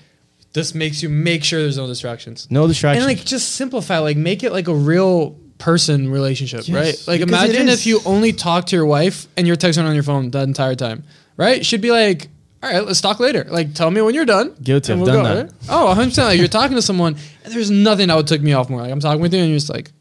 This 0.54 0.74
makes 0.74 1.02
you 1.04 1.10
make 1.10 1.44
sure 1.44 1.62
there's 1.62 1.78
no 1.78 1.88
distractions. 1.88 2.48
No 2.50 2.65
distractions. 2.67 3.06
And 3.06 3.13
like 3.17 3.26
just 3.26 3.54
simplify, 3.56 3.98
like 3.98 4.15
make 4.17 4.44
it 4.44 4.52
like 4.54 4.67
a 4.70 4.74
real 4.74 5.36
person 5.62 6.10
relationship, 6.12 6.67
Yes, 6.67 6.69
right? 6.69 6.97
Like 7.08 7.21
imagine 7.21 7.69
if 7.69 7.86
you 7.86 8.00
only 8.06 8.34
talk 8.34 8.65
to 8.67 8.76
your 8.76 8.86
wife 8.86 9.28
and 9.38 9.45
you're 9.47 9.56
texting 9.56 9.86
on 9.86 9.93
your 9.93 10.04
phone 10.04 10.32
the 10.32 10.41
entire 10.41 10.76
time, 10.76 11.04
right? 11.38 11.65
Should 11.65 11.82
be 11.82 11.91
like, 11.91 12.28
all 12.63 12.71
right, 12.71 12.86
let's 12.86 13.02
talk 13.02 13.19
later. 13.19 13.45
Like 13.50 13.74
tell 13.74 13.89
me 13.91 14.02
when 14.02 14.13
you're 14.15 14.26
done. 14.26 14.56
Guilty, 14.62 14.93
and 14.93 15.02
I've 15.02 15.08
done 15.08 15.24
that. 15.24 15.43
right? 15.45 15.52
Oh, 15.69 15.86
100 15.88 16.10
percent. 16.10 16.28
Like 16.28 16.39
you're 16.39 16.47
talking 16.47 16.76
to 16.76 16.82
someone 16.82 17.15
and 17.43 17.54
there's 17.54 17.71
nothing 17.71 18.08
that 18.10 18.17
would 18.17 18.28
take 18.28 18.41
me 18.41 18.54
off 18.54 18.69
more. 18.69 18.82
Like 18.82 18.91
I'm 18.91 19.00
talking 19.00 19.21
with 19.21 19.34
you 19.34 19.39
and 19.39 19.50
you're 19.50 19.58
just 19.60 19.69
like, 19.69 19.91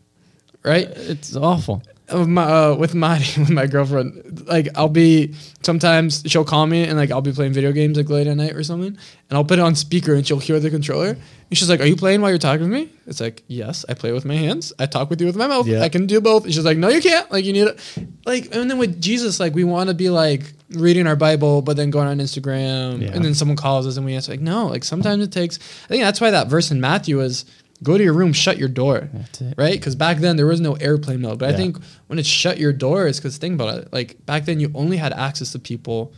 right? 0.63 0.87
it's 0.89 1.37
awful. 1.37 1.83
With 2.13 2.29
my 2.29 2.43
uh, 2.43 2.75
with 2.75 2.95
my 2.95 3.19
with 3.39 3.51
my 3.51 3.67
girlfriend, 3.67 4.45
like 4.47 4.69
I'll 4.77 4.89
be 4.89 5.35
sometimes 5.63 6.23
she'll 6.27 6.45
call 6.45 6.67
me 6.67 6.85
and 6.85 6.97
like 6.97 7.11
I'll 7.11 7.21
be 7.21 7.33
playing 7.33 7.53
video 7.53 7.73
games 7.73 7.97
like 7.97 8.09
late 8.09 8.27
at 8.27 8.37
night 8.37 8.55
or 8.55 8.63
something, 8.65 8.89
and 8.89 9.37
I'll 9.37 9.45
put 9.45 9.59
it 9.59 9.63
on 9.63 9.75
speaker 9.75 10.15
and 10.15 10.27
she'll 10.27 10.39
hear 10.41 10.59
the 10.59 10.71
controller 10.71 11.11
and 11.11 11.59
she's 11.59 11.69
like, 11.71 11.81
"Are 11.81 11.85
you 11.87 11.97
playing 11.97 12.21
while 12.21 12.31
you're 12.31 12.39
talking 12.39 12.67
to 12.67 12.73
me?" 12.73 12.89
It's 13.07 13.21
like, 13.21 13.43
"Yes, 13.49 13.85
I 13.89 13.95
play 13.95 14.13
with 14.13 14.25
my 14.25 14.35
hands. 14.35 14.73
I 14.79 14.87
talk 14.87 15.11
with 15.11 15.21
you 15.21 15.27
with 15.27 15.37
my 15.37 15.47
mouth. 15.47 15.67
Yeah. 15.67 15.83
I 15.83 15.89
can 15.89 16.07
do 16.07 16.21
both." 16.21 16.45
And 16.45 16.53
she's 16.55 16.65
like, 16.65 16.79
"No, 16.79 16.89
you 16.89 17.01
can't. 17.01 17.31
Like 17.31 17.45
you 17.45 17.53
need 17.53 17.69
it." 17.69 17.81
Like 18.27 18.55
and 18.55 18.71
then 18.71 18.79
with 18.79 19.01
Jesus, 19.01 19.39
like 19.39 19.55
we 19.55 19.65
want 19.65 19.89
to 19.89 19.95
be 19.95 20.11
like 20.11 20.53
reading 20.71 21.07
our 21.07 21.17
Bible, 21.17 21.63
but 21.63 21.77
then 21.77 21.91
going 21.91 22.09
on 22.09 22.19
Instagram, 22.19 23.03
Yeah. 23.03 23.11
and 23.13 23.25
then 23.25 23.35
someone 23.35 23.57
calls 23.57 23.87
us 23.87 23.97
and 23.97 24.07
we 24.07 24.15
answer 24.15 24.33
like, 24.33 24.41
"No." 24.41 24.67
Like 24.67 24.85
sometimes 24.85 25.23
it 25.25 25.33
takes. 25.33 25.59
I 25.85 25.89
think 25.89 26.03
that's 26.03 26.21
why 26.21 26.31
that 26.31 26.49
verse 26.49 26.71
in 26.71 26.81
Matthew 26.81 27.21
is. 27.21 27.45
Go 27.83 27.97
to 27.97 28.05
your 28.05 28.13
room, 28.13 28.33
shut 28.35 28.59
your 28.59 28.69
door 28.69 29.09
That's 29.13 29.41
it. 29.41 29.55
right? 29.57 29.73
Because 29.73 29.95
back 29.95 30.19
then 30.19 30.37
there 30.37 30.47
was 30.47 30.61
no 30.61 30.75
airplane 30.75 31.23
mode. 31.23 31.39
But 31.39 31.55
I 31.55 31.57
think 31.57 31.79
when 32.09 32.19
it's 32.19 32.29
shut 32.29 32.59
your 32.59 32.73
door, 32.75 33.07
it's 33.07 33.19
because 33.19 33.39
think 33.39 33.55
about 33.55 33.79
it. 33.79 33.93
Like 33.93 34.25
back 34.27 34.45
then, 34.45 34.61
you 34.61 34.71
only 34.75 34.99
had 34.99 35.13
access 35.15 35.53
to 35.53 35.59
people, 35.59 36.13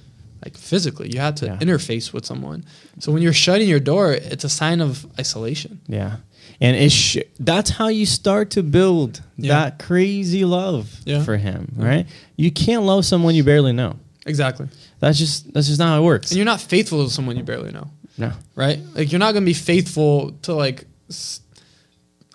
like 0.45 0.57
physically. 0.57 1.11
You 1.13 1.21
had 1.21 1.37
to 1.37 1.47
Yeah. 1.47 1.59
interface 1.59 2.13
with 2.13 2.27
someone. 2.27 2.65
So 2.99 3.13
when 3.13 3.23
you're 3.23 3.33
shutting 3.33 3.69
your 3.69 3.79
door, 3.79 4.13
it's 4.13 4.43
a 4.43 4.49
sign 4.49 4.81
of 4.81 5.07
isolation. 5.21 5.81
Yeah. 5.87 6.17
And 6.61 6.77
it 6.77 6.91
sh- 6.91 7.19
that's 7.39 7.71
how 7.71 7.87
you 7.89 8.07
start 8.07 8.51
to 8.51 8.63
build 8.65 9.21
Yeah. 9.37 9.53
that 9.55 9.79
crazy 9.79 10.45
love 10.45 11.01
Yeah. 11.05 11.23
for 11.23 11.37
him, 11.37 11.73
right? 11.77 12.07
You 12.37 12.51
can't 12.51 12.83
love 12.85 13.05
someone 13.05 13.37
you 13.37 13.45
barely 13.45 13.73
know. 13.73 13.97
Exactly. 14.27 14.67
That's 14.99 15.17
just 15.19 15.53
that's 15.55 15.69
just 15.69 15.79
not 15.79 15.89
how 15.89 15.99
it 16.01 16.05
works. 16.05 16.31
And 16.33 16.37
you're 16.39 16.45
not 16.45 16.61
faithful 16.61 17.05
to 17.05 17.11
someone 17.13 17.37
you 17.37 17.45
barely 17.45 17.71
know, 17.71 17.89
no. 18.19 18.33
right? 18.57 18.81
Like 18.95 19.13
you're 19.13 19.19
not 19.21 19.33
gonna 19.35 19.47
be 19.47 19.55
faithful 19.55 20.33
to 20.43 20.55
like. 20.55 20.87
s- 21.11 21.41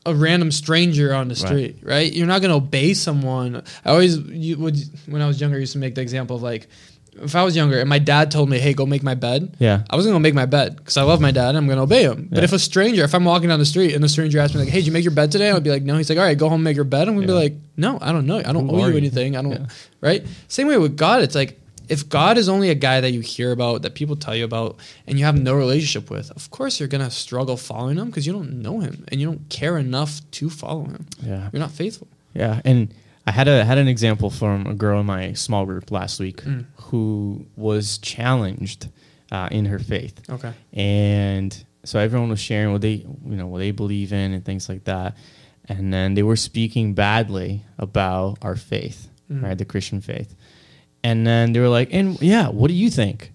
a 0.08 0.16
random 0.16 0.52
stranger 0.52 1.14
on 1.14 1.28
the 1.28 1.36
street, 1.36 1.78
right? 1.84 2.12
You're 2.12 2.28
not 2.28 2.42
gonna 2.42 2.56
obey 2.56 2.94
someone. 2.94 3.62
I 3.86 3.90
always 3.92 4.18
you 4.18 4.58
would 4.58 4.78
when 5.06 5.22
I 5.22 5.28
was 5.28 5.40
younger, 5.40 5.58
I 5.58 5.60
used 5.60 5.74
to 5.74 5.80
make 5.80 5.96
the 5.96 6.02
example 6.02 6.36
of 6.38 6.42
like, 6.42 6.68
if 7.22 7.36
I 7.36 7.44
was 7.44 7.56
younger 7.56 7.80
and 7.80 7.90
my 7.90 8.00
dad 8.00 8.32
told 8.32 8.50
me, 8.50 8.60
"Hey, 8.60 8.74
go 8.74 8.86
make 8.86 9.04
my 9.04 9.16
bed," 9.16 9.56
Yeah. 9.60 9.84
I 9.90 9.96
wasn't 9.96 10.14
gonna 10.14 10.22
make 10.24 10.34
my 10.36 10.46
bed 10.46 10.78
because 10.78 10.98
I 10.98 11.04
love 11.04 11.20
my 11.20 11.32
dad 11.32 11.50
and 11.50 11.58
I'm 11.58 11.68
gonna 11.68 11.84
obey 11.84 12.04
him. 12.04 12.30
But 12.32 12.44
if 12.44 12.54
a 12.54 12.60
stranger, 12.60 13.04
if 13.04 13.14
I'm 13.14 13.26
walking 13.26 13.50
down 13.50 13.60
the 13.60 13.66
street 13.66 13.94
and 13.96 14.04
the 14.04 14.10
stranger 14.10 14.40
asks 14.40 14.54
me 14.56 14.62
like, 14.62 14.70
"Hey, 14.70 14.80
did 14.80 14.88
you 14.88 14.92
make 14.94 15.04
your 15.04 15.14
bed 15.14 15.32
today?" 15.32 15.50
I 15.50 15.54
would 15.54 15.64
be 15.64 15.72
like, 15.72 15.84
"No." 15.84 15.98
He's 15.98 16.10
like, 16.10 16.20
"All 16.20 16.24
right, 16.24 16.38
go 16.38 16.48
home, 16.48 16.56
and 16.60 16.64
make 16.64 16.76
your 16.76 16.86
bed." 16.86 17.08
I'm 17.08 17.16
gonna 17.16 17.28
be 17.28 17.34
like, 17.34 17.56
"No, 17.76 17.98
I 18.02 18.12
don't 18.12 18.28
know. 18.28 18.38
I 18.38 18.54
don't 18.54 18.70
Who 18.70 18.76
owe 18.78 18.86
you 18.86 18.92
you? 18.92 18.98
anything. 18.98 19.36
I 19.36 19.42
don't." 19.42 19.52
Yeah. 19.52 19.66
Right? 20.00 20.26
Same 20.48 20.68
way 20.68 20.78
with 20.78 20.96
God. 20.96 21.24
It's 21.24 21.36
like 21.36 21.60
if 21.90 22.08
God 22.10 22.38
is 22.38 22.50
only 22.50 22.70
a 22.70 22.76
guy 22.76 23.02
that 23.02 23.12
you 23.12 23.22
hear 23.22 23.52
about, 23.52 23.82
that 23.84 23.96
people 23.96 24.16
tell 24.16 24.36
you 24.36 24.44
about, 24.46 24.78
and 25.08 25.18
you 25.20 25.26
have 25.26 25.40
no 25.40 25.54
relationship 25.56 26.10
with, 26.10 26.32
of 26.32 26.50
course 26.52 26.80
you're 26.80 26.90
gonna 26.90 27.12
struggle 27.12 27.58
following 27.58 27.98
him 27.98 28.08
because 28.08 28.26
you 28.28 28.34
don't 28.34 28.62
know 28.62 28.80
him 28.80 29.06
and 29.10 29.20
you 29.22 29.28
don't 29.28 29.48
care 29.50 29.78
enough 29.78 30.20
to 30.32 30.50
follow 30.50 30.86
him. 30.86 31.06
Yeah. 31.24 31.50
You're 31.52 31.60
not 31.60 31.72
faithful. 31.72 32.08
Yeah, 32.34 32.62
and 32.66 32.94
I 33.26 33.32
had 33.32 33.48
a 33.48 33.66
had 33.66 33.78
an 33.78 33.88
example 33.88 34.30
from 34.30 34.68
a 34.68 34.74
girl 34.74 35.00
in 35.00 35.06
my 35.06 35.34
small 35.34 35.66
group 35.66 35.92
last 35.92 36.20
week 36.20 36.38
Mm. 36.44 36.66
who 36.78 37.46
was 37.56 37.98
challenged 37.98 38.88
uh, 39.32 39.50
in 39.52 39.66
her 39.66 39.80
faith, 39.80 40.22
Okay. 40.30 40.54
and 40.74 41.66
so 41.84 42.00
everyone 42.00 42.30
was 42.30 42.40
sharing 42.40 42.72
what 42.72 42.82
they 42.82 43.06
you 43.26 43.36
know 43.36 43.48
what 43.48 43.60
they 43.60 43.72
believe 43.72 44.14
in 44.14 44.32
and 44.34 44.46
things 44.46 44.70
like 44.70 44.84
that, 44.86 45.18
and 45.68 45.92
then 45.94 46.14
they 46.14 46.24
were 46.24 46.38
speaking 46.38 46.94
badly 46.94 47.64
about 47.78 48.38
our 48.42 48.56
faith, 48.56 49.10
Mm. 49.30 49.44
right, 49.44 49.58
the 49.58 49.66
Christian 49.66 50.00
faith, 50.00 50.34
and 51.04 51.26
then 51.26 51.54
they 51.54 51.60
were 51.60 51.70
like, 51.70 51.90
and 51.94 52.20
yeah, 52.22 52.50
what 52.50 52.68
do 52.70 52.74
you 52.74 52.90
think? 52.90 53.32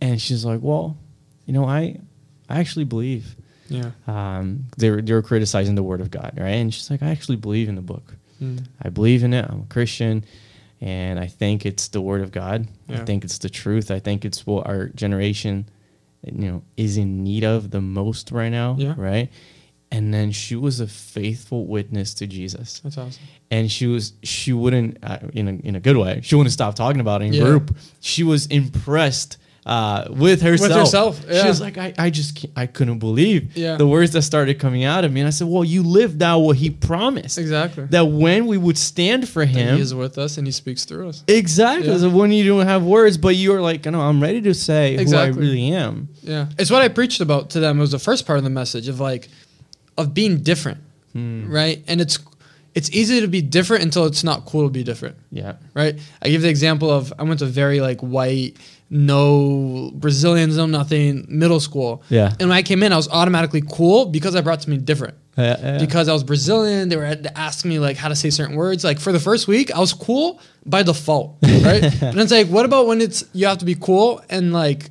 And 0.00 0.20
she's 0.20 0.44
like, 0.44 0.60
well, 0.62 0.96
you 1.46 1.52
know, 1.52 1.64
I 1.64 1.98
I 2.48 2.60
actually 2.60 2.84
believe 2.84 3.34
Yeah. 3.68 3.90
um, 4.06 4.66
they 4.76 4.90
were 4.90 5.02
they 5.02 5.12
were 5.12 5.22
criticizing 5.22 5.74
the 5.74 5.82
Word 5.82 6.00
of 6.00 6.10
God, 6.10 6.34
right? 6.36 6.50
And 6.50 6.72
she's 6.72 6.90
like, 6.90 7.02
I 7.02 7.10
actually 7.10 7.36
believe 7.36 7.68
in 7.68 7.74
the 7.74 7.82
book. 7.82 8.14
Mm. 8.42 8.66
I 8.82 8.90
believe 8.90 9.24
in 9.24 9.32
it. 9.32 9.46
I'm 9.48 9.62
a 9.62 9.72
Christian, 9.72 10.24
and 10.80 11.18
I 11.18 11.26
think 11.26 11.64
it's 11.64 11.88
the 11.88 12.00
Word 12.02 12.20
of 12.20 12.30
God. 12.32 12.68
I 12.88 12.98
think 12.98 13.24
it's 13.24 13.38
the 13.38 13.48
truth. 13.48 13.90
I 13.90 13.98
think 13.98 14.24
it's 14.24 14.46
what 14.46 14.66
our 14.66 14.88
generation, 14.88 15.68
you 16.22 16.50
know, 16.52 16.62
is 16.76 16.96
in 16.98 17.24
need 17.24 17.44
of 17.44 17.70
the 17.70 17.80
most 17.80 18.30
right 18.30 18.50
now, 18.50 18.76
Yeah. 18.78 18.94
right? 18.96 19.30
And 19.96 20.12
then 20.12 20.30
she 20.32 20.56
was 20.56 20.80
a 20.80 20.86
faithful 20.86 21.66
witness 21.66 22.12
to 22.14 22.26
Jesus, 22.26 22.80
That's 22.80 22.98
awesome. 22.98 23.22
and 23.50 23.70
she 23.70 23.86
was 23.86 24.12
she 24.22 24.52
wouldn't 24.52 24.98
uh, 25.02 25.18
in 25.32 25.46
a 25.48 25.52
in 25.68 25.74
a 25.76 25.80
good 25.80 25.96
way. 25.96 26.20
She 26.22 26.34
wouldn't 26.34 26.52
stop 26.52 26.74
talking 26.74 27.00
about 27.00 27.22
it 27.22 27.26
in 27.26 27.32
Yeah. 27.32 27.44
group. 27.44 27.76
She 28.00 28.22
was 28.22 28.46
impressed. 28.46 29.38
Uh, 29.76 30.06
with 30.10 30.42
herself, 30.42 30.68
With 30.70 30.78
herself, 30.78 31.14
she 31.42 31.48
was 31.48 31.60
like, 31.60 31.76
I, 31.76 31.92
I 31.98 32.08
just 32.10 32.36
can't, 32.36 32.52
I 32.54 32.66
couldn't 32.66 33.00
believe 33.00 33.56
Yeah. 33.56 33.74
the 33.76 33.86
words 33.96 34.12
that 34.12 34.22
started 34.22 34.60
coming 34.60 34.84
out 34.84 35.04
of 35.04 35.10
me, 35.12 35.20
and 35.22 35.26
I 35.26 35.30
said, 35.30 35.48
Well, 35.48 35.64
you 35.64 35.82
lived 35.82 36.22
out 36.22 36.38
what 36.46 36.56
he 36.56 36.70
promised 36.70 37.36
Exactly. 37.36 37.84
that 37.90 38.06
when 38.06 38.46
we 38.46 38.58
would 38.58 38.78
stand 38.78 39.28
for 39.28 39.42
And 39.42 39.50
him, 39.50 39.74
he 39.76 39.82
is 39.82 39.92
with 39.92 40.18
us 40.18 40.38
and 40.38 40.46
he 40.46 40.52
speaks 40.52 40.84
through 40.84 41.08
us. 41.08 41.24
exactly. 41.26 41.88
Yeah. 41.90 41.98
So 41.98 42.10
when 42.10 42.30
you 42.30 42.44
don't 42.46 42.64
have 42.66 42.84
words, 42.84 43.18
but 43.18 43.34
you 43.34 43.52
are 43.54 43.60
like, 43.60 43.84
no, 43.86 44.00
I'm 44.00 44.22
ready 44.22 44.40
to 44.42 44.54
say 44.54 45.04
who 45.04 45.16
I 45.16 45.26
really 45.42 45.66
am. 45.72 46.10
Yeah. 46.22 46.46
It's 46.60 46.70
what 46.70 46.82
I 46.82 46.88
preached 46.88 47.20
about 47.20 47.50
to 47.50 47.58
them. 47.58 47.78
It 47.78 47.80
was 47.80 47.90
the 47.90 47.98
first 47.98 48.24
part 48.24 48.38
of 48.38 48.44
the 48.44 48.50
message 48.50 48.86
of 48.86 49.00
like 49.00 49.28
of 49.98 50.12
being 50.14 50.38
different. 50.42 50.78
Hmm. 51.12 51.50
Right? 51.50 51.82
And 51.88 52.00
it's 52.00 52.18
it's 52.74 52.90
easy 52.90 53.22
to 53.22 53.26
be 53.26 53.40
different 53.40 53.82
until 53.84 54.04
it's 54.04 54.22
not 54.22 54.44
cool 54.44 54.64
to 54.64 54.70
be 54.70 54.84
different. 54.84 55.16
Yeah, 55.30 55.54
Right? 55.72 55.98
I 56.20 56.28
give 56.28 56.42
the 56.42 56.50
example 56.50 56.90
of 56.90 57.10
I 57.18 57.22
went 57.22 57.38
to 57.38 57.46
very 57.46 57.80
like 57.80 58.00
white, 58.02 58.58
no 58.90 59.90
Brazilians, 59.94 60.56
no 60.58 60.66
nothing, 60.66 61.24
middle 61.28 61.60
school. 61.60 62.02
yeah, 62.10 62.34
And 62.38 62.48
when 62.50 62.58
I 62.58 62.62
came 62.62 62.82
in, 62.82 62.92
I 62.92 62.96
was 62.96 63.08
automatically 63.08 63.62
cool 63.66 64.06
because 64.06 64.34
I 64.34 64.42
brought 64.42 64.62
something 64.62 64.84
different. 64.84 65.14
yeah. 65.38 65.78
Because 65.78 66.08
I 66.08 66.12
was 66.12 66.22
Brazilian, 66.24 66.88
they 66.90 66.96
were 66.96 67.16
asking 67.34 67.70
me 67.70 67.78
like 67.78 67.96
how 67.96 68.08
to 68.08 68.14
say 68.16 68.28
certain 68.30 68.56
words. 68.56 68.84
Like 68.84 68.98
for 69.00 69.12
the 69.12 69.20
first 69.20 69.48
week, 69.48 69.74
I 69.74 69.78
was 69.80 69.92
cool 69.94 70.40
by 70.66 70.82
default, 70.82 71.36
right? 71.42 71.82
and 72.02 72.20
it's 72.20 72.32
like, 72.32 72.48
what 72.48 72.64
about 72.64 72.86
when 72.86 73.00
it's 73.00 73.24
you 73.32 73.46
have 73.46 73.58
to 73.58 73.64
be 73.64 73.74
cool 73.74 74.22
and 74.28 74.52
like, 74.52 74.90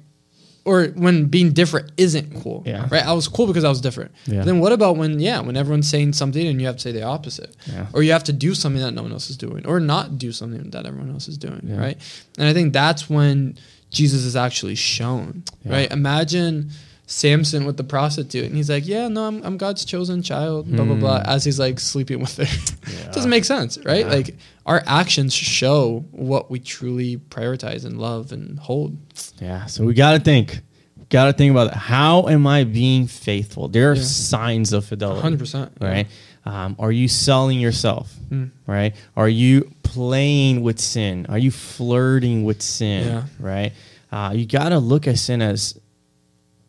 or 0.66 0.88
when 0.96 1.26
being 1.26 1.52
different 1.54 1.92
isn't 1.96 2.42
cool, 2.42 2.64
Yeah. 2.66 2.88
right? 2.92 3.06
I 3.06 3.14
was 3.14 3.28
cool 3.28 3.46
because 3.48 3.64
I 3.64 3.70
was 3.70 3.80
different. 3.82 4.12
Yeah. 4.26 4.44
Then 4.44 4.60
what 4.60 4.72
about 4.72 4.98
when 4.98 5.20
yeah, 5.20 5.40
when 5.40 5.56
everyone's 5.56 5.88
saying 5.90 6.14
something 6.14 6.46
and 6.46 6.60
you 6.60 6.66
have 6.68 6.76
to 6.78 6.82
say 6.82 6.92
the 6.92 7.04
opposite, 7.04 7.56
Yeah. 7.72 7.86
or 7.94 8.02
you 8.04 8.12
have 8.12 8.24
to 8.26 8.34
do 8.34 8.56
something 8.56 8.82
that 8.82 8.92
no 8.94 9.04
one 9.04 9.12
else 9.12 9.30
is 9.30 9.38
doing, 9.38 9.66
or 9.66 9.80
not 9.80 10.18
do 10.18 10.32
something 10.32 10.72
that 10.72 10.86
everyone 10.86 11.12
else 11.12 11.28
is 11.28 11.38
doing, 11.38 11.62
Yeah. 11.68 11.78
right? 11.78 11.98
And 12.38 12.48
I 12.48 12.54
think 12.54 12.74
that's 12.74 13.10
when 13.10 13.58
Jesus 13.92 14.24
is 14.24 14.36
actually 14.36 14.76
shown, 14.76 15.44
right? 15.64 15.90
Imagine 15.92 16.72
Samson 17.08 17.66
with 17.66 17.78
the 17.78 17.84
prostitute, 17.84 18.46
and 18.46 18.56
he's 18.56 18.70
like, 18.70 18.88
"Yeah, 18.88 19.08
no, 19.08 19.26
I'm, 19.28 19.44
I'm 19.44 19.58
God's 19.58 19.86
chosen 19.86 20.22
child." 20.24 20.72
Blah 20.72 20.86
blah 20.86 20.96
blah. 20.96 21.22
As 21.26 21.44
he's 21.46 21.60
like 21.60 21.80
sleeping 21.80 22.20
with 22.20 22.38
her, 22.38 22.46
Yeah. 22.92 23.12
doesn't 23.12 23.30
make 23.30 23.46
sense, 23.46 23.78
right? 23.86 24.06
Yeah. 24.06 24.12
Like 24.14 24.36
our 24.66 24.82
actions 24.88 25.34
show 25.34 26.04
what 26.12 26.50
we 26.50 26.60
truly 26.60 27.18
prioritize 27.18 27.86
and 27.86 28.00
love 28.00 28.32
and 28.32 28.58
hold. 28.60 28.98
Yeah, 29.40 29.66
so 29.68 29.84
we 29.86 29.94
got 29.94 30.14
to 30.14 30.20
think. 30.20 30.62
Got 31.10 31.26
to 31.26 31.34
think 31.34 31.52
about 31.52 31.68
it. 31.68 31.74
how 31.76 32.28
am 32.28 32.48
I 32.48 32.64
being 32.64 33.06
faithful? 33.06 33.68
There 33.68 33.92
are 33.92 33.96
Yeah. 33.96 34.02
signs 34.02 34.74
of 34.74 34.86
fidelity. 34.86 35.22
Hundred 35.22 35.40
percent, 35.40 35.72
Right? 35.80 36.08
Um, 36.48 36.76
are 36.80 36.92
you 36.92 37.08
selling 37.08 37.60
yourself? 37.60 38.14
Mm. 38.30 38.50
Right? 38.68 38.96
Are 39.16 39.30
you 39.30 39.72
playing 39.84 40.62
with 40.64 40.80
sin? 40.80 41.26
Are 41.30 41.38
you 41.38 41.52
flirting 41.52 42.44
with 42.44 42.62
sin? 42.64 43.06
Yeah. 43.08 43.24
Right? 43.40 43.74
Uh, 44.12 44.32
you 44.36 44.46
got 44.48 44.70
to 44.70 44.80
look 44.80 45.08
at 45.08 45.18
sin 45.20 45.42
as 45.44 45.80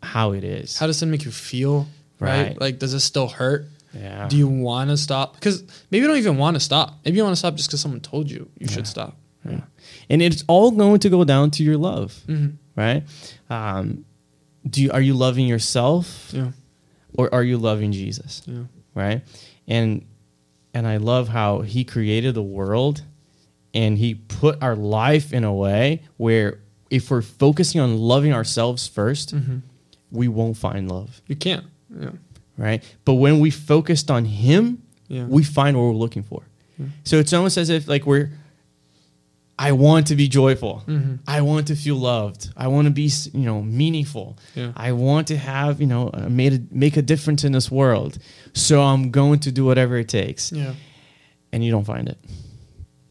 how 0.02 0.32
it 0.32 0.44
is. 0.44 0.78
How 0.78 0.86
does 0.86 1.02
it 1.02 1.06
make 1.06 1.24
you 1.24 1.30
feel? 1.30 1.86
Right? 2.20 2.48
Right. 2.48 2.60
Like, 2.60 2.78
does 2.78 2.94
it 2.94 3.00
still 3.00 3.28
hurt? 3.28 3.66
yeah. 3.94 4.28
Do 4.28 4.36
you 4.36 4.46
want 4.48 4.90
to 4.90 4.96
stop? 4.96 5.34
Because 5.34 5.62
maybe 5.90 6.02
you 6.02 6.06
don't 6.08 6.18
even 6.18 6.36
want 6.36 6.54
to 6.56 6.60
stop. 6.60 6.98
Maybe 7.04 7.16
you 7.16 7.22
want 7.24 7.32
to 7.32 7.38
stop 7.38 7.54
just 7.54 7.68
because 7.68 7.80
someone 7.80 8.00
told 8.00 8.30
you 8.30 8.48
you 8.58 8.68
should 8.68 8.86
stop. 8.86 9.16
Yeah. 9.48 9.60
And 10.10 10.20
it's 10.20 10.44
all 10.48 10.70
going 10.70 10.98
to 11.00 11.08
go 11.08 11.24
down 11.24 11.50
to 11.52 11.62
your 11.62 11.76
love, 11.78 12.14
hmm 12.26 12.48
right? 12.76 13.04
Um, 13.48 14.04
do 14.68 14.82
you, 14.82 14.90
are 14.90 15.00
you 15.00 15.14
loving 15.14 15.46
yourself 15.46 16.30
Yeah. 16.34 16.50
or 17.16 17.32
are 17.32 17.42
you 17.42 17.56
loving 17.56 17.92
Jesus? 17.92 18.42
Yeah. 18.46 18.64
right? 18.94 19.22
And 19.66 20.04
and 20.74 20.86
I 20.86 20.98
love 20.98 21.28
how 21.28 21.60
he 21.62 21.84
created 21.84 22.34
the 22.34 22.42
world 22.42 23.02
and 23.72 23.96
he 23.96 24.14
put 24.14 24.62
our 24.62 24.76
life 24.76 25.32
in 25.32 25.42
a 25.44 25.54
way 25.54 26.02
where 26.18 26.58
if 26.90 27.10
we're 27.10 27.22
focusing 27.22 27.80
on 27.80 27.96
loving 27.96 28.32
ourselves 28.34 28.88
1st 28.90 29.30
hmm 29.30 29.58
we 30.10 30.28
won't 30.28 30.56
find 30.56 30.90
love, 30.90 31.20
You 31.28 31.36
can't. 31.36 31.64
Yeah. 32.00 32.10
right? 32.56 32.82
But 33.04 33.14
when 33.14 33.40
we 33.40 33.50
focused 33.50 34.10
on 34.10 34.24
him, 34.24 34.82
Yeah. 35.08 35.24
we 35.26 35.42
find 35.44 35.76
what 35.76 35.84
we're 35.84 35.92
looking 36.04 36.22
for. 36.22 36.42
Yeah. 36.78 36.86
So 37.04 37.16
it's 37.18 37.32
almost 37.32 37.56
as 37.58 37.68
if 37.70 37.88
like 37.88 38.06
we're 38.06 38.30
I 39.58 39.72
want 39.72 40.06
to 40.08 40.16
be 40.16 40.28
joyful. 40.28 40.82
Mhm. 40.86 41.20
I 41.26 41.40
want 41.40 41.68
to 41.68 41.76
feel 41.76 41.96
loved. 41.96 42.50
I 42.58 42.66
want 42.68 42.84
to 42.88 42.90
be, 42.90 43.10
you 43.32 43.40
know, 43.46 43.62
meaningful. 43.62 44.36
Yeah. 44.54 44.72
I 44.76 44.92
want 44.92 45.28
to 45.28 45.36
have, 45.38 45.80
you 45.80 45.86
know, 45.86 46.10
uh, 46.12 46.28
made 46.28 46.52
a, 46.52 46.60
make 46.70 46.98
a 46.98 47.02
difference 47.02 47.42
in 47.42 47.52
this 47.52 47.70
world. 47.70 48.18
So 48.52 48.82
I'm 48.82 49.10
going 49.10 49.38
to 49.40 49.50
do 49.50 49.64
whatever 49.64 49.96
it 49.96 50.08
takes. 50.08 50.52
Yeah. 50.52 50.74
And 51.52 51.64
you 51.64 51.70
don't 51.70 51.86
find 51.86 52.06
it. 52.06 52.18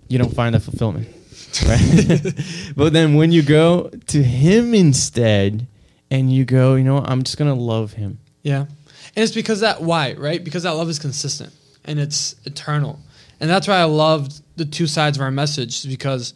You 0.08 0.19
don't 0.19 0.36
find 0.36 0.53
that 0.53 0.62
fulfillment. 0.62 1.08
Right? 1.65 2.34
but 2.75 2.91
then 2.93 3.15
when 3.15 3.31
you 3.31 3.41
go 3.41 3.89
to 4.08 4.21
him 4.21 4.73
instead 4.75 5.65
and 6.12 6.32
you 6.32 6.46
go, 6.46 6.76
you 6.76 6.84
know, 6.84 6.98
I'm 6.98 7.24
just 7.24 7.38
going 7.38 7.54
to 7.54 7.60
love 7.60 7.94
him. 7.94 8.20
Yeah. 8.44 8.62
And 8.62 9.24
it's 9.24 9.34
because 9.34 9.62
that 9.62 9.82
why, 9.82 10.13
right? 10.13 10.44
Because 10.44 10.63
that 10.63 10.72
love 10.72 10.89
is 10.89 11.00
consistent 11.00 11.54
and 11.86 12.00
it's 12.00 12.36
eternal. 12.46 13.00
And 13.39 13.50
that's 13.50 13.68
why 13.68 13.78
I 13.78 13.84
loved 13.84 14.41
the 14.58 14.65
two 14.65 14.88
sides 14.88 15.18
of 15.18 15.22
our 15.22 15.32
message 15.32 15.88
because 15.88 16.34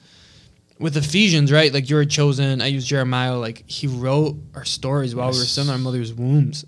with 0.79 0.95
Ephesians, 0.95 1.51
right? 1.51 1.73
Like 1.73 1.89
you 1.89 1.95
were 1.95 2.05
chosen. 2.05 2.61
I 2.61 2.67
use 2.67 2.85
Jeremiah, 2.85 3.37
like 3.37 3.63
he 3.67 3.87
wrote 3.87 4.37
our 4.55 4.65
stories 4.65 5.13
while 5.13 5.31
we 5.31 5.37
were 5.37 5.45
still 5.45 5.65
in 5.65 5.69
our 5.69 5.77
mother's 5.77 6.13
wombs. 6.13 6.65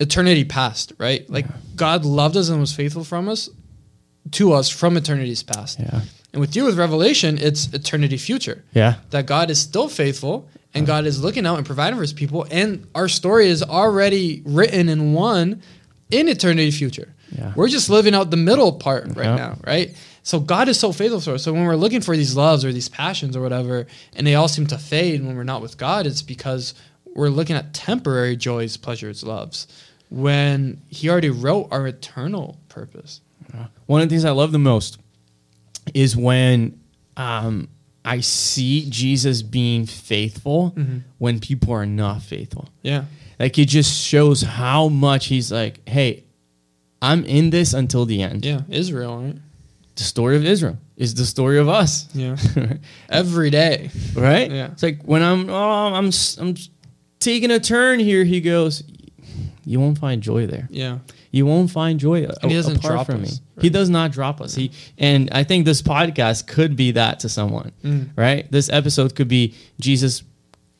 Eternity 0.00 0.44
past, 0.44 0.92
right? 0.98 1.28
Like 1.30 1.46
God 1.76 2.04
loved 2.04 2.36
us 2.36 2.48
and 2.48 2.58
was 2.58 2.72
faithful 2.74 3.04
from 3.04 3.28
us 3.28 3.48
to 4.32 4.52
us 4.52 4.68
from 4.68 4.96
eternity's 4.96 5.42
past. 5.42 5.78
Yeah. 5.78 6.00
And 6.32 6.40
with 6.40 6.56
you 6.56 6.64
with 6.64 6.76
Revelation, 6.76 7.38
it's 7.38 7.72
eternity 7.72 8.16
future. 8.16 8.64
Yeah. 8.72 8.96
that 9.10 9.26
God 9.26 9.50
is 9.50 9.60
still 9.60 9.88
faithful 9.88 10.48
and 10.74 10.86
God 10.86 11.06
is 11.06 11.22
looking 11.22 11.46
out 11.46 11.56
and 11.56 11.66
providing 11.66 11.96
for 11.96 12.02
his 12.02 12.12
people. 12.12 12.46
And 12.50 12.86
our 12.94 13.08
story 13.08 13.48
is 13.48 13.62
already 13.62 14.42
written 14.44 14.88
and 14.88 15.14
won 15.14 15.62
in 16.10 16.28
eternity 16.28 16.70
future. 16.70 17.14
Yeah. 17.30 17.52
We're 17.56 17.68
just 17.68 17.88
living 17.90 18.14
out 18.14 18.30
the 18.30 18.36
middle 18.36 18.72
part 18.72 19.06
right 19.16 19.24
Yeah. 19.26 19.36
now, 19.36 19.58
right? 19.66 19.94
So 20.22 20.40
God 20.40 20.68
is 20.68 20.78
so 20.78 20.92
faithful 20.92 21.20
to 21.22 21.34
us. 21.34 21.42
So 21.42 21.52
when 21.52 21.64
we're 21.64 21.76
looking 21.76 22.00
for 22.00 22.16
these 22.16 22.36
loves 22.36 22.64
or 22.64 22.72
these 22.72 22.88
passions 22.88 23.36
or 23.36 23.40
whatever, 23.42 23.86
and 24.16 24.26
they 24.26 24.34
all 24.34 24.48
seem 24.48 24.66
to 24.68 24.78
fade 24.78 25.24
when 25.24 25.36
we're 25.36 25.44
not 25.44 25.60
with 25.62 25.76
God, 25.76 26.06
it's 26.06 26.22
because 26.22 26.74
we're 27.14 27.28
looking 27.28 27.56
at 27.56 27.74
temporary 27.74 28.36
joys, 28.36 28.76
pleasures, 28.76 29.22
loves, 29.22 29.66
when 30.10 30.80
He 30.88 31.08
already 31.10 31.30
wrote 31.30 31.68
our 31.70 31.86
eternal 31.86 32.58
purpose. 32.68 33.20
One 33.86 34.00
of 34.02 34.08
the 34.08 34.12
things 34.14 34.24
I 34.24 34.30
love 34.30 34.50
the 34.52 34.58
most 34.58 34.98
is 35.92 36.16
when 36.16 36.80
um, 37.16 37.68
I 38.04 38.20
see 38.20 38.86
Jesus 38.90 39.42
being 39.42 39.86
faithful 39.86 40.72
Mhm. 40.76 41.02
when 41.18 41.40
people 41.40 41.72
are 41.72 41.86
not 41.86 42.22
faithful. 42.22 42.68
Yeah. 42.82 43.04
Like 43.40 43.58
it 43.58 43.66
just 43.66 44.04
shows 44.04 44.42
how 44.42 44.88
much 44.88 45.26
he's 45.26 45.50
like, 45.50 45.80
hey, 45.88 46.24
I'm 47.00 47.24
in 47.24 47.50
this 47.50 47.72
until 47.74 48.04
the 48.06 48.22
end. 48.22 48.44
Yeah. 48.44 48.62
Israel, 48.68 49.18
right? 49.22 49.36
The 49.96 50.02
story 50.04 50.36
of 50.36 50.44
Israel 50.44 50.78
is 50.96 51.14
the 51.14 51.24
story 51.26 51.58
of 51.58 51.68
us, 51.68 52.06
Yeah. 52.14 52.36
Every 53.08 53.50
day. 53.50 53.90
right? 54.14 54.50
Yeah. 54.50 54.68
It's 54.72 54.82
like 54.82 55.02
when 55.02 55.22
I'm, 55.22 55.48
oh, 55.50 55.94
I'm, 55.94 56.10
I'm 56.38 56.54
taking 57.20 57.50
a 57.50 57.58
turn 57.60 58.00
here. 58.00 58.24
He 58.24 58.40
goes, 58.40 58.82
you 59.64 59.80
won't 59.80 59.98
find 59.98 60.22
joy 60.22 60.46
there. 60.46 60.68
Yeah. 60.70 60.98
You 61.30 61.46
won't 61.46 61.70
find 61.70 61.98
joy 61.98 62.24
And 62.24 62.50
he 62.50 62.56
doesn't 62.56 62.76
apart 62.76 62.92
drop 62.94 63.06
from 63.06 63.22
us, 63.22 63.32
me. 63.32 63.38
right? 63.56 63.62
He 63.62 63.70
does 63.70 63.88
not 63.90 64.12
drop 64.12 64.40
us. 64.40 64.54
He 64.54 64.70
and 64.98 65.28
I 65.32 65.44
think 65.44 65.64
this 65.64 65.82
podcast 65.82 66.46
could 66.46 66.76
be 66.76 66.92
that 66.92 67.20
to 67.20 67.28
someone, 67.28 67.72
Mm. 67.82 68.10
right? 68.16 68.50
This 68.50 68.68
episode 68.70 69.14
could 69.14 69.28
be 69.28 69.54
Jesus 69.80 70.22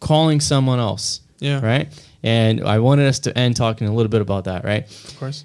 calling 0.00 0.40
someone 0.40 0.78
else, 0.78 1.20
Yeah. 1.40 1.60
right? 1.64 1.88
And 2.22 2.62
I 2.64 2.78
wanted 2.78 3.06
us 3.06 3.18
to 3.20 3.36
end 3.38 3.56
talking 3.56 3.88
a 3.88 3.94
little 3.94 4.10
bit 4.10 4.20
about 4.20 4.44
that, 4.44 4.64
right? 4.64 4.84
Of 5.08 5.18
course. 5.18 5.44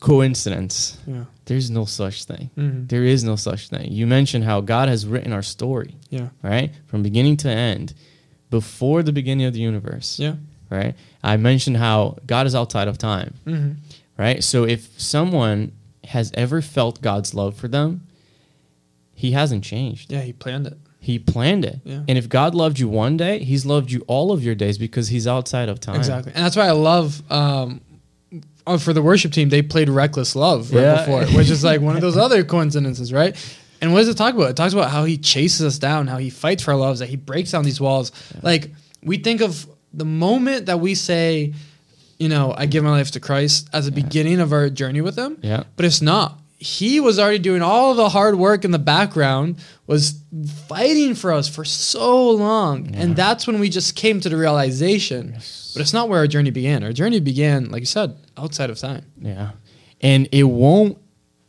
Coincidence. 0.00 0.98
Yeah. 1.06 1.24
There's 1.46 1.70
no 1.70 1.84
such 1.84 2.24
thing. 2.24 2.50
Mhm. 2.56 2.88
There 2.88 3.04
is 3.04 3.22
no 3.24 3.36
such 3.36 3.68
thing. 3.68 3.92
You 3.92 4.06
mentioned 4.06 4.44
how 4.44 4.60
God 4.60 4.88
has 4.88 5.06
written 5.06 5.32
our 5.32 5.42
story, 5.42 5.94
Yeah. 6.10 6.28
right? 6.42 6.72
From 6.86 7.02
beginning 7.02 7.36
to 7.38 7.48
end, 7.50 7.94
before 8.50 9.02
the 9.02 9.12
beginning 9.12 9.46
of 9.46 9.52
the 9.52 9.60
universe, 9.60 10.18
Yeah. 10.18 10.34
Right? 10.70 10.94
I 11.22 11.36
mentioned 11.36 11.76
how 11.76 12.18
God 12.26 12.46
is 12.46 12.54
outside 12.54 12.88
of 12.88 12.98
time. 12.98 13.34
Mm-hmm. 13.46 13.72
right? 14.16 14.42
So 14.44 14.64
if 14.64 14.98
someone 15.00 15.72
has 16.04 16.30
ever 16.34 16.60
felt 16.62 17.00
God's 17.00 17.34
love 17.34 17.56
for 17.56 17.68
them, 17.68 18.06
he 19.14 19.32
hasn't 19.32 19.64
changed. 19.64 20.12
Yeah. 20.12 20.20
He 20.22 20.32
planned 20.32 20.66
it. 20.66 20.76
He 21.00 21.18
planned 21.18 21.64
it. 21.64 21.80
Yeah. 21.84 22.00
And 22.08 22.16
if 22.18 22.28
God 22.28 22.54
loved 22.54 22.78
you 22.78 22.88
one 22.88 23.16
day, 23.16 23.38
he's 23.44 23.66
loved 23.66 23.90
you 23.90 24.02
all 24.06 24.32
of 24.32 24.42
your 24.42 24.54
days 24.54 24.78
because 24.78 25.08
he's 25.08 25.26
outside 25.26 25.68
of 25.68 25.78
time. 25.78 25.96
Exactly. 25.96 26.32
And 26.34 26.44
that's 26.44 26.56
why 26.56 26.66
I 26.66 26.70
love 26.72 27.22
um, 27.30 27.80
oh, 28.66 28.78
for 28.78 28.92
the 28.92 29.02
worship 29.02 29.32
team, 29.32 29.50
they 29.50 29.62
played 29.62 29.88
Reckless 29.88 30.34
Love 30.34 30.72
right 30.72 30.80
Yeah. 30.80 30.98
before, 31.04 31.26
which 31.36 31.50
is 31.50 31.62
like 31.62 31.80
one 31.80 31.94
of 31.94 32.00
those 32.00 32.16
other 32.26 32.42
coincidences, 32.42 33.12
right? 33.12 33.36
And 33.82 33.92
what 33.92 33.98
does 34.00 34.08
it 34.08 34.16
talk 34.16 34.34
about? 34.34 34.48
It 34.50 34.56
talks 34.56 34.72
about 34.72 34.90
how 34.90 35.04
he 35.04 35.18
chases 35.18 35.60
us 35.66 35.78
down, 35.78 36.06
how 36.06 36.16
he 36.16 36.30
fights 36.30 36.62
for 36.62 36.72
our 36.72 36.78
loves, 36.78 37.00
that 37.00 37.08
he 37.10 37.16
breaks 37.16 37.50
down 37.50 37.64
these 37.64 37.80
walls. 37.80 38.10
Like 38.42 38.70
we 39.02 39.18
think 39.18 39.42
of 39.42 39.66
the 39.96 40.04
moment 40.04 40.66
that 40.66 40.80
we 40.80 40.94
say, 40.94 41.52
you 42.18 42.28
know, 42.28 42.54
I 42.56 42.66
give 42.66 42.84
my 42.84 42.90
life 42.90 43.10
to 43.12 43.20
Christ 43.20 43.68
as 43.72 43.86
the 43.86 43.92
beginning 43.92 44.40
of 44.40 44.52
our 44.52 44.68
journey 44.70 45.00
with 45.00 45.16
him. 45.16 45.38
Yeah. 45.42 45.64
But 45.76 45.84
it's 45.84 46.00
not. 46.02 46.38
He 46.58 46.98
was 47.00 47.18
already 47.18 47.40
doing 47.40 47.60
all 47.60 47.94
the 47.94 48.08
hard 48.08 48.36
work 48.36 48.64
in 48.64 48.70
the 48.70 48.78
background, 48.78 49.56
was 49.86 50.20
fighting 50.66 51.14
for 51.14 51.32
us 51.32 51.48
for 51.48 51.64
so 51.64 52.30
long. 52.30 52.94
And 52.94 53.14
that's 53.16 53.46
when 53.46 53.58
we 53.58 53.68
just 53.68 53.96
came 53.96 54.20
to 54.20 54.28
the 54.28 54.36
realization. 54.36 55.32
But 55.32 55.82
it's 55.82 55.92
not 55.92 56.08
where 56.08 56.20
our 56.20 56.26
journey 56.26 56.50
began. 56.50 56.82
Our 56.84 56.92
journey 56.92 57.20
began, 57.20 57.70
like 57.70 57.80
you 57.80 57.86
said, 57.86 58.16
outside 58.38 58.70
of 58.70 58.78
time. 58.78 59.04
Yeah. 59.20 59.50
And 60.00 60.28
it 60.32 60.44
won't, 60.44 60.96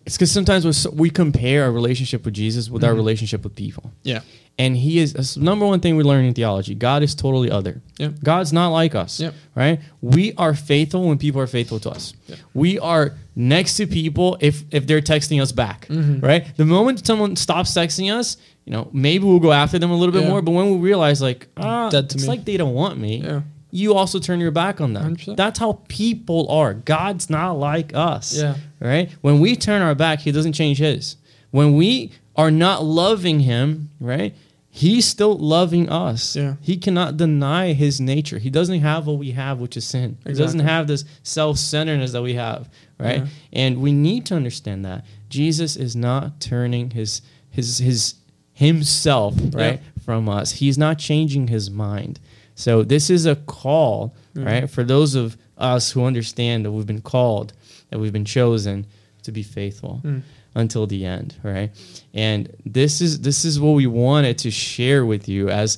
it's 0.06 0.18
because 0.18 0.32
sometimes 0.32 0.88
we 0.90 1.10
compare 1.10 1.64
our 1.64 1.72
relationship 1.72 2.26
with 2.26 2.34
Jesus 2.34 2.70
with 2.70 2.84
our 2.84 2.90
Mm-hmm. 2.90 2.98
relationship 2.98 3.44
with 3.44 3.56
people. 3.56 3.92
Yeah. 4.04 4.22
And 4.58 4.78
he 4.78 5.00
is, 5.00 5.12
that's 5.12 5.36
the 5.36 5.42
number 5.42 5.66
one 5.66 5.82
thing 5.82 5.98
we 5.98 6.04
learn 6.04 6.24
in 6.24 6.34
theology 6.34 6.76
God 6.76 7.04
is 7.04 7.14
totally 7.14 7.52
other. 7.52 7.82
Yeah. 7.98 8.12
God's 8.24 8.54
not 8.54 8.70
like 8.70 8.96
us. 8.96 9.20
Yep. 9.20 9.34
Right? 9.54 9.82
We 10.02 10.34
are 10.38 10.54
faithful 10.54 11.10
when 11.10 11.18
people 11.18 11.42
are 11.42 11.48
faithful 11.48 11.80
to 11.82 11.90
us. 11.90 12.14
Yep. 12.28 12.40
We 12.54 12.80
are 12.80 13.16
next 13.36 13.76
to 13.78 13.86
people 13.86 14.38
if 14.40 14.64
if 14.72 14.88
they're 14.88 15.02
texting 15.02 15.42
us 15.42 15.52
back. 15.52 15.88
Mm-hmm. 15.88 16.26
Right? 16.26 16.56
The 16.56 16.66
moment 16.66 17.06
someone 17.06 17.36
stops 17.36 17.72
texting 17.74 18.14
us, 18.14 18.38
you 18.64 18.72
know, 18.72 18.90
maybe 18.94 19.26
we'll 19.26 19.40
go 19.42 19.52
after 19.52 19.78
them 19.78 19.92
a 19.92 19.96
little 19.96 20.14
bit 20.14 20.24
Yeah. 20.24 20.30
more. 20.30 20.42
But 20.42 20.52
when 20.52 20.72
we 20.72 20.78
realize 20.78 21.22
like, 21.22 21.48
ah, 21.58 21.90
it's 21.94 22.16
me. 22.22 22.28
like 22.28 22.46
they 22.46 22.56
don't 22.56 22.74
want 22.74 22.98
me. 22.98 23.18
Yeah. 23.18 23.42
You 23.72 23.94
also 23.94 24.20
turn 24.20 24.40
your 24.40 24.52
back 24.52 24.80
on 24.80 24.94
them. 24.94 25.18
100%. 25.18 25.36
That's 25.36 25.60
how 25.60 25.80
people 25.90 26.48
are. 26.50 26.74
God's 26.74 27.30
not 27.30 27.60
like 27.60 27.94
us. 27.94 28.38
Yeah. 28.38 28.56
Right? 28.80 29.12
When 29.20 29.42
we 29.42 29.58
turn 29.58 29.82
our 29.82 29.96
back, 29.96 30.22
he 30.22 30.32
doesn't 30.32 30.54
change 30.54 30.78
his. 30.78 31.18
When 31.52 31.76
we 31.76 32.12
are 32.38 32.52
not 32.52 32.86
loving 32.86 33.42
him, 33.42 33.90
right? 34.00 34.34
He's 34.76 35.06
still 35.08 35.38
loving 35.38 35.88
us. 35.90 36.36
Yeah. 36.36 36.56
He 36.60 36.76
cannot 36.76 37.16
deny 37.16 37.72
his 37.72 38.02
nature. 38.02 38.40
He 38.40 38.50
doesn't 38.50 38.82
have 38.82 39.08
what 39.08 39.18
we 39.18 39.32
have, 39.32 39.62
which 39.62 39.78
is 39.78 39.86
sin. 39.88 40.18
He 40.28 40.34
doesn't 40.34 40.60
have 40.60 40.86
this 40.86 41.06
self-centeredness 41.24 42.12
that 42.12 42.22
we 42.22 42.34
have, 42.34 42.70
right? 43.00 43.20
Yeah. 43.20 43.28
And 43.54 43.82
we 43.82 43.94
need 43.94 44.26
to 44.26 44.36
understand 44.36 44.84
that 44.84 45.06
Jesus 45.30 45.78
is 45.78 45.96
not 45.96 46.42
turning 46.42 46.90
his 46.92 47.22
his 47.50 47.78
his 47.78 48.16
himself, 48.52 49.34
right, 49.54 49.80
from 50.04 50.28
us. 50.28 50.52
He's 50.52 50.78
not 50.78 51.00
changing 51.00 51.48
his 51.48 51.72
mind. 51.72 52.20
So 52.56 52.84
this 52.84 53.10
is 53.10 53.26
a 53.26 53.38
call, 53.38 54.14
right? 54.34 54.70
For 54.70 54.84
those 54.84 55.16
of 55.16 55.38
us 55.58 55.92
who 55.92 56.04
understand 56.04 56.66
that 56.66 56.72
we've 56.74 56.86
been 56.86 57.02
called, 57.02 57.54
that 57.92 58.00
we've 58.00 58.12
been 58.12 58.26
chosen 58.26 58.88
to 59.24 59.32
be 59.32 59.42
faithful 59.42 60.02
mm. 60.04 60.22
Until 60.56 60.88
the 60.88 61.06
end, 61.06 61.36
right? 61.44 61.72
And 62.14 62.56
this 62.66 63.02
is 63.02 63.22
this 63.22 63.46
is 63.46 63.60
what 63.60 63.72
we 63.72 63.88
wanted 63.88 64.38
to 64.40 64.52
share 64.52 65.06
with 65.06 65.28
you 65.28 65.50
as 65.50 65.78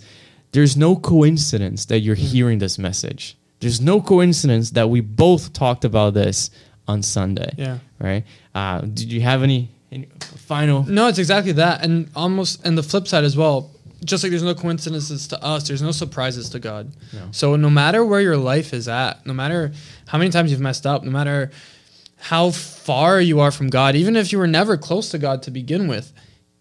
there's 0.51 0.77
no 0.77 0.95
coincidence 0.95 1.85
that 1.85 1.99
you're 1.99 2.15
hearing 2.15 2.59
this 2.59 2.77
message. 2.77 3.37
There's 3.59 3.81
no 3.81 4.01
coincidence 4.01 4.71
that 4.71 4.89
we 4.89 5.01
both 5.01 5.51
talked 5.51 5.83
about 5.83 6.13
this 6.13 6.51
on 6.87 7.01
Sunday. 7.01 7.53
Yeah. 7.57 7.79
Right? 7.99 8.23
Uh, 8.53 8.81
did 8.81 9.11
you 9.11 9.21
have 9.21 9.43
any, 9.43 9.69
any 9.91 10.07
final 10.21 10.83
No, 10.83 11.07
it's 11.07 11.19
exactly 11.19 11.53
that, 11.53 11.83
and 11.83 12.09
almost 12.15 12.65
and 12.65 12.77
the 12.77 12.83
flip 12.83 13.07
side 13.07 13.23
as 13.23 13.35
well. 13.35 13.71
Just 14.05 14.23
like 14.23 14.29
there's 14.29 14.43
no 14.43 14.53
coincidences 14.53 15.27
to 15.29 15.43
us, 15.43 15.67
there's 15.67 15.81
no 15.81 15.91
surprises 15.91 16.49
to 16.51 16.59
God. 16.59 16.91
No. 17.11 17.29
So 17.31 17.55
no 17.55 17.69
matter 17.69 18.05
where 18.05 18.21
your 18.21 18.37
life 18.37 18.71
is 18.71 18.87
at, 18.87 19.25
no 19.25 19.33
matter 19.33 19.71
how 20.07 20.19
many 20.19 20.29
times 20.29 20.51
you've 20.51 20.61
messed 20.61 20.85
up, 20.85 21.03
no 21.03 21.09
matter 21.09 21.49
how 22.17 22.51
far 22.51 23.21
you 23.21 23.39
are 23.39 23.51
from 23.51 23.69
God, 23.69 23.95
even 23.95 24.15
if 24.15 24.31
you 24.31 24.37
were 24.37 24.47
never 24.47 24.75
close 24.75 25.09
to 25.09 25.17
God 25.17 25.43
to 25.43 25.51
begin 25.51 25.87
with, 25.87 26.11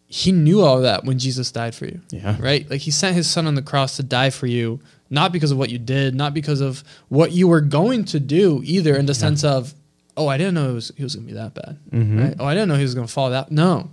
He 0.06 0.30
knew 0.30 0.60
all 0.60 0.80
that 0.82 1.04
when 1.04 1.18
Jesus 1.18 1.50
died 1.50 1.74
for 1.74 1.86
you. 1.86 2.00
Yeah. 2.10 2.36
Right? 2.38 2.68
Like 2.70 2.82
He 2.82 2.90
sent 2.90 3.16
His 3.16 3.28
Son 3.28 3.46
on 3.46 3.54
the 3.54 3.62
cross 3.62 3.96
to 3.96 4.02
die 4.02 4.30
for 4.30 4.46
you, 4.46 4.80
not 5.10 5.32
because 5.32 5.50
of 5.50 5.58
what 5.58 5.70
you 5.70 5.78
did, 5.78 6.14
not 6.14 6.34
because 6.34 6.60
of 6.60 6.84
what 7.08 7.32
you 7.32 7.48
were 7.48 7.60
going 7.60 8.04
to 8.06 8.20
do 8.20 8.60
either, 8.64 8.96
in 8.96 9.06
the 9.06 9.14
sense 9.14 9.44
of, 9.44 9.74
oh, 10.16 10.28
I 10.28 10.36
didn't 10.36 10.54
know 10.54 10.70
it 10.70 10.74
was, 10.74 10.92
He 10.96 11.02
was 11.02 11.16
going 11.16 11.26
to 11.26 11.32
be 11.32 11.38
that 11.38 11.54
bad. 11.54 11.78
Mm-hmm. 11.90 12.20
Right? 12.20 12.36
Oh, 12.38 12.44
I 12.44 12.54
didn't 12.54 12.68
know 12.68 12.76
He 12.76 12.82
was 12.82 12.94
going 12.94 13.06
to 13.06 13.12
fall 13.12 13.30
that. 13.30 13.50
No. 13.50 13.90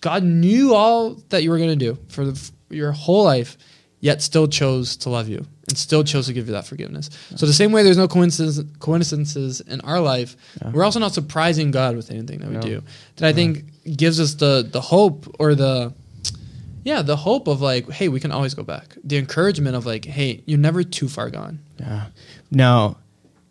God 0.00 0.22
knew 0.22 0.74
all 0.74 1.14
that 1.30 1.42
you 1.42 1.50
were 1.50 1.58
going 1.58 1.76
to 1.76 1.76
do 1.76 1.98
for 2.08 2.24
the, 2.24 2.50
your 2.70 2.92
whole 2.92 3.24
life, 3.24 3.56
yet 4.00 4.22
still 4.22 4.46
chose 4.46 4.96
to 4.98 5.08
love 5.10 5.28
you 5.28 5.44
and 5.68 5.76
still 5.76 6.04
chose 6.04 6.26
to 6.26 6.32
give 6.32 6.46
you 6.46 6.52
that 6.52 6.66
forgiveness. 6.66 7.10
So 7.36 7.46
the 7.46 7.52
same 7.52 7.72
way 7.72 7.82
there's 7.82 7.96
no 7.98 8.08
coincidence, 8.08 8.60
coincidences 8.78 9.60
in 9.60 9.80
our 9.82 10.00
life, 10.00 10.36
we're 10.72 10.84
also 10.84 11.00
not 11.00 11.12
surprising 11.14 11.70
God 11.72 11.96
with 11.96 12.10
anything 12.10 12.38
that 12.40 12.48
we 12.48 12.54
No. 12.54 12.60
do. 12.60 12.82
That 13.16 13.28
I 13.28 13.32
think 13.32 13.64
gives 13.96 14.20
us 14.20 14.34
the 14.34 14.66
the 14.70 14.80
hope 14.80 15.34
or 15.40 15.54
the 15.54 15.92
yeah 16.84 17.02
the 17.02 17.16
hope 17.16 17.48
of 17.48 17.60
like, 17.60 17.90
hey, 17.90 18.08
we 18.08 18.20
can 18.20 18.30
always 18.30 18.54
go 18.54 18.62
back. 18.62 18.96
The 19.02 19.16
encouragement 19.18 19.74
of 19.76 19.84
like, 19.84 20.04
hey, 20.04 20.42
you're 20.46 20.58
never 20.60 20.84
too 20.84 21.08
far 21.08 21.28
gone. 21.30 21.58
Yeah. 21.80 22.06
Now, 22.50 22.96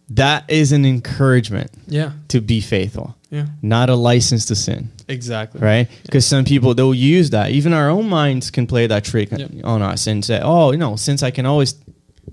that 0.10 0.46
is 0.50 0.72
an 0.72 0.86
encouragement 0.86 1.70
Yeah, 1.88 2.12
to 2.30 2.40
be 2.40 2.62
faithful, 2.62 3.17
yeah, 3.30 3.46
not 3.62 3.90
a 3.90 3.96
license 3.96 4.46
to 4.46 4.56
sin, 4.56 4.90
exactly. 5.08 5.60
right? 5.62 5.88
Because 6.04 6.26
some 6.26 6.46
people 6.46 6.74
they'll 6.74 6.94
use 6.94 7.30
that. 7.32 7.52
Even 7.52 7.74
our 7.74 7.90
own 7.90 8.08
minds 8.10 8.50
can 8.52 8.68
play 8.68 8.88
that 8.88 9.04
trick 9.04 9.30
Yep. 9.32 9.52
on 9.64 9.82
us 9.82 10.08
and 10.08 10.24
say, 10.24 10.40
"Oh, 10.44 10.72
you 10.72 10.78
know, 10.78 10.96
since 10.96 11.24
I 11.24 11.32
can 11.32 11.46
always 11.46 11.76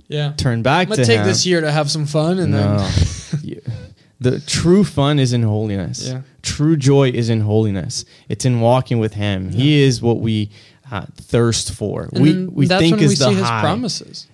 Yeah, 0.09 0.33
turn 0.37 0.63
back 0.63 0.89
I'm 0.91 0.97
to 0.97 1.05
take 1.05 1.21
him." 1.21 1.27
this 1.27 1.45
year 1.47 1.61
to 1.61 1.71
have 1.73 1.91
some 1.91 2.07
fun 2.07 2.39
and 2.39 2.53
no. 2.53 2.79
then 2.79 3.61
the 4.21 4.41
true 4.41 4.85
fun 4.85 5.19
is 5.19 5.33
in 5.33 5.43
holiness. 5.43 6.09
Yeah. 6.09 6.23
True 6.43 6.77
joy 6.77 7.09
is 7.11 7.29
in 7.31 7.41
holiness. 7.41 8.05
It's 8.29 8.45
in 8.45 8.61
walking 8.61 8.99
with 8.99 9.15
Him. 9.15 9.51
He 9.51 9.83
is 9.83 10.01
what 10.03 10.21
we 10.21 10.51
uh, 10.91 11.07
thirst 11.17 11.73
for. 11.73 12.09
and 12.13 12.23
we 12.23 12.47
we 12.47 12.67
think 12.67 13.01
is 13.01 13.09
we 13.11 13.15
the 13.17 13.25
see 13.31 13.35
His 13.35 13.43
high. 13.49 13.61
promises. 13.63 14.27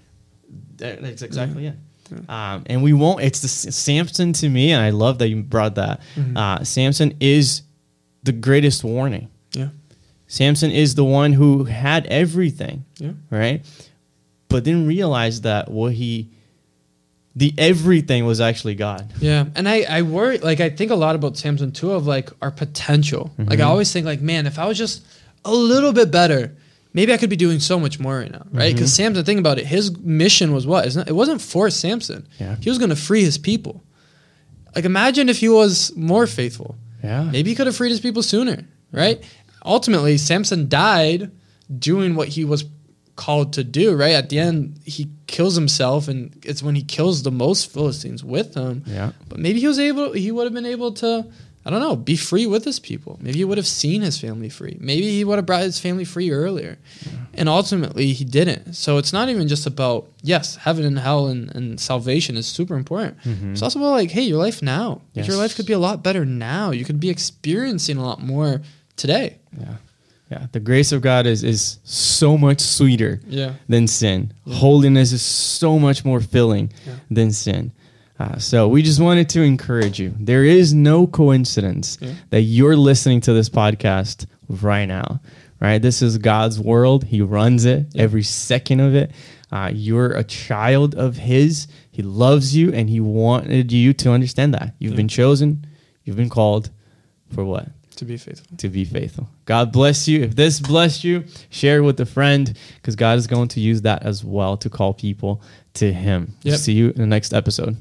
That's 0.76 1.22
exactly 1.22 1.66
it. 1.66 1.76
Um, 2.28 2.64
and 2.66 2.82
we 2.82 2.92
won't. 2.92 3.22
It's 3.22 3.40
the 3.40 3.48
Samson 3.48 4.32
to 4.34 4.48
me, 4.48 4.72
and 4.72 4.82
I 4.82 4.90
love 4.90 5.18
that 5.18 5.28
you 5.28 5.42
brought 5.42 5.76
that. 5.76 6.00
Mm-hmm. 6.16 6.36
Uh, 6.36 6.64
Samson 6.64 7.16
is 7.20 7.62
the 8.22 8.32
greatest 8.32 8.82
warning. 8.84 9.28
Yeah, 9.52 9.68
Samson 10.26 10.70
is 10.70 10.94
the 10.94 11.04
one 11.04 11.32
who 11.32 11.64
had 11.64 12.06
everything, 12.06 12.84
yeah, 12.98 13.12
right? 13.30 13.64
But 14.48 14.64
didn't 14.64 14.86
realize 14.86 15.42
that 15.42 15.70
what 15.70 15.92
he, 15.92 16.30
the 17.36 17.54
everything 17.56 18.26
was 18.26 18.40
actually 18.40 18.74
God. 18.74 19.12
yeah. 19.20 19.46
And 19.54 19.68
I 19.68 19.82
I 19.88 20.02
worry 20.02 20.38
like 20.38 20.60
I 20.60 20.70
think 20.70 20.90
a 20.90 20.96
lot 20.96 21.14
about 21.14 21.36
Samson 21.36 21.70
too 21.72 21.92
of 21.92 22.06
like 22.06 22.30
our 22.42 22.50
potential. 22.50 23.32
Like 23.38 23.48
Mm-hmm. 23.48 23.60
I 23.62 23.64
always 23.64 23.92
think 23.92 24.06
like, 24.06 24.20
man, 24.20 24.46
if 24.46 24.58
I 24.58 24.66
was 24.66 24.76
just 24.78 25.04
a 25.44 25.52
little 25.54 25.92
bit 25.92 26.10
better. 26.10 26.56
Maybe 26.92 27.12
I 27.12 27.18
could 27.18 27.30
be 27.30 27.36
doing 27.36 27.60
so 27.60 27.78
much 27.78 28.00
more 28.00 28.18
right 28.18 28.30
now, 28.30 28.46
right? 28.50 28.68
Mm-hmm. 28.68 28.74
Because 28.74 28.92
Samson, 28.92 29.24
think 29.24 29.38
about 29.38 29.58
it. 29.58 29.66
His 29.66 29.96
mission 29.98 30.52
was 30.52 30.66
what? 30.66 30.92
Not, 30.96 31.08
it 31.08 31.12
wasn't 31.12 31.40
for 31.40 31.70
Samson. 31.70 32.26
Yeah. 32.38 32.56
He 32.60 32.68
was 32.68 32.78
going 32.78 32.90
to 32.90 32.96
free 32.96 33.22
his 33.22 33.38
people. 33.38 33.82
Like, 34.74 34.84
imagine 34.84 35.28
if 35.28 35.38
he 35.38 35.48
was 35.48 35.94
more 35.96 36.26
faithful. 36.26 36.76
Yeah. 37.02 37.24
Maybe 37.24 37.50
he 37.50 37.56
could 37.56 37.66
have 37.66 37.76
freed 37.76 37.90
his 37.90 38.00
people 38.00 38.22
sooner, 38.22 38.66
right? 38.92 39.22
Ultimately, 39.64 40.18
Samson 40.18 40.68
died 40.68 41.30
doing 41.78 42.14
what 42.14 42.28
he 42.28 42.44
was 42.44 42.64
called 43.16 43.52
to 43.52 43.62
do, 43.62 43.94
right? 43.94 44.12
At 44.12 44.28
the 44.28 44.38
end, 44.38 44.80
he 44.84 45.10
kills 45.26 45.54
himself, 45.54 46.08
and 46.08 46.34
it's 46.44 46.62
when 46.62 46.74
he 46.74 46.82
kills 46.82 47.22
the 47.22 47.30
most 47.30 47.72
Philistines 47.72 48.24
with 48.24 48.54
him. 48.54 48.82
Yeah. 48.86 49.12
But 49.28 49.38
maybe 49.38 49.60
he 49.60 49.66
was 49.66 49.78
able, 49.78 50.12
he 50.12 50.32
would 50.32 50.44
have 50.44 50.54
been 50.54 50.66
able 50.66 50.92
to, 50.94 51.30
I 51.64 51.68
don't 51.68 51.80
know, 51.80 51.94
be 51.94 52.16
free 52.16 52.46
with 52.46 52.64
his 52.64 52.80
people. 52.80 53.18
Maybe 53.20 53.38
he 53.38 53.44
would 53.44 53.58
have 53.58 53.66
seen 53.66 54.00
his 54.00 54.18
family 54.18 54.48
free. 54.48 54.78
Maybe 54.80 55.10
he 55.10 55.24
would 55.24 55.36
have 55.36 55.44
brought 55.44 55.60
his 55.60 55.78
family 55.78 56.06
free 56.06 56.30
earlier. 56.30 56.78
And 57.34 57.50
ultimately, 57.50 58.12
he 58.14 58.24
didn't. 58.24 58.74
So 58.74 58.96
it's 58.96 59.12
not 59.12 59.28
even 59.28 59.46
just 59.46 59.66
about, 59.66 60.08
yes, 60.22 60.56
heaven 60.56 60.86
and 60.86 60.98
hell 60.98 61.26
and, 61.26 61.54
and 61.54 61.78
salvation 61.78 62.36
is 62.38 62.46
super 62.46 62.76
important. 62.76 63.18
Mm-hmm. 63.24 63.52
It's 63.52 63.60
also 63.62 63.78
about, 63.78 63.90
like, 63.90 64.10
hey, 64.10 64.22
your 64.22 64.38
life 64.38 64.62
now. 64.62 65.02
Like, 65.14 65.26
your 65.26 65.36
life 65.36 65.54
could 65.54 65.66
be 65.66 65.74
a 65.74 65.78
lot 65.78 66.02
better 66.02 66.24
now. 66.24 66.70
You 66.70 66.84
could 66.86 66.98
be 66.98 67.10
experiencing 67.10 67.98
a 67.98 68.02
lot 68.02 68.22
more 68.22 68.62
today. 68.96 69.36
Yeah. 69.58 69.74
Yeah. 70.30 70.46
The 70.52 70.60
grace 70.60 70.92
of 70.92 71.02
God 71.02 71.26
is 71.26 71.42
is 71.42 71.78
so 71.84 72.38
much 72.38 72.60
sweeter 72.60 73.20
Yeah. 73.28 73.54
than 73.68 73.86
sin. 73.88 74.32
Holiness 74.48 75.12
is 75.12 75.22
so 75.22 75.78
much 75.78 76.04
more 76.04 76.20
filling 76.20 76.72
Yeah. 76.86 76.94
than 77.10 77.32
sin. 77.32 77.72
Uh, 78.20 78.36
so 78.38 78.68
we 78.68 78.82
just 78.82 79.00
wanted 79.00 79.30
to 79.30 79.40
encourage 79.42 79.98
you. 79.98 80.14
There 80.20 80.44
is 80.44 80.74
no 80.74 81.06
coincidence 81.06 81.96
Yeah. 82.02 82.12
that 82.28 82.42
you're 82.42 82.76
listening 82.76 83.22
to 83.22 83.32
this 83.32 83.48
podcast 83.48 84.26
right 84.48 84.84
now. 84.84 85.20
Right? 85.58 85.80
This 85.80 86.02
is 86.02 86.18
God's 86.18 86.58
world. 86.60 87.04
He 87.04 87.20
runs 87.22 87.64
it 87.64 87.86
every 87.96 88.22
second 88.22 88.80
of 88.80 88.94
it. 88.94 89.10
Uh, 89.52 89.70
you're 89.72 90.12
a 90.12 90.24
child 90.24 90.94
of 90.94 91.16
His. 91.16 91.66
He 91.90 92.02
loves 92.02 92.54
you, 92.56 92.72
and 92.72 92.88
He 92.90 93.00
wanted 93.00 93.72
you 93.72 93.92
to 93.94 94.10
understand 94.12 94.54
that 94.54 94.74
you've 94.78 94.96
been 94.96 95.08
chosen. 95.08 95.66
You've 96.04 96.16
been 96.16 96.30
called 96.30 96.70
for 97.34 97.44
what? 97.44 97.68
To 97.96 98.04
be 98.06 98.16
faithful. 98.16 98.56
to 98.58 98.68
be 98.70 98.84
faithful. 98.86 99.28
God 99.44 99.72
bless 99.72 100.08
you. 100.08 100.22
If 100.22 100.34
this 100.36 100.60
blessed 100.60 101.04
you, 101.04 101.24
share 101.50 101.78
it 101.78 101.82
with 101.82 102.00
a 102.00 102.06
friend 102.06 102.54
because 102.76 102.96
God 102.96 103.18
is 103.18 103.26
going 103.26 103.48
to 103.48 103.60
use 103.60 103.82
that 103.82 104.02
as 104.02 104.24
well 104.24 104.56
to 104.58 104.70
call 104.70 104.94
people 104.94 105.42
to 105.74 105.92
Him. 105.92 106.34
Yep. 106.42 106.58
See 106.58 106.72
you 106.72 106.88
in 106.90 106.96
the 106.96 107.06
next 107.06 107.34
episode. 107.34 107.76